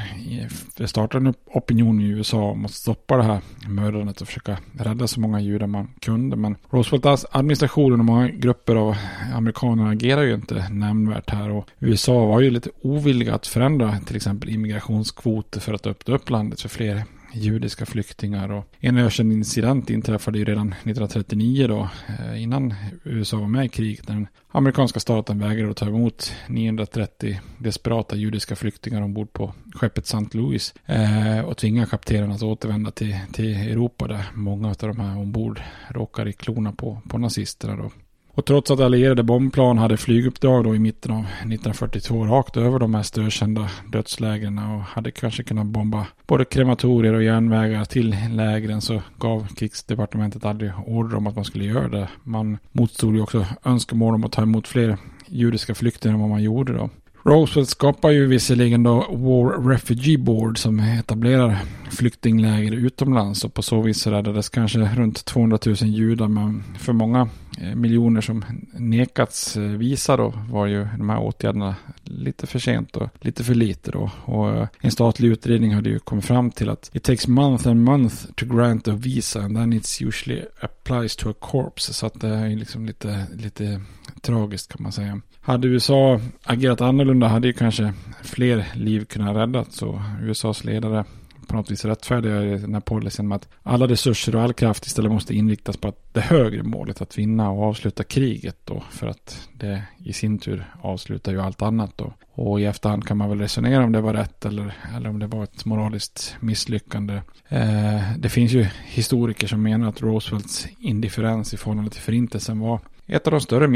Det 0.77 0.89
startade 0.89 1.29
en 1.29 1.35
opinion 1.47 2.01
i 2.01 2.05
USA 2.05 2.43
om 2.43 2.65
att 2.65 2.71
stoppa 2.71 3.17
det 3.17 3.23
här 3.23 3.41
mördandet 3.69 4.21
och 4.21 4.27
försöka 4.27 4.59
rädda 4.73 5.07
så 5.07 5.21
många 5.21 5.41
judar 5.41 5.67
man 5.67 5.91
kunde. 6.01 6.37
Men 6.37 6.57
Roosevelts 6.71 7.27
administration 7.31 7.93
och 7.93 8.05
många 8.05 8.29
grupper 8.29 8.77
av 8.77 8.97
amerikaner 9.35 9.93
agerar 9.93 10.23
ju 10.23 10.35
inte 10.35 10.69
nämnvärt 10.71 11.31
här. 11.31 11.51
Och 11.51 11.69
USA 11.79 12.27
var 12.27 12.41
ju 12.41 12.51
lite 12.51 12.71
ovilliga 12.83 13.35
att 13.35 13.47
förändra 13.47 13.99
till 13.99 14.17
exempel 14.17 14.49
immigrationskvoter 14.49 15.61
för 15.61 15.75
att 15.75 15.87
öppna 15.87 16.15
upp 16.15 16.31
landet 16.31 16.61
för 16.61 16.69
fler 16.69 17.05
judiska 17.33 17.87
flyktingar. 17.87 18.53
Och 18.53 18.65
en 18.81 18.99
ökänd 18.99 19.33
incident 19.33 19.91
inträffade 19.91 20.39
ju 20.39 20.45
redan 20.45 20.69
1939 20.69 21.67
då, 21.67 21.89
eh, 22.09 22.43
innan 22.43 22.75
USA 23.05 23.37
var 23.37 23.49
med 23.49 23.65
i 23.65 23.69
kriget. 23.69 24.09
När 24.09 24.15
den 24.15 24.29
amerikanska 24.51 25.01
staten 25.01 25.39
vägrade 25.39 25.71
att 25.71 25.77
ta 25.77 25.87
emot 25.87 26.33
930 26.47 27.41
desperata 27.59 28.17
judiska 28.17 28.57
flyktingar 28.57 29.03
ombord 29.03 29.33
på 29.33 29.55
skeppet 29.75 30.05
St. 30.05 30.39
Louis. 30.39 30.75
Eh, 30.87 31.41
och 31.41 31.57
tvinga 31.57 31.87
kaptenen 31.87 32.33
att 32.33 32.43
återvända 32.43 32.91
till, 32.91 33.17
till 33.33 33.57
Europa 33.57 34.07
där 34.07 34.25
många 34.35 34.69
av 34.69 34.77
de 34.79 35.01
här 35.01 35.19
ombord 35.19 35.61
råkar 35.89 36.29
i 36.29 36.33
klorna 36.33 36.73
på, 36.73 37.03
på 37.09 37.19
nazisterna 37.19 37.77
då. 37.77 37.91
Och 38.39 38.45
trots 38.45 38.71
att 38.71 38.81
allierade 38.81 39.23
bombplan 39.23 39.79
hade 39.79 39.97
flyguppdrag 39.97 40.65
då 40.65 40.75
i 40.75 40.79
mitten 40.79 41.13
av 41.13 41.19
1942 41.19 42.25
rakt 42.25 42.57
över 42.57 42.79
de 42.79 42.91
mest 42.91 43.19
ökända 43.19 43.69
dödslägren 43.93 44.59
och 44.59 44.81
hade 44.81 45.11
kanske 45.11 45.43
kunnat 45.43 45.67
bomba 45.67 46.07
både 46.27 46.45
krematorier 46.45 47.15
och 47.15 47.23
järnvägar 47.23 47.85
till 47.85 48.17
lägren 48.31 48.81
så 48.81 49.03
gav 49.19 49.47
krigsdepartementet 49.57 50.45
aldrig 50.45 50.73
order 50.87 51.17
om 51.17 51.27
att 51.27 51.37
man 51.37 51.45
skulle 51.45 51.65
göra 51.65 51.89
det. 51.89 52.09
Man 52.23 52.59
motstod 52.73 53.15
ju 53.15 53.21
också 53.21 53.47
önskemål 53.65 54.15
om 54.15 54.25
att 54.25 54.33
ta 54.33 54.43
emot 54.43 54.69
fler 54.69 54.97
judiska 55.27 55.75
flyktingar 55.75 56.15
än 56.15 56.21
vad 56.21 56.31
man 56.31 56.43
gjorde 56.43 56.73
då. 56.73 56.91
Roosevelt 57.23 57.69
skapar 57.69 58.11
ju 58.11 58.27
visserligen 58.27 58.83
då 58.83 58.95
War 59.11 59.69
Refugee 59.69 60.19
Board 60.19 60.59
som 60.59 60.81
etablerar 60.81 61.59
flyktingläger 61.91 62.73
utomlands 62.73 63.45
och 63.45 63.55
på 63.55 63.63
så 63.63 63.81
vis 63.81 64.07
räddades 64.07 64.49
kanske 64.49 64.79
runt 64.79 65.25
200 65.25 65.59
000 65.67 65.77
judar 65.77 66.29
men 66.29 66.65
för 66.79 66.93
många 66.93 67.29
Eh, 67.61 67.75
miljoner 67.75 68.21
som 68.21 68.45
nekats 68.73 69.57
eh, 69.57 69.63
visa 69.63 70.17
då 70.17 70.35
var 70.51 70.67
ju 70.67 70.89
de 70.99 71.11
här 71.11 71.19
åtgärderna 71.19 71.77
lite 72.05 72.47
för 72.47 72.59
sent 72.59 72.97
och 72.97 73.09
lite 73.21 73.45
för 73.45 73.55
lite 73.55 73.91
då. 73.91 74.11
Och 74.25 74.49
eh, 74.51 74.69
en 74.81 74.91
statlig 74.91 75.29
utredning 75.29 75.75
hade 75.75 75.91
ju 75.91 75.99
kommit 75.99 76.25
fram 76.25 76.51
till 76.51 76.71
att 76.71 76.91
it 76.93 77.03
takes 77.03 77.29
month 77.29 77.69
and 77.69 77.85
month 77.85 78.15
to 78.35 78.47
grant 78.47 78.89
a 78.89 78.93
visa 78.95 79.41
and 79.41 79.57
then 79.57 79.73
it's 79.73 80.09
usually 80.09 80.45
applies 80.61 81.17
to 81.17 81.31
a 81.31 81.35
corpse. 81.41 81.95
Så 81.95 82.07
att 82.07 82.21
det 82.21 82.29
är 82.29 82.49
liksom 82.49 82.87
lite, 82.87 83.27
lite 83.37 83.81
tragiskt 84.21 84.73
kan 84.73 84.83
man 84.83 84.93
säga. 84.93 85.21
Hade 85.41 85.69
USA 85.69 86.21
agerat 86.43 86.81
annorlunda 86.81 87.29
hade 87.29 87.47
ju 87.47 87.53
kanske 87.53 87.93
fler 88.23 88.67
liv 88.75 89.05
kunnat 89.05 89.37
räddas. 89.37 89.83
och 89.83 90.01
USAs 90.23 90.65
ledare 90.65 91.05
på 91.49 91.57
något 91.57 91.71
vis 91.71 91.85
rättfärdigar 91.85 92.43
den 92.43 92.75
här 92.75 92.81
policyn 92.81 93.29
med 93.29 93.37
att 93.37 93.49
alla 93.63 93.87
resurser 93.87 94.37
och 94.37 94.43
all 94.43 94.53
kraft 94.53 94.87
istället 94.87 95.13
måste 95.13 95.35
inriktas 95.35 95.77
på 95.77 95.89
att 95.89 96.15
det 96.15 96.21
högre 96.21 96.63
målet 96.63 97.03
att 97.03 97.19
vinna 97.19 97.51
och 97.51 97.63
avsluta 97.63 98.05
kriget 98.05 98.57
då. 98.65 98.83
För 98.91 99.07
att 99.07 99.49
det 99.53 99.83
i 100.05 100.13
sin 100.13 100.39
tur 100.39 100.73
avslutar 100.83 101.33
ju 101.33 101.41
allt 101.41 101.63
annat 101.63 101.99
då. 101.99 102.13
Och 102.31 102.61
i 102.61 102.65
efterhand 102.65 103.07
kan 103.07 103.17
man 103.17 103.29
väl 103.29 103.39
resonera 103.39 103.85
om 103.85 103.93
det 103.93 104.01
var 104.01 104.15
rätt 104.15 104.45
eller, 104.45 104.77
eller 104.97 105.11
om 105.11 105.19
det 105.19 105.27
var 105.27 105.45
ett 105.45 105.65
moraliskt 105.65 106.37
misslyckande. 106.41 107.15
Eh, 107.49 108.13
det 108.19 108.29
finns 108.29 108.53
ju 108.53 108.67
historiker 108.85 109.47
som 109.47 109.63
menar 109.63 109.89
att 109.89 110.03
Roosevelts 110.03 110.69
indifferens 110.79 111.55
i 111.55 111.57
förhållande 111.57 111.91
till 111.91 112.01
förintelsen 112.01 112.59
var 112.59 112.81
ett 113.07 113.27
av 113.27 113.31
de 113.31 113.41
större 113.41 113.69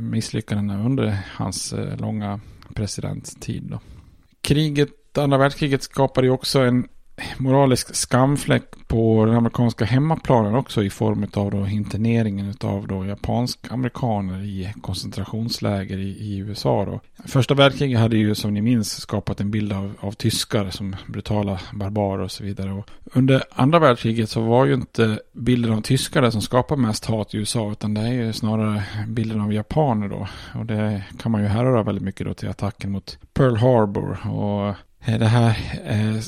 misslyckandena 0.00 0.84
under 0.84 1.18
hans 1.34 1.72
eh, 1.72 1.96
långa 1.96 2.40
presidenttid. 2.74 3.62
Då. 3.62 3.80
Kriget, 4.40 4.88
andra 5.18 5.38
världskriget 5.38 5.82
skapade 5.82 6.26
ju 6.26 6.32
också 6.32 6.58
en 6.58 6.88
moralisk 7.36 7.94
skamfläck 7.94 8.64
på 8.86 9.24
den 9.24 9.34
amerikanska 9.34 9.84
hemmaplanen 9.84 10.54
också 10.54 10.84
i 10.84 10.90
form 10.90 11.26
av 11.34 11.50
då 11.50 11.66
interneringen 11.66 12.54
av 12.60 12.86
då 12.86 13.06
japansk-amerikaner 13.06 14.42
i 14.42 14.72
koncentrationsläger 14.82 15.98
i, 15.98 16.08
i, 16.08 16.36
USA. 16.38 16.84
Då. 16.84 17.00
Första 17.24 17.54
världskriget 17.54 18.00
hade 18.00 18.16
ju 18.16 18.34
som 18.34 18.54
ni 18.54 18.62
minns 18.62 19.00
skapat 19.00 19.40
en 19.40 19.50
bild 19.50 19.72
av, 19.72 19.94
av 20.00 20.12
tyskar 20.12 20.70
som 20.70 20.96
brutala 21.06 21.60
barbarer 21.72 22.22
och 22.22 22.30
så 22.30 22.44
vidare. 22.44 22.72
Och 22.72 22.90
under 23.12 23.42
andra 23.50 23.78
världskriget 23.78 24.30
så 24.30 24.40
var 24.40 24.66
ju 24.66 24.74
inte 24.74 25.20
bilden 25.32 25.72
av 25.72 25.80
tyskar 25.80 26.22
det 26.22 26.32
som 26.32 26.42
skapar 26.42 26.76
mest 26.76 27.04
hat 27.04 27.34
i 27.34 27.38
USA 27.38 27.72
utan 27.72 27.94
det 27.94 28.00
är 28.00 28.12
ju 28.12 28.32
snarare 28.32 28.82
bilden 29.08 29.40
av 29.40 29.52
japaner 29.52 30.08
då. 30.08 30.28
Och 30.58 30.66
det 30.66 31.02
kan 31.22 31.32
man 31.32 31.42
ju 31.42 31.46
härröra 31.46 31.82
väldigt 31.82 32.04
mycket 32.04 32.26
då 32.26 32.34
till 32.34 32.48
attacken 32.48 32.92
mot 32.92 33.18
Pearl 33.34 33.56
Harbor 33.56 34.18
och 34.30 34.74
Eh, 35.00 35.18
det 35.18 35.26
här, 35.26 35.48
eh, 35.84 36.22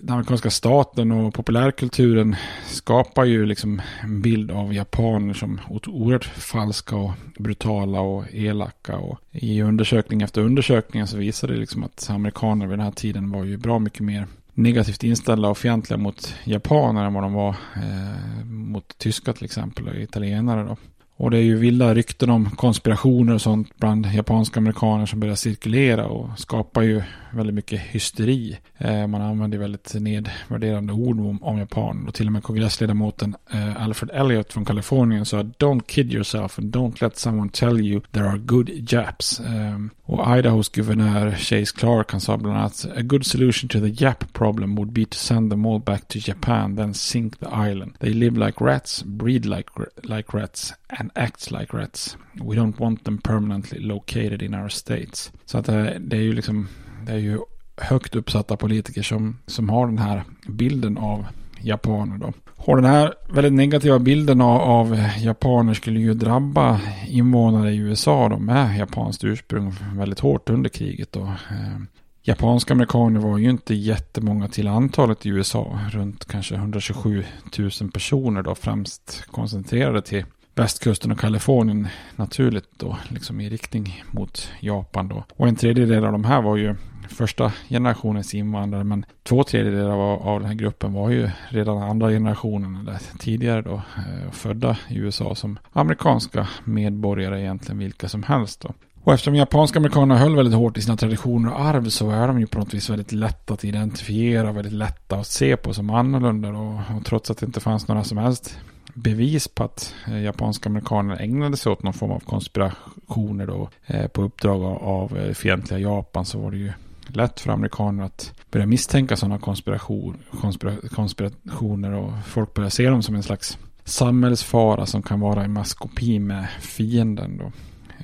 den 0.00 0.14
amerikanska 0.14 0.50
staten 0.50 1.12
och 1.12 1.34
populärkulturen 1.34 2.36
skapar 2.66 3.24
ju 3.24 3.46
liksom 3.46 3.82
en 4.02 4.22
bild 4.22 4.50
av 4.50 4.74
japaner 4.74 5.34
som 5.34 5.60
oerhört 5.86 6.24
falska 6.24 6.96
och 6.96 7.12
brutala 7.38 8.00
och 8.00 8.24
elaka. 8.32 8.96
Och 8.96 9.18
I 9.32 9.62
undersökning 9.62 10.22
efter 10.22 10.40
undersökning 10.40 11.06
så 11.06 11.16
visar 11.16 11.48
det 11.48 11.56
liksom 11.56 11.84
att 11.84 12.10
amerikaner 12.10 12.66
vid 12.66 12.78
den 12.78 12.84
här 12.84 12.92
tiden 12.92 13.30
var 13.30 13.44
ju 13.44 13.56
bra 13.56 13.78
mycket 13.78 14.00
mer 14.00 14.26
negativt 14.54 15.04
inställda 15.04 15.48
och 15.48 15.58
fientliga 15.58 15.98
mot 15.98 16.34
japaner 16.44 17.04
än 17.04 17.14
vad 17.14 17.22
de 17.22 17.32
var 17.32 17.56
eh, 17.76 18.44
mot 18.44 18.98
tyskar 18.98 19.32
till 19.32 19.44
exempel 19.44 19.88
och 19.88 19.96
italienare 19.96 20.64
då. 20.64 20.76
Och 21.16 21.30
det 21.30 21.38
är 21.38 21.42
ju 21.42 21.56
vilda 21.56 21.94
rykten 21.94 22.30
om 22.30 22.50
konspirationer 22.50 23.34
och 23.34 23.40
sånt 23.40 23.76
bland 23.76 24.06
japanska 24.06 24.60
amerikaner 24.60 25.06
som 25.06 25.20
börjar 25.20 25.34
cirkulera 25.34 26.06
och 26.06 26.38
skapar 26.38 26.82
ju 26.82 27.02
väldigt 27.36 27.54
mycket 27.54 27.80
hysteri. 27.80 28.58
Eh, 28.78 29.06
man 29.06 29.22
använder 29.22 29.58
väldigt 29.58 29.94
nedvärderande 29.94 30.92
ord 30.92 31.20
om, 31.20 31.42
om 31.42 31.58
Japan 31.58 32.08
och 32.08 32.14
till 32.14 32.26
och 32.26 32.32
med 32.32 32.42
kongressledamoten 32.42 33.36
eh, 33.50 33.82
Alfred 33.82 34.10
Elliot 34.10 34.52
från 34.52 34.64
Kalifornien 34.64 35.24
sa 35.24 35.42
Don't 35.42 35.82
kid 35.86 36.12
yourself 36.12 36.58
and 36.58 36.74
don't 36.74 37.02
let 37.02 37.18
someone 37.18 37.50
tell 37.50 37.80
you 37.80 38.00
there 38.12 38.28
are 38.28 38.38
good 38.38 38.70
Japs. 38.92 39.40
Eh, 39.40 39.78
och 40.02 40.38
Idahos 40.38 40.68
guvernör 40.68 41.30
Chase 41.30 41.76
Clark 41.76 42.12
han 42.12 42.20
sa 42.20 42.36
bland 42.36 42.56
annat 42.56 42.86
A 42.96 43.02
good 43.02 43.26
solution 43.26 43.68
to 43.68 43.80
the 43.80 44.04
Jap 44.04 44.32
problem 44.32 44.76
would 44.76 44.92
be 44.92 45.04
to 45.04 45.16
send 45.16 45.50
them 45.50 45.66
all 45.66 45.80
back 45.80 46.08
to 46.08 46.18
Japan 46.18 46.76
then 46.76 46.94
sink 46.94 47.38
the 47.38 47.70
island. 47.70 47.94
They 47.98 48.12
live 48.12 48.46
like 48.46 48.64
rats, 48.64 49.02
breed 49.04 49.44
like, 49.44 49.68
like 50.02 50.36
rats 50.36 50.72
and 50.88 51.05
acts 51.14 51.50
like 51.50 51.76
rats. 51.76 52.16
We 52.32 52.56
don't 52.56 52.80
want 52.80 53.04
them 53.04 53.18
permanently 53.18 53.78
located 53.78 54.42
in 54.42 54.54
our 54.54 54.68
states. 54.68 55.32
Så 55.44 55.58
att 55.58 55.66
det, 55.66 55.98
det 56.00 56.16
är 56.16 56.20
ju 56.20 56.32
liksom 56.32 56.68
det 57.06 57.12
är 57.12 57.18
ju 57.18 57.38
högt 57.76 58.16
uppsatta 58.16 58.56
politiker 58.56 59.02
som, 59.02 59.38
som 59.46 59.68
har 59.68 59.86
den 59.86 59.98
här 59.98 60.22
bilden 60.48 60.98
av 60.98 61.26
japaner 61.60 62.18
då. 62.18 62.32
Och 62.56 62.76
den 62.76 62.84
här 62.84 63.14
väldigt 63.28 63.52
negativa 63.52 63.98
bilden 63.98 64.40
av, 64.40 64.60
av, 64.60 64.98
japaner 65.18 65.74
skulle 65.74 66.00
ju 66.00 66.14
drabba 66.14 66.80
invånare 67.08 67.72
i 67.72 67.76
USA 67.76 68.28
då 68.28 68.38
med 68.38 68.78
japanskt 68.78 69.24
ursprung 69.24 69.74
väldigt 69.94 70.20
hårt 70.20 70.50
under 70.50 70.70
kriget 70.70 71.12
då. 71.12 71.22
Eh, 71.22 71.80
japanska 72.22 72.74
amerikaner 72.74 73.20
var 73.20 73.38
ju 73.38 73.50
inte 73.50 73.74
jättemånga 73.74 74.48
till 74.48 74.68
antalet 74.68 75.26
i 75.26 75.28
USA. 75.28 75.80
Runt 75.90 76.24
kanske 76.24 76.54
127 76.54 77.24
000 77.58 77.70
personer 77.92 78.42
då 78.42 78.54
främst 78.54 79.24
koncentrerade 79.30 80.02
till 80.02 80.24
västkusten 80.56 81.12
och 81.12 81.18
Kalifornien 81.18 81.88
naturligt 82.16 82.68
då, 82.76 82.96
liksom 83.08 83.40
i 83.40 83.48
riktning 83.48 84.04
mot 84.10 84.50
Japan 84.60 85.08
då. 85.08 85.24
Och 85.36 85.48
en 85.48 85.56
tredjedel 85.56 86.04
av 86.04 86.12
de 86.12 86.24
här 86.24 86.42
var 86.42 86.56
ju 86.56 86.74
första 87.08 87.52
generationens 87.68 88.34
invandrare, 88.34 88.84
men 88.84 89.06
två 89.22 89.44
tredjedelar 89.44 89.90
av, 89.90 90.28
av 90.28 90.40
den 90.40 90.48
här 90.48 90.54
gruppen 90.54 90.92
var 90.92 91.10
ju 91.10 91.30
redan 91.48 91.82
andra 91.82 92.10
generationen 92.10 92.76
eller 92.76 92.98
tidigare 93.18 93.62
då, 93.62 93.74
eh, 93.74 94.30
födda 94.32 94.76
i 94.88 94.96
USA 94.96 95.34
som 95.34 95.58
amerikanska 95.72 96.48
medborgare 96.64 97.40
egentligen 97.40 97.78
vilka 97.78 98.08
som 98.08 98.22
helst 98.22 98.60
då. 98.60 98.74
Och 99.02 99.12
eftersom 99.12 99.34
japanska 99.34 99.78
amerikaner 99.78 100.16
höll 100.16 100.36
väldigt 100.36 100.54
hårt 100.54 100.78
i 100.78 100.82
sina 100.82 100.96
traditioner 100.96 101.52
och 101.52 101.60
arv 101.60 101.88
så 101.88 102.10
är 102.10 102.26
de 102.26 102.40
ju 102.40 102.46
på 102.46 102.58
något 102.58 102.74
vis 102.74 102.90
väldigt 102.90 103.12
lätta 103.12 103.54
att 103.54 103.64
identifiera, 103.64 104.52
väldigt 104.52 104.72
lätta 104.72 105.16
att 105.16 105.26
se 105.26 105.56
på 105.56 105.74
som 105.74 105.90
annorlunda. 105.90 106.50
då. 106.50 106.82
och 106.96 107.04
trots 107.04 107.30
att 107.30 107.38
det 107.38 107.46
inte 107.46 107.60
fanns 107.60 107.88
några 107.88 108.04
som 108.04 108.18
helst 108.18 108.58
bevis 108.96 109.48
på 109.48 109.64
att 109.64 109.94
eh, 110.06 110.22
japanska 110.22 110.68
amerikaner 110.68 111.16
ägnade 111.20 111.56
sig 111.56 111.72
åt 111.72 111.82
någon 111.82 111.92
form 111.92 112.10
av 112.10 112.20
konspirationer 112.20 113.46
då, 113.46 113.68
eh, 113.86 114.06
på 114.06 114.22
uppdrag 114.22 114.62
av 114.82 115.18
eh, 115.18 115.34
fientliga 115.34 115.78
Japan 115.78 116.24
så 116.24 116.38
var 116.38 116.50
det 116.50 116.56
ju 116.56 116.72
lätt 117.06 117.40
för 117.40 117.52
amerikaner 117.52 118.04
att 118.04 118.32
börja 118.50 118.66
misstänka 118.66 119.16
sådana 119.16 119.38
konspiration, 119.38 120.16
konspira, 120.40 120.76
konspirationer 120.94 121.92
och 121.92 122.12
folk 122.26 122.54
börjar 122.54 122.70
se 122.70 122.88
dem 122.88 123.02
som 123.02 123.14
en 123.14 123.22
slags 123.22 123.58
samhällsfara 123.84 124.86
som 124.86 125.02
kan 125.02 125.20
vara 125.20 125.44
i 125.44 125.48
maskopi 125.48 126.18
med 126.18 126.46
fienden. 126.60 127.38
Då. 127.38 127.52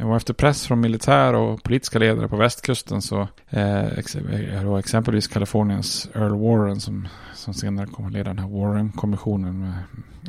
Och 0.07 0.16
efter 0.16 0.34
press 0.34 0.66
från 0.66 0.80
militär 0.80 1.34
och 1.34 1.62
politiska 1.62 1.99
ledare 1.99 2.28
på 2.28 2.36
västkusten 2.36 3.03
så 3.03 3.28
eh, 3.51 3.99
exempelvis 4.78 5.28
Kaliforniens 5.28 6.09
Earl 6.14 6.36
Warren 6.36 6.80
som, 6.80 7.09
som 7.43 7.55
senare 7.55 7.86
kommer 7.86 8.09
att 8.09 8.12
leda 8.12 8.30
den 8.34 8.38
här 8.38 8.49
Warren-kommissionen 8.49 9.72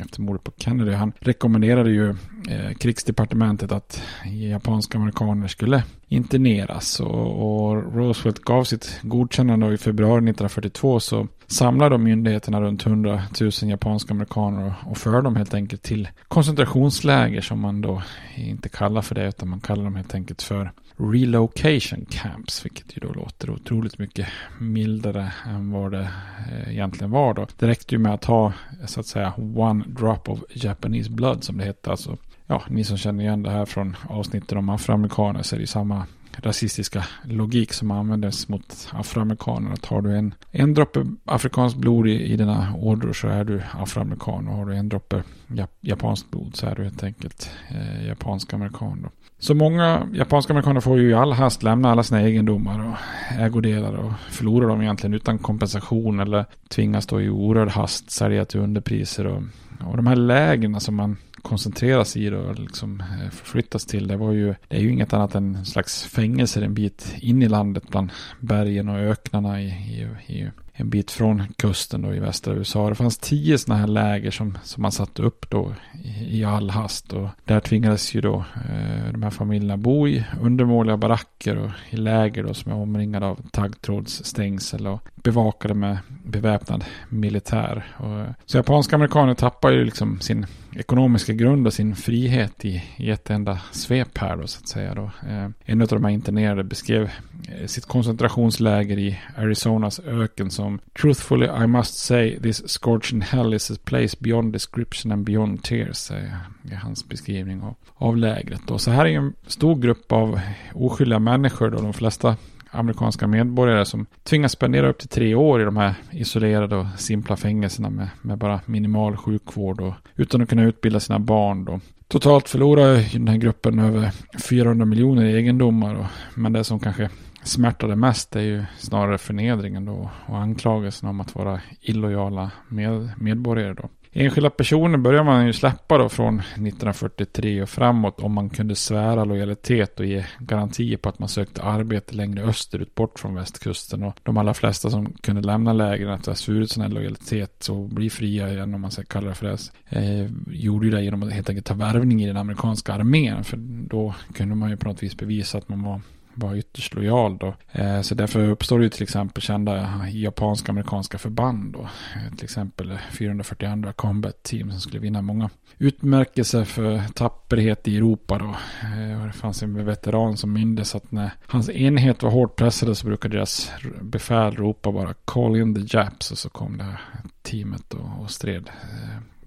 efter 0.02 0.22
mordet 0.22 0.44
på 0.44 0.52
Kennedy. 0.58 0.92
Han 0.92 1.14
rekommenderade 1.20 1.92
ju 1.92 2.10
eh, 2.50 2.74
krigsdepartementet 2.80 3.72
att 3.72 4.02
japanska 4.26 4.98
amerikaner 4.98 5.48
skulle 5.48 5.84
interneras. 6.08 7.00
Och, 7.00 7.70
och, 7.70 7.96
Roosevelt 7.96 8.40
gav 8.40 8.64
sitt 8.64 9.00
godkännande 9.02 9.66
och 9.66 9.74
i 9.74 9.78
februari 9.78 10.18
1942 10.18 11.00
så 11.00 11.28
samlade 11.48 11.98
myndigheterna 11.98 12.62
runt 12.62 12.86
100 12.86 13.22
000 13.42 13.52
japanska 13.62 14.14
amerikaner 14.14 14.66
och, 14.66 14.92
och 14.92 14.98
förde 14.98 15.22
dem 15.22 15.36
helt 15.36 15.54
enkelt 15.54 15.82
till 15.82 16.10
koncentrationsläger 16.28 17.42
som 17.42 17.60
man 17.60 17.82
då 17.82 18.02
inte 18.36 18.70
kallar 18.70 19.02
för 19.02 19.16
det 19.16 19.28
utan 19.28 19.50
man 19.50 19.60
kallar 19.60 19.84
dem 19.84 19.96
helt 19.96 20.16
enkelt 20.16 20.42
för 20.42 20.72
relocation 20.98 22.06
camps, 22.10 22.66
vilket 22.66 22.98
ju 22.98 23.00
då 23.00 23.14
låter 23.14 23.50
otroligt 23.50 24.00
mycket 24.00 24.28
mildare 24.60 25.32
än 25.46 25.72
vad 25.72 25.92
det 25.92 26.10
eh, 26.52 26.72
egentligen 26.72 27.12
var 27.12 27.34
då. 27.34 27.48
Det 27.60 27.68
räckte 27.68 27.96
ju 27.96 28.00
med 28.00 28.14
att 28.14 28.26
ha 28.26 28.54
så 28.86 29.00
att 29.00 29.06
säga 29.06 29.34
one 29.38 29.84
drop 29.88 30.30
of 30.30 30.40
Japanese 30.50 31.10
blood 31.10 31.44
som 31.44 31.58
det 31.58 31.64
hette, 31.64 31.92
alltså 31.92 32.18
ja, 32.48 32.64
ni 32.70 32.84
som 32.84 32.98
känner 32.98 33.24
igen 33.24 33.44
det 33.44 33.50
här 33.50 33.66
från 33.66 33.98
avsnitten 34.10 34.58
om 34.58 34.70
afroamerikaner 34.70 35.44
så 35.44 35.56
är 35.56 35.58
det 35.58 35.64
ju 35.64 35.68
samma 35.68 36.06
rasistiska 36.40 37.06
logik 37.24 37.74
som 37.74 37.92
användes 37.92 38.48
mot 38.48 38.90
afroamerikaner. 38.92 39.72
Att 39.72 39.86
har 39.86 40.02
du 40.02 40.18
en, 40.18 40.34
en 40.52 40.74
droppe 40.74 41.06
afrikanskt 41.26 41.78
blod 41.78 42.08
i, 42.08 42.24
i 42.24 42.38
dina 42.38 42.76
ådror 42.76 43.14
så 43.14 43.28
är 43.28 43.44
du 43.44 43.62
afroamerikan. 43.72 44.48
Och 44.48 44.56
har 44.56 44.66
du 44.66 44.76
en 44.76 44.90
droppe 44.90 45.24
jap 45.48 45.72
japanskt 45.82 46.32
blod 46.32 46.56
så 46.56 46.68
är 46.68 46.76
du 46.76 46.84
helt 46.84 47.04
enkelt 47.04 47.52
eh, 47.70 48.08
japansk 48.08 48.54
amerikan. 48.54 49.00
Då. 49.04 49.10
Så 49.40 49.56
många 49.56 50.08
japanska 50.14 50.54
amerikaner 50.54 50.82
får 50.82 51.00
ju 51.00 51.10
i 51.10 51.14
all 51.14 51.34
hast 51.34 51.64
lämna 51.64 51.92
alla 51.92 52.04
sina 52.04 52.22
egendomar 52.22 52.88
och 52.88 52.96
ägodelar 53.40 53.94
och 53.94 54.12
förlorar 54.30 54.68
dem 54.68 54.82
egentligen 54.82 55.14
utan 55.14 55.38
kompensation 55.38 56.20
eller 56.20 56.46
tvingas 56.68 57.08
då 57.08 57.22
i 57.22 57.30
orörd 57.30 57.70
hast 57.70 58.12
sälja 58.12 58.46
till 58.46 58.60
underpriser. 58.60 59.28
Och, 59.28 59.44
och 59.86 59.98
de 59.98 60.08
här 60.08 60.16
lägren 60.16 60.80
som 60.80 60.96
man 60.96 61.18
koncentreras 61.44 62.18
i 62.18 62.30
och 62.30 62.60
liksom 62.60 63.00
eh, 63.00 63.30
förflyttas 63.30 63.86
till. 63.86 64.08
Det 64.08 64.18
var 64.18 64.32
ju, 64.32 64.56
det 64.68 64.78
är 64.78 64.82
ju 64.82 64.92
inget 64.92 65.14
annat 65.14 65.36
än 65.36 65.56
en 65.56 65.66
slags 65.66 66.04
fängelse 66.04 66.64
en 66.64 66.74
bit 66.74 67.16
in 67.20 67.44
i 67.44 67.48
landet 67.48 67.84
bland 67.90 68.12
bergen 68.40 68.90
och 68.90 69.00
öknarna 69.00 69.62
i, 69.62 69.68
i, 69.68 70.34
i 70.34 70.52
en 70.76 70.90
bit 70.90 71.12
från 71.12 71.44
kusten 71.58 72.02
då 72.02 72.14
i 72.14 72.20
västra 72.20 72.54
USA. 72.54 72.90
Det 72.90 72.96
fanns 72.96 73.18
tio 73.18 73.58
sådana 73.58 73.80
här 73.80 73.88
läger 73.88 74.32
som, 74.32 74.58
som 74.64 74.82
man 74.82 74.92
satte 74.92 75.22
upp 75.22 75.50
då 75.50 75.74
i, 76.04 76.40
i 76.40 76.44
all 76.44 76.70
hast. 76.70 77.14
Och 77.14 77.28
där 77.46 77.60
tvingades 77.60 78.16
ju 78.16 78.22
då 78.22 78.36
eh, 78.56 79.12
de 79.12 79.24
här 79.24 79.30
familjerna 79.30 79.78
bo 79.78 80.08
i 80.08 80.26
undermåliga 80.42 80.98
baracker 80.98 81.58
och 81.58 81.72
i 81.90 81.96
läger 81.96 82.44
då 82.44 82.54
som 82.54 82.72
är 82.72 82.76
omringade 82.76 83.26
av 83.26 83.40
taggtrådsstängsel 83.52 84.88
och 84.88 85.02
bevakade 85.16 85.74
med 85.74 85.98
beväpnad 86.26 86.84
militär. 87.10 87.96
Och, 87.98 88.20
eh, 88.20 88.30
så 88.46 88.58
japanska 88.58 88.96
amerikaner 88.96 89.34
tappar 89.34 89.72
ju 89.72 89.86
liksom 89.86 90.20
sin 90.20 90.46
ekonomiska 90.76 91.34
grund 91.34 91.68
och 91.68 91.74
sin 91.74 91.96
frihet 91.96 92.66
i, 92.66 92.84
i 92.98 93.10
ett 93.10 93.30
enda 93.30 93.60
svep 93.72 94.18
här 94.18 94.38
då 94.38 94.48
så 94.48 94.60
att 94.60 94.68
säga. 94.68 94.96
Då. 94.96 95.12
Eh, 95.30 95.50
en 95.66 95.82
av 95.82 95.88
de 95.88 96.04
här 96.04 96.12
internerade 96.12 96.64
beskrev 96.64 97.10
eh, 97.50 97.68
sitt 97.68 97.86
koncentrationsläger 97.86 99.00
i 99.00 99.20
Arizonas 99.38 100.00
öken 100.00 100.52
som 100.52 100.80
Truthfully 101.02 101.48
I 101.64 101.68
must 101.68 101.96
say 101.96 102.40
this 102.40 102.64
scorching 102.68 103.22
hell 103.22 103.54
is 103.54 103.72
a 103.72 103.76
place 103.84 104.18
beyond 104.20 104.54
description 104.54 105.12
and 105.12 105.26
beyond 105.26 105.64
tears. 105.64 106.12
Är 106.12 106.76
hans 106.76 107.10
beskrivning 107.10 107.62
av, 107.62 107.76
av 107.96 108.18
lägret. 108.18 108.62
Då. 108.68 108.78
Så 108.78 108.92
här 108.92 109.06
är 109.06 109.18
en 109.18 109.34
stor 109.48 109.76
grupp 109.76 110.12
av 110.12 110.40
oskyldiga 110.74 111.20
människor 111.20 111.70
då 111.70 111.82
de 111.82 111.94
flesta 111.94 112.38
amerikanska 112.74 113.28
medborgare 113.28 113.86
som 113.86 114.06
tvingas 114.24 114.52
spendera 114.52 114.90
upp 114.90 115.00
till 115.00 115.10
tre 115.10 115.36
år 115.36 115.62
i 115.62 115.66
de 115.66 115.78
här 115.78 115.94
isolerade 116.12 116.76
och 116.76 116.86
simpla 116.98 117.36
fängelserna 117.36 117.90
med, 117.90 118.10
med 118.22 118.38
bara 118.38 118.62
minimal 118.66 119.18
sjukvård 119.18 119.82
och 119.82 119.94
utan 120.16 120.42
att 120.42 120.50
kunna 120.50 120.64
utbilda 120.64 121.00
sina 121.00 121.20
barn. 121.20 121.66
Då. 121.66 121.80
Totalt 122.08 122.50
förlorar 122.50 123.14
den 123.14 123.28
här 123.28 123.38
gruppen 123.38 123.80
över 123.80 124.12
400 124.50 124.86
miljoner 124.86 125.26
egendomar. 125.26 125.96
Och, 125.96 126.06
men 126.36 126.54
det 126.54 126.64
som 126.64 126.80
kanske 126.80 127.10
smärtade 127.44 127.96
mest 127.96 128.36
är 128.36 128.42
ju 128.42 128.64
snarare 128.78 129.18
förnedringen 129.18 129.86
då 129.86 130.10
och 130.26 130.38
anklagelsen 130.38 131.10
om 131.10 131.22
att 131.22 131.36
vara 131.36 131.62
illojala 131.82 132.52
med, 132.68 133.12
medborgare 133.18 133.74
då. 133.74 133.90
Enskilda 134.16 134.50
personer 134.50 134.98
börjar 134.98 135.24
man 135.24 135.46
ju 135.46 135.54
släppa 135.54 135.98
då 135.98 136.10
från 136.10 136.40
1943 136.40 137.62
och 137.62 137.70
framåt 137.70 138.20
om 138.20 138.34
man 138.34 138.50
kunde 138.50 138.76
svära 138.76 139.26
lojalitet 139.26 140.00
och 140.00 140.06
ge 140.06 140.26
garantier 140.40 140.98
på 140.98 141.10
att 141.10 141.20
man 141.20 141.30
sökte 141.30 141.64
arbete 141.64 142.16
längre 142.16 142.44
österut 142.44 142.96
bort 142.96 143.20
från 143.20 143.36
västkusten. 143.36 144.04
Och 144.04 144.20
de 144.24 144.38
allra 144.38 144.54
flesta 144.54 144.90
som 144.90 145.14
kunde 145.14 145.42
lämna 145.42 145.74
lägren 145.74 146.12
att 146.12 146.26
ha 146.26 146.36
svurit 146.36 146.72
sån 146.72 146.84
här 146.84 146.90
lojalitet 146.90 147.68
och 147.68 147.90
bli 147.90 148.10
fria 148.10 148.50
igen 148.50 148.74
om 148.74 148.82
man 148.82 148.92
ska 148.92 149.04
kalla 149.04 149.30
det 149.30 149.36
för 149.36 149.48
det. 149.48 149.58
Eh, 149.90 150.30
gjorde 150.48 150.86
ju 150.86 150.92
det 150.92 151.04
genom 151.04 151.24
att 151.24 151.34
helt 151.34 151.50
enkelt 151.50 151.66
ta 151.66 151.74
värvning 151.74 152.24
i 152.24 152.28
den 152.28 152.38
amerikanska 152.38 152.94
armén. 152.94 153.44
För 153.44 153.58
då 153.90 154.16
kunde 154.34 154.56
man 154.56 154.70
ju 154.70 154.78
på 154.78 154.88
något 154.88 155.04
vis 155.04 155.18
bevisa 155.18 155.58
att 155.58 155.70
man 155.70 155.84
var 155.84 156.02
var 156.34 156.56
ytterst 156.56 156.94
lojal 156.94 157.38
då. 157.38 157.56
Eh, 157.72 158.02
så 158.02 158.16
därför 158.16 158.50
uppstår 158.50 158.80
det 158.80 158.84
ju 158.84 158.90
till 158.90 159.04
exempel 159.04 159.44
kända 159.44 160.08
japanska 160.10 160.72
amerikanska 160.72 161.18
förband 161.18 161.74
då. 161.74 161.82
Eh, 161.82 162.36
till 162.36 162.44
exempel 162.44 162.98
442 163.12 163.94
Combat 163.94 164.44
Team 164.44 164.72
som 164.72 164.80
skulle 164.80 165.00
vinna 165.00 165.22
många 165.22 165.50
utmärkelser 165.78 166.64
för 166.64 167.02
tapperhet 167.14 167.88
i 167.88 167.98
Europa 167.98 168.38
då. 168.38 168.56
Eh, 168.88 169.22
och 169.22 169.28
det 169.28 169.34
fanns 169.34 169.64
en 169.64 169.86
veteran 169.86 170.38
som 170.38 170.54
mindes 170.54 170.96
att 170.96 171.12
när 171.12 171.32
hans 171.48 171.70
enhet 171.70 172.24
var 172.24 172.32
hårt 172.32 172.56
pressade 172.56 172.96
så 172.96 173.08
brukade 173.08 173.38
deras 173.38 173.72
befäl 174.02 174.56
ropa 174.56 174.92
bara 174.92 175.14
Call 175.14 175.56
in 175.56 175.76
the 175.76 175.98
Japs 175.98 176.32
och 176.32 176.38
så 176.38 176.50
kom 176.50 176.78
det 176.78 176.84
här 176.84 177.02
teamet 177.42 177.94
och 177.94 178.32
stred 178.32 178.70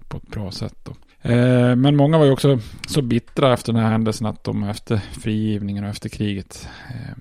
på 0.07 0.17
ett 0.17 0.27
bra 0.27 0.51
sätt 0.51 0.75
då. 0.83 0.93
Eh, 1.27 1.75
men 1.75 1.95
många 1.95 2.17
var 2.17 2.25
ju 2.25 2.31
också 2.31 2.59
så 2.87 3.01
bittra 3.01 3.53
efter 3.53 3.73
den 3.73 3.81
här 3.81 3.91
händelsen 3.91 4.27
att 4.27 4.43
de 4.43 4.63
efter 4.63 4.97
frigivningen 4.97 5.83
och 5.83 5.89
efter 5.89 6.09
kriget 6.09 6.69
eh, 6.89 7.17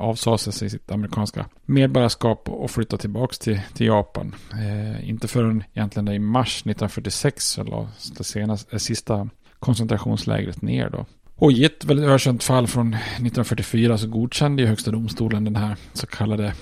avsade 0.00 0.38
sig 0.38 0.70
sitt 0.70 0.90
amerikanska 0.90 1.46
medborgarskap 1.66 2.48
och 2.48 2.70
flyttade 2.70 3.00
tillbaka 3.00 3.34
till, 3.40 3.60
till 3.74 3.86
Japan. 3.86 4.34
Eh, 4.52 5.08
inte 5.10 5.28
förrän 5.28 5.64
egentligen 5.74 6.08
i 6.08 6.18
mars 6.18 6.56
1946 6.56 7.44
så 7.44 7.64
lades 7.64 8.10
det 8.10 8.24
senaste, 8.24 8.76
eh, 8.76 8.78
sista 8.78 9.28
koncentrationslägret 9.58 10.62
ner 10.62 10.90
då. 10.90 11.06
Och 11.36 11.52
i 11.52 11.64
ett 11.64 11.84
väldigt 11.84 12.06
ökänt 12.08 12.42
fall 12.42 12.66
från 12.66 12.88
1944 12.94 13.98
så 13.98 14.08
godkände 14.08 14.62
ju 14.62 14.68
högsta 14.68 14.90
domstolen 14.90 15.44
den 15.44 15.56
här 15.56 15.76
så 15.92 16.06
kallade 16.06 16.54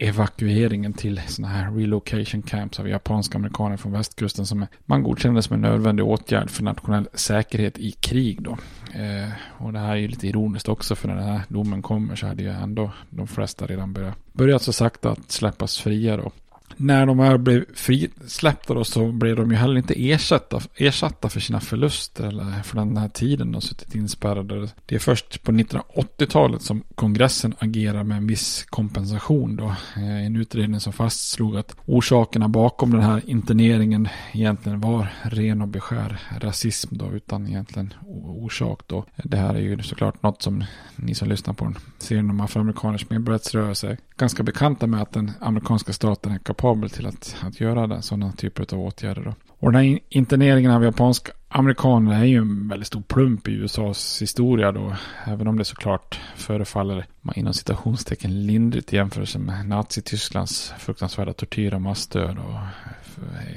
evakueringen 0.00 0.92
till 0.92 1.20
sådana 1.26 1.54
här 1.54 1.70
relocation 1.70 2.42
camps 2.42 2.80
av 2.80 2.88
japanska 2.88 3.38
amerikaner 3.38 3.76
från 3.76 3.92
västkusten 3.92 4.46
som 4.46 4.66
man 4.86 5.02
godkände 5.02 5.42
som 5.42 5.54
en 5.54 5.60
nödvändig 5.60 6.06
åtgärd 6.06 6.50
för 6.50 6.62
nationell 6.62 7.08
säkerhet 7.14 7.78
i 7.78 7.90
krig 7.90 8.42
då. 8.42 8.50
Eh, 8.94 9.30
och 9.58 9.72
det 9.72 9.78
här 9.78 9.90
är 9.90 9.96
ju 9.96 10.08
lite 10.08 10.28
ironiskt 10.28 10.68
också 10.68 10.94
för 10.94 11.08
när 11.08 11.14
den 11.14 11.24
här 11.24 11.40
domen 11.48 11.82
kommer 11.82 12.16
så 12.16 12.26
hade 12.26 12.42
ju 12.42 12.48
ändå 12.48 12.92
de 13.10 13.26
flesta 13.26 13.66
redan 13.66 13.92
börjat, 13.92 14.14
börjat 14.32 14.62
så 14.62 14.72
sakta 14.72 15.10
att 15.10 15.30
släppas 15.30 15.78
fria 15.78 16.16
då 16.16 16.32
när 16.76 17.06
de 17.06 17.18
här 17.18 17.38
blev 17.38 17.64
frisläppta 17.74 18.74
då 18.74 18.84
så 18.84 19.12
blev 19.12 19.36
de 19.36 19.50
ju 19.50 19.56
heller 19.56 19.76
inte 19.76 20.10
ersatta, 20.10 20.60
ersatta 20.76 21.28
för 21.28 21.40
sina 21.40 21.60
förluster 21.60 22.24
eller 22.24 22.62
för 22.62 22.76
den 22.76 22.96
här 22.96 23.08
tiden 23.08 23.52
de 23.52 23.60
suttit 23.60 23.94
inspärrade. 23.94 24.68
Det 24.86 24.94
är 24.94 24.98
först 24.98 25.42
på 25.42 25.52
1980-talet 25.52 26.62
som 26.62 26.82
kongressen 26.94 27.54
agerar 27.58 28.04
med 28.04 28.16
en 28.16 28.26
viss 28.26 28.64
kompensation 28.64 29.56
då. 29.56 29.74
Eh, 29.96 30.26
en 30.26 30.36
utredning 30.36 30.80
som 30.80 30.92
fastslog 30.92 31.56
att 31.56 31.76
orsakerna 31.86 32.48
bakom 32.48 32.90
den 32.90 33.02
här 33.02 33.22
interneringen 33.26 34.08
egentligen 34.32 34.80
var 34.80 35.12
ren 35.22 35.62
och 35.62 35.68
beskär 35.68 36.20
rasism 36.40 36.96
då 36.96 37.12
utan 37.12 37.46
egentligen 37.46 37.94
orsak 38.26 38.80
då. 38.86 39.04
Det 39.16 39.36
här 39.36 39.54
är 39.54 39.60
ju 39.60 39.82
såklart 39.82 40.22
något 40.22 40.42
som 40.42 40.64
ni 40.96 41.14
som 41.14 41.28
lyssnar 41.28 41.54
på 41.54 41.72
serien 41.98 42.30
om 42.30 42.40
afroamerikaners 42.40 43.10
medborgarrättsrörelse 43.10 43.88
är 43.88 43.98
ganska 44.16 44.42
bekanta 44.42 44.86
med 44.86 45.02
att 45.02 45.12
den 45.12 45.32
amerikanska 45.40 45.92
staten 45.92 46.32
är 46.32 46.38
kapabel 46.60 46.90
till 46.90 47.06
att, 47.06 47.36
att 47.42 47.60
göra 47.60 48.02
sådana 48.02 48.32
typer 48.32 48.74
av 48.74 48.80
åtgärder. 48.80 49.22
Då. 49.22 49.34
Och 49.58 49.72
den 49.72 49.84
här 49.84 49.98
interneringen 50.08 50.70
av 50.70 50.84
japanska 50.84 51.32
amerikaner 51.48 52.20
är 52.20 52.24
ju 52.24 52.38
en 52.38 52.68
väldigt 52.68 52.86
stor 52.86 53.02
plump 53.02 53.48
i 53.48 53.52
USAs 53.52 54.22
historia 54.22 54.72
då. 54.72 54.96
Även 55.26 55.48
om 55.48 55.58
det 55.58 55.64
såklart 55.64 56.20
förefaller 56.36 57.06
inom 57.34 57.54
citationstecken 57.54 58.46
lindrigt 58.46 58.92
i 58.92 58.96
jämförelse 58.96 59.38
med 59.38 59.68
Nazitysklands 59.68 60.74
fruktansvärda 60.78 61.32
tortyr 61.32 61.74
och 61.74 61.82
massdöd 61.82 62.38
och 62.38 62.54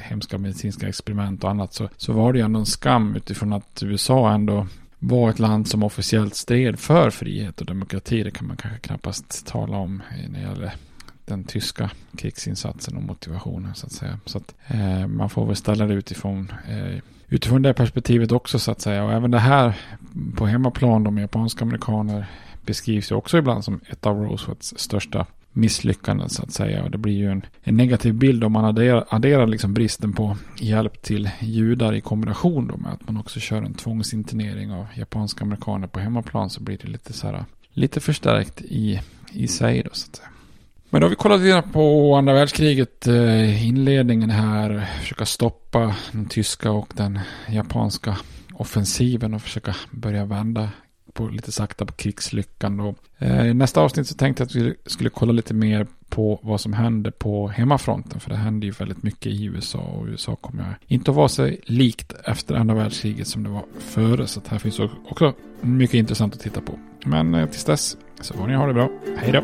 hemska 0.02 0.38
medicinska 0.38 0.88
experiment 0.88 1.44
och 1.44 1.50
annat 1.50 1.74
så, 1.74 1.90
så 1.98 2.14
var 2.14 2.34
det 2.34 2.40
ju 2.40 2.46
ändå 2.46 2.60
en 2.60 2.66
skam 2.66 3.16
utifrån 3.16 3.54
att 3.54 3.84
USA 3.84 4.32
ändå 4.34 4.68
var 5.00 5.30
ett 5.30 5.40
land 5.40 5.68
som 5.68 5.84
officiellt 5.84 6.36
stred 6.36 6.80
för 6.80 7.10
frihet 7.10 7.62
och 7.62 7.68
demokrati. 7.68 8.24
Det 8.24 8.32
kan 8.32 8.48
man 8.48 8.58
kanske 8.58 8.80
knappast 8.80 9.48
tala 9.48 9.78
om 9.78 10.02
när 10.30 10.40
det 10.40 10.46
gäller 10.50 10.74
den 11.26 11.44
tyska 11.44 11.92
krigsinsatsen 12.18 12.98
och 12.98 13.04
motivationen 13.04 13.76
så 13.76 13.86
att 13.86 13.92
säga. 13.92 14.20
Så 14.26 14.38
att 14.38 14.56
eh, 14.68 15.08
man 15.08 15.30
får 15.30 15.46
väl 15.46 15.56
ställa 15.56 15.86
det 15.86 15.94
utifrån, 15.94 16.52
eh, 16.70 17.00
utifrån 17.28 17.62
det 17.62 17.74
perspektivet 17.74 18.32
också 18.32 18.60
så 18.60 18.72
att 18.72 18.82
säga. 18.82 19.04
Och 19.04 19.14
även 19.14 19.32
det 19.32 19.40
här 19.40 19.78
på 20.36 20.46
hemmaplan, 20.46 21.04
de 21.04 21.18
japanska 21.18 21.66
amerikaner 21.66 22.26
beskrivs 22.66 23.12
ju 23.12 23.16
också 23.16 23.38
ibland 23.38 23.64
som 23.64 23.80
ett 23.90 24.06
av 24.06 24.18
Roosevelts 24.18 24.74
största 24.78 25.26
misslyckanden 25.54 26.30
så 26.30 26.44
att 26.44 26.52
säga. 26.52 26.84
Och 26.84 26.92
det 26.92 26.98
blir 26.98 27.14
ju 27.14 27.32
en, 27.32 27.46
en 27.64 27.78
negativ 27.78 28.14
bild 28.14 28.44
om 28.44 28.52
man 28.52 28.66
adderar, 28.66 29.06
adderar 29.10 29.48
liksom 29.48 29.74
bristen 29.74 30.14
på 30.14 30.38
hjälp 30.60 31.02
till 31.02 31.30
judar 31.40 31.94
i 31.94 32.02
kombination 32.02 32.68
då 32.68 32.78
med 32.78 32.94
att 32.94 33.08
man 33.08 33.18
också 33.18 33.40
kör 33.40 33.62
en 33.62 33.74
tvångsinternering 33.74 34.72
av 34.72 34.86
japanska 34.96 35.44
amerikaner 35.46 35.88
på 35.88 36.00
hemmaplan 36.00 36.50
så 36.50 36.64
blir 36.64 36.78
det 36.82 36.88
lite 36.88 37.14
så 37.14 37.28
här, 37.28 37.46
lite 37.74 38.00
förstärkt 38.00 38.62
i, 38.62 39.02
i 39.32 39.48
sig 39.48 39.84
då 39.84 39.90
så 39.94 40.10
att 40.10 40.16
säga. 40.16 40.30
Men 40.94 41.02
då 41.02 41.06
har 41.06 41.10
vi 41.10 41.16
kollat 41.16 41.42
lite 41.42 41.64
på 41.72 42.16
andra 42.16 42.34
världskriget, 42.34 43.08
eh, 43.08 43.68
inledningen 43.68 44.30
här, 44.30 44.90
försöka 45.00 45.26
stoppa 45.26 45.96
den 46.12 46.26
tyska 46.26 46.72
och 46.72 46.94
den 46.94 47.20
japanska 47.50 48.18
offensiven 48.54 49.34
och 49.34 49.42
försöka 49.42 49.76
börja 49.92 50.26
vända 50.26 50.70
på, 51.14 51.28
lite 51.28 51.52
sakta 51.52 51.86
på 51.86 51.94
krigslyckan. 51.94 52.78
då. 52.78 52.96
Eh, 53.18 53.48
I 53.48 53.54
nästa 53.54 53.82
avsnitt 53.82 54.08
så 54.08 54.16
tänkte 54.16 54.44
jag 54.44 54.48
att 54.48 54.56
vi 54.56 54.76
skulle 54.86 55.10
kolla 55.10 55.32
lite 55.32 55.54
mer 55.54 55.88
på 56.10 56.40
vad 56.44 56.62
som 56.62 56.74
händer 56.74 57.12
på 57.12 57.48
hemmafronten. 57.48 58.20
För 58.20 58.30
det 58.30 58.36
händer 58.36 58.66
ju 58.66 58.72
väldigt 58.72 59.04
mycket 59.04 59.28
i 59.28 59.46
USA 59.46 59.80
och 59.80 60.06
USA 60.06 60.36
kommer 60.36 60.78
inte 60.88 61.12
att 61.12 61.18
vara 61.18 61.30
sig 61.30 61.60
likt 61.66 62.14
efter 62.26 62.56
andra 62.56 62.76
världskriget 62.76 63.28
som 63.28 63.44
det 63.44 63.50
var 63.50 63.64
före. 63.80 64.28
Så 64.28 64.42
här 64.48 64.60
finns 64.60 64.80
också 64.80 65.34
mycket 65.62 65.96
intressant 65.96 66.34
att 66.34 66.40
titta 66.40 66.62
på. 66.62 66.80
Men 67.06 67.36
eh, 67.36 67.46
tills 67.46 67.66
dess 67.66 67.98
så 68.22 68.34
får 68.34 68.48
ni 68.48 68.56
ha 68.56 68.68
det 68.68 68.74
bra. 68.74 68.90
Hej 69.18 69.32
då! 69.32 69.44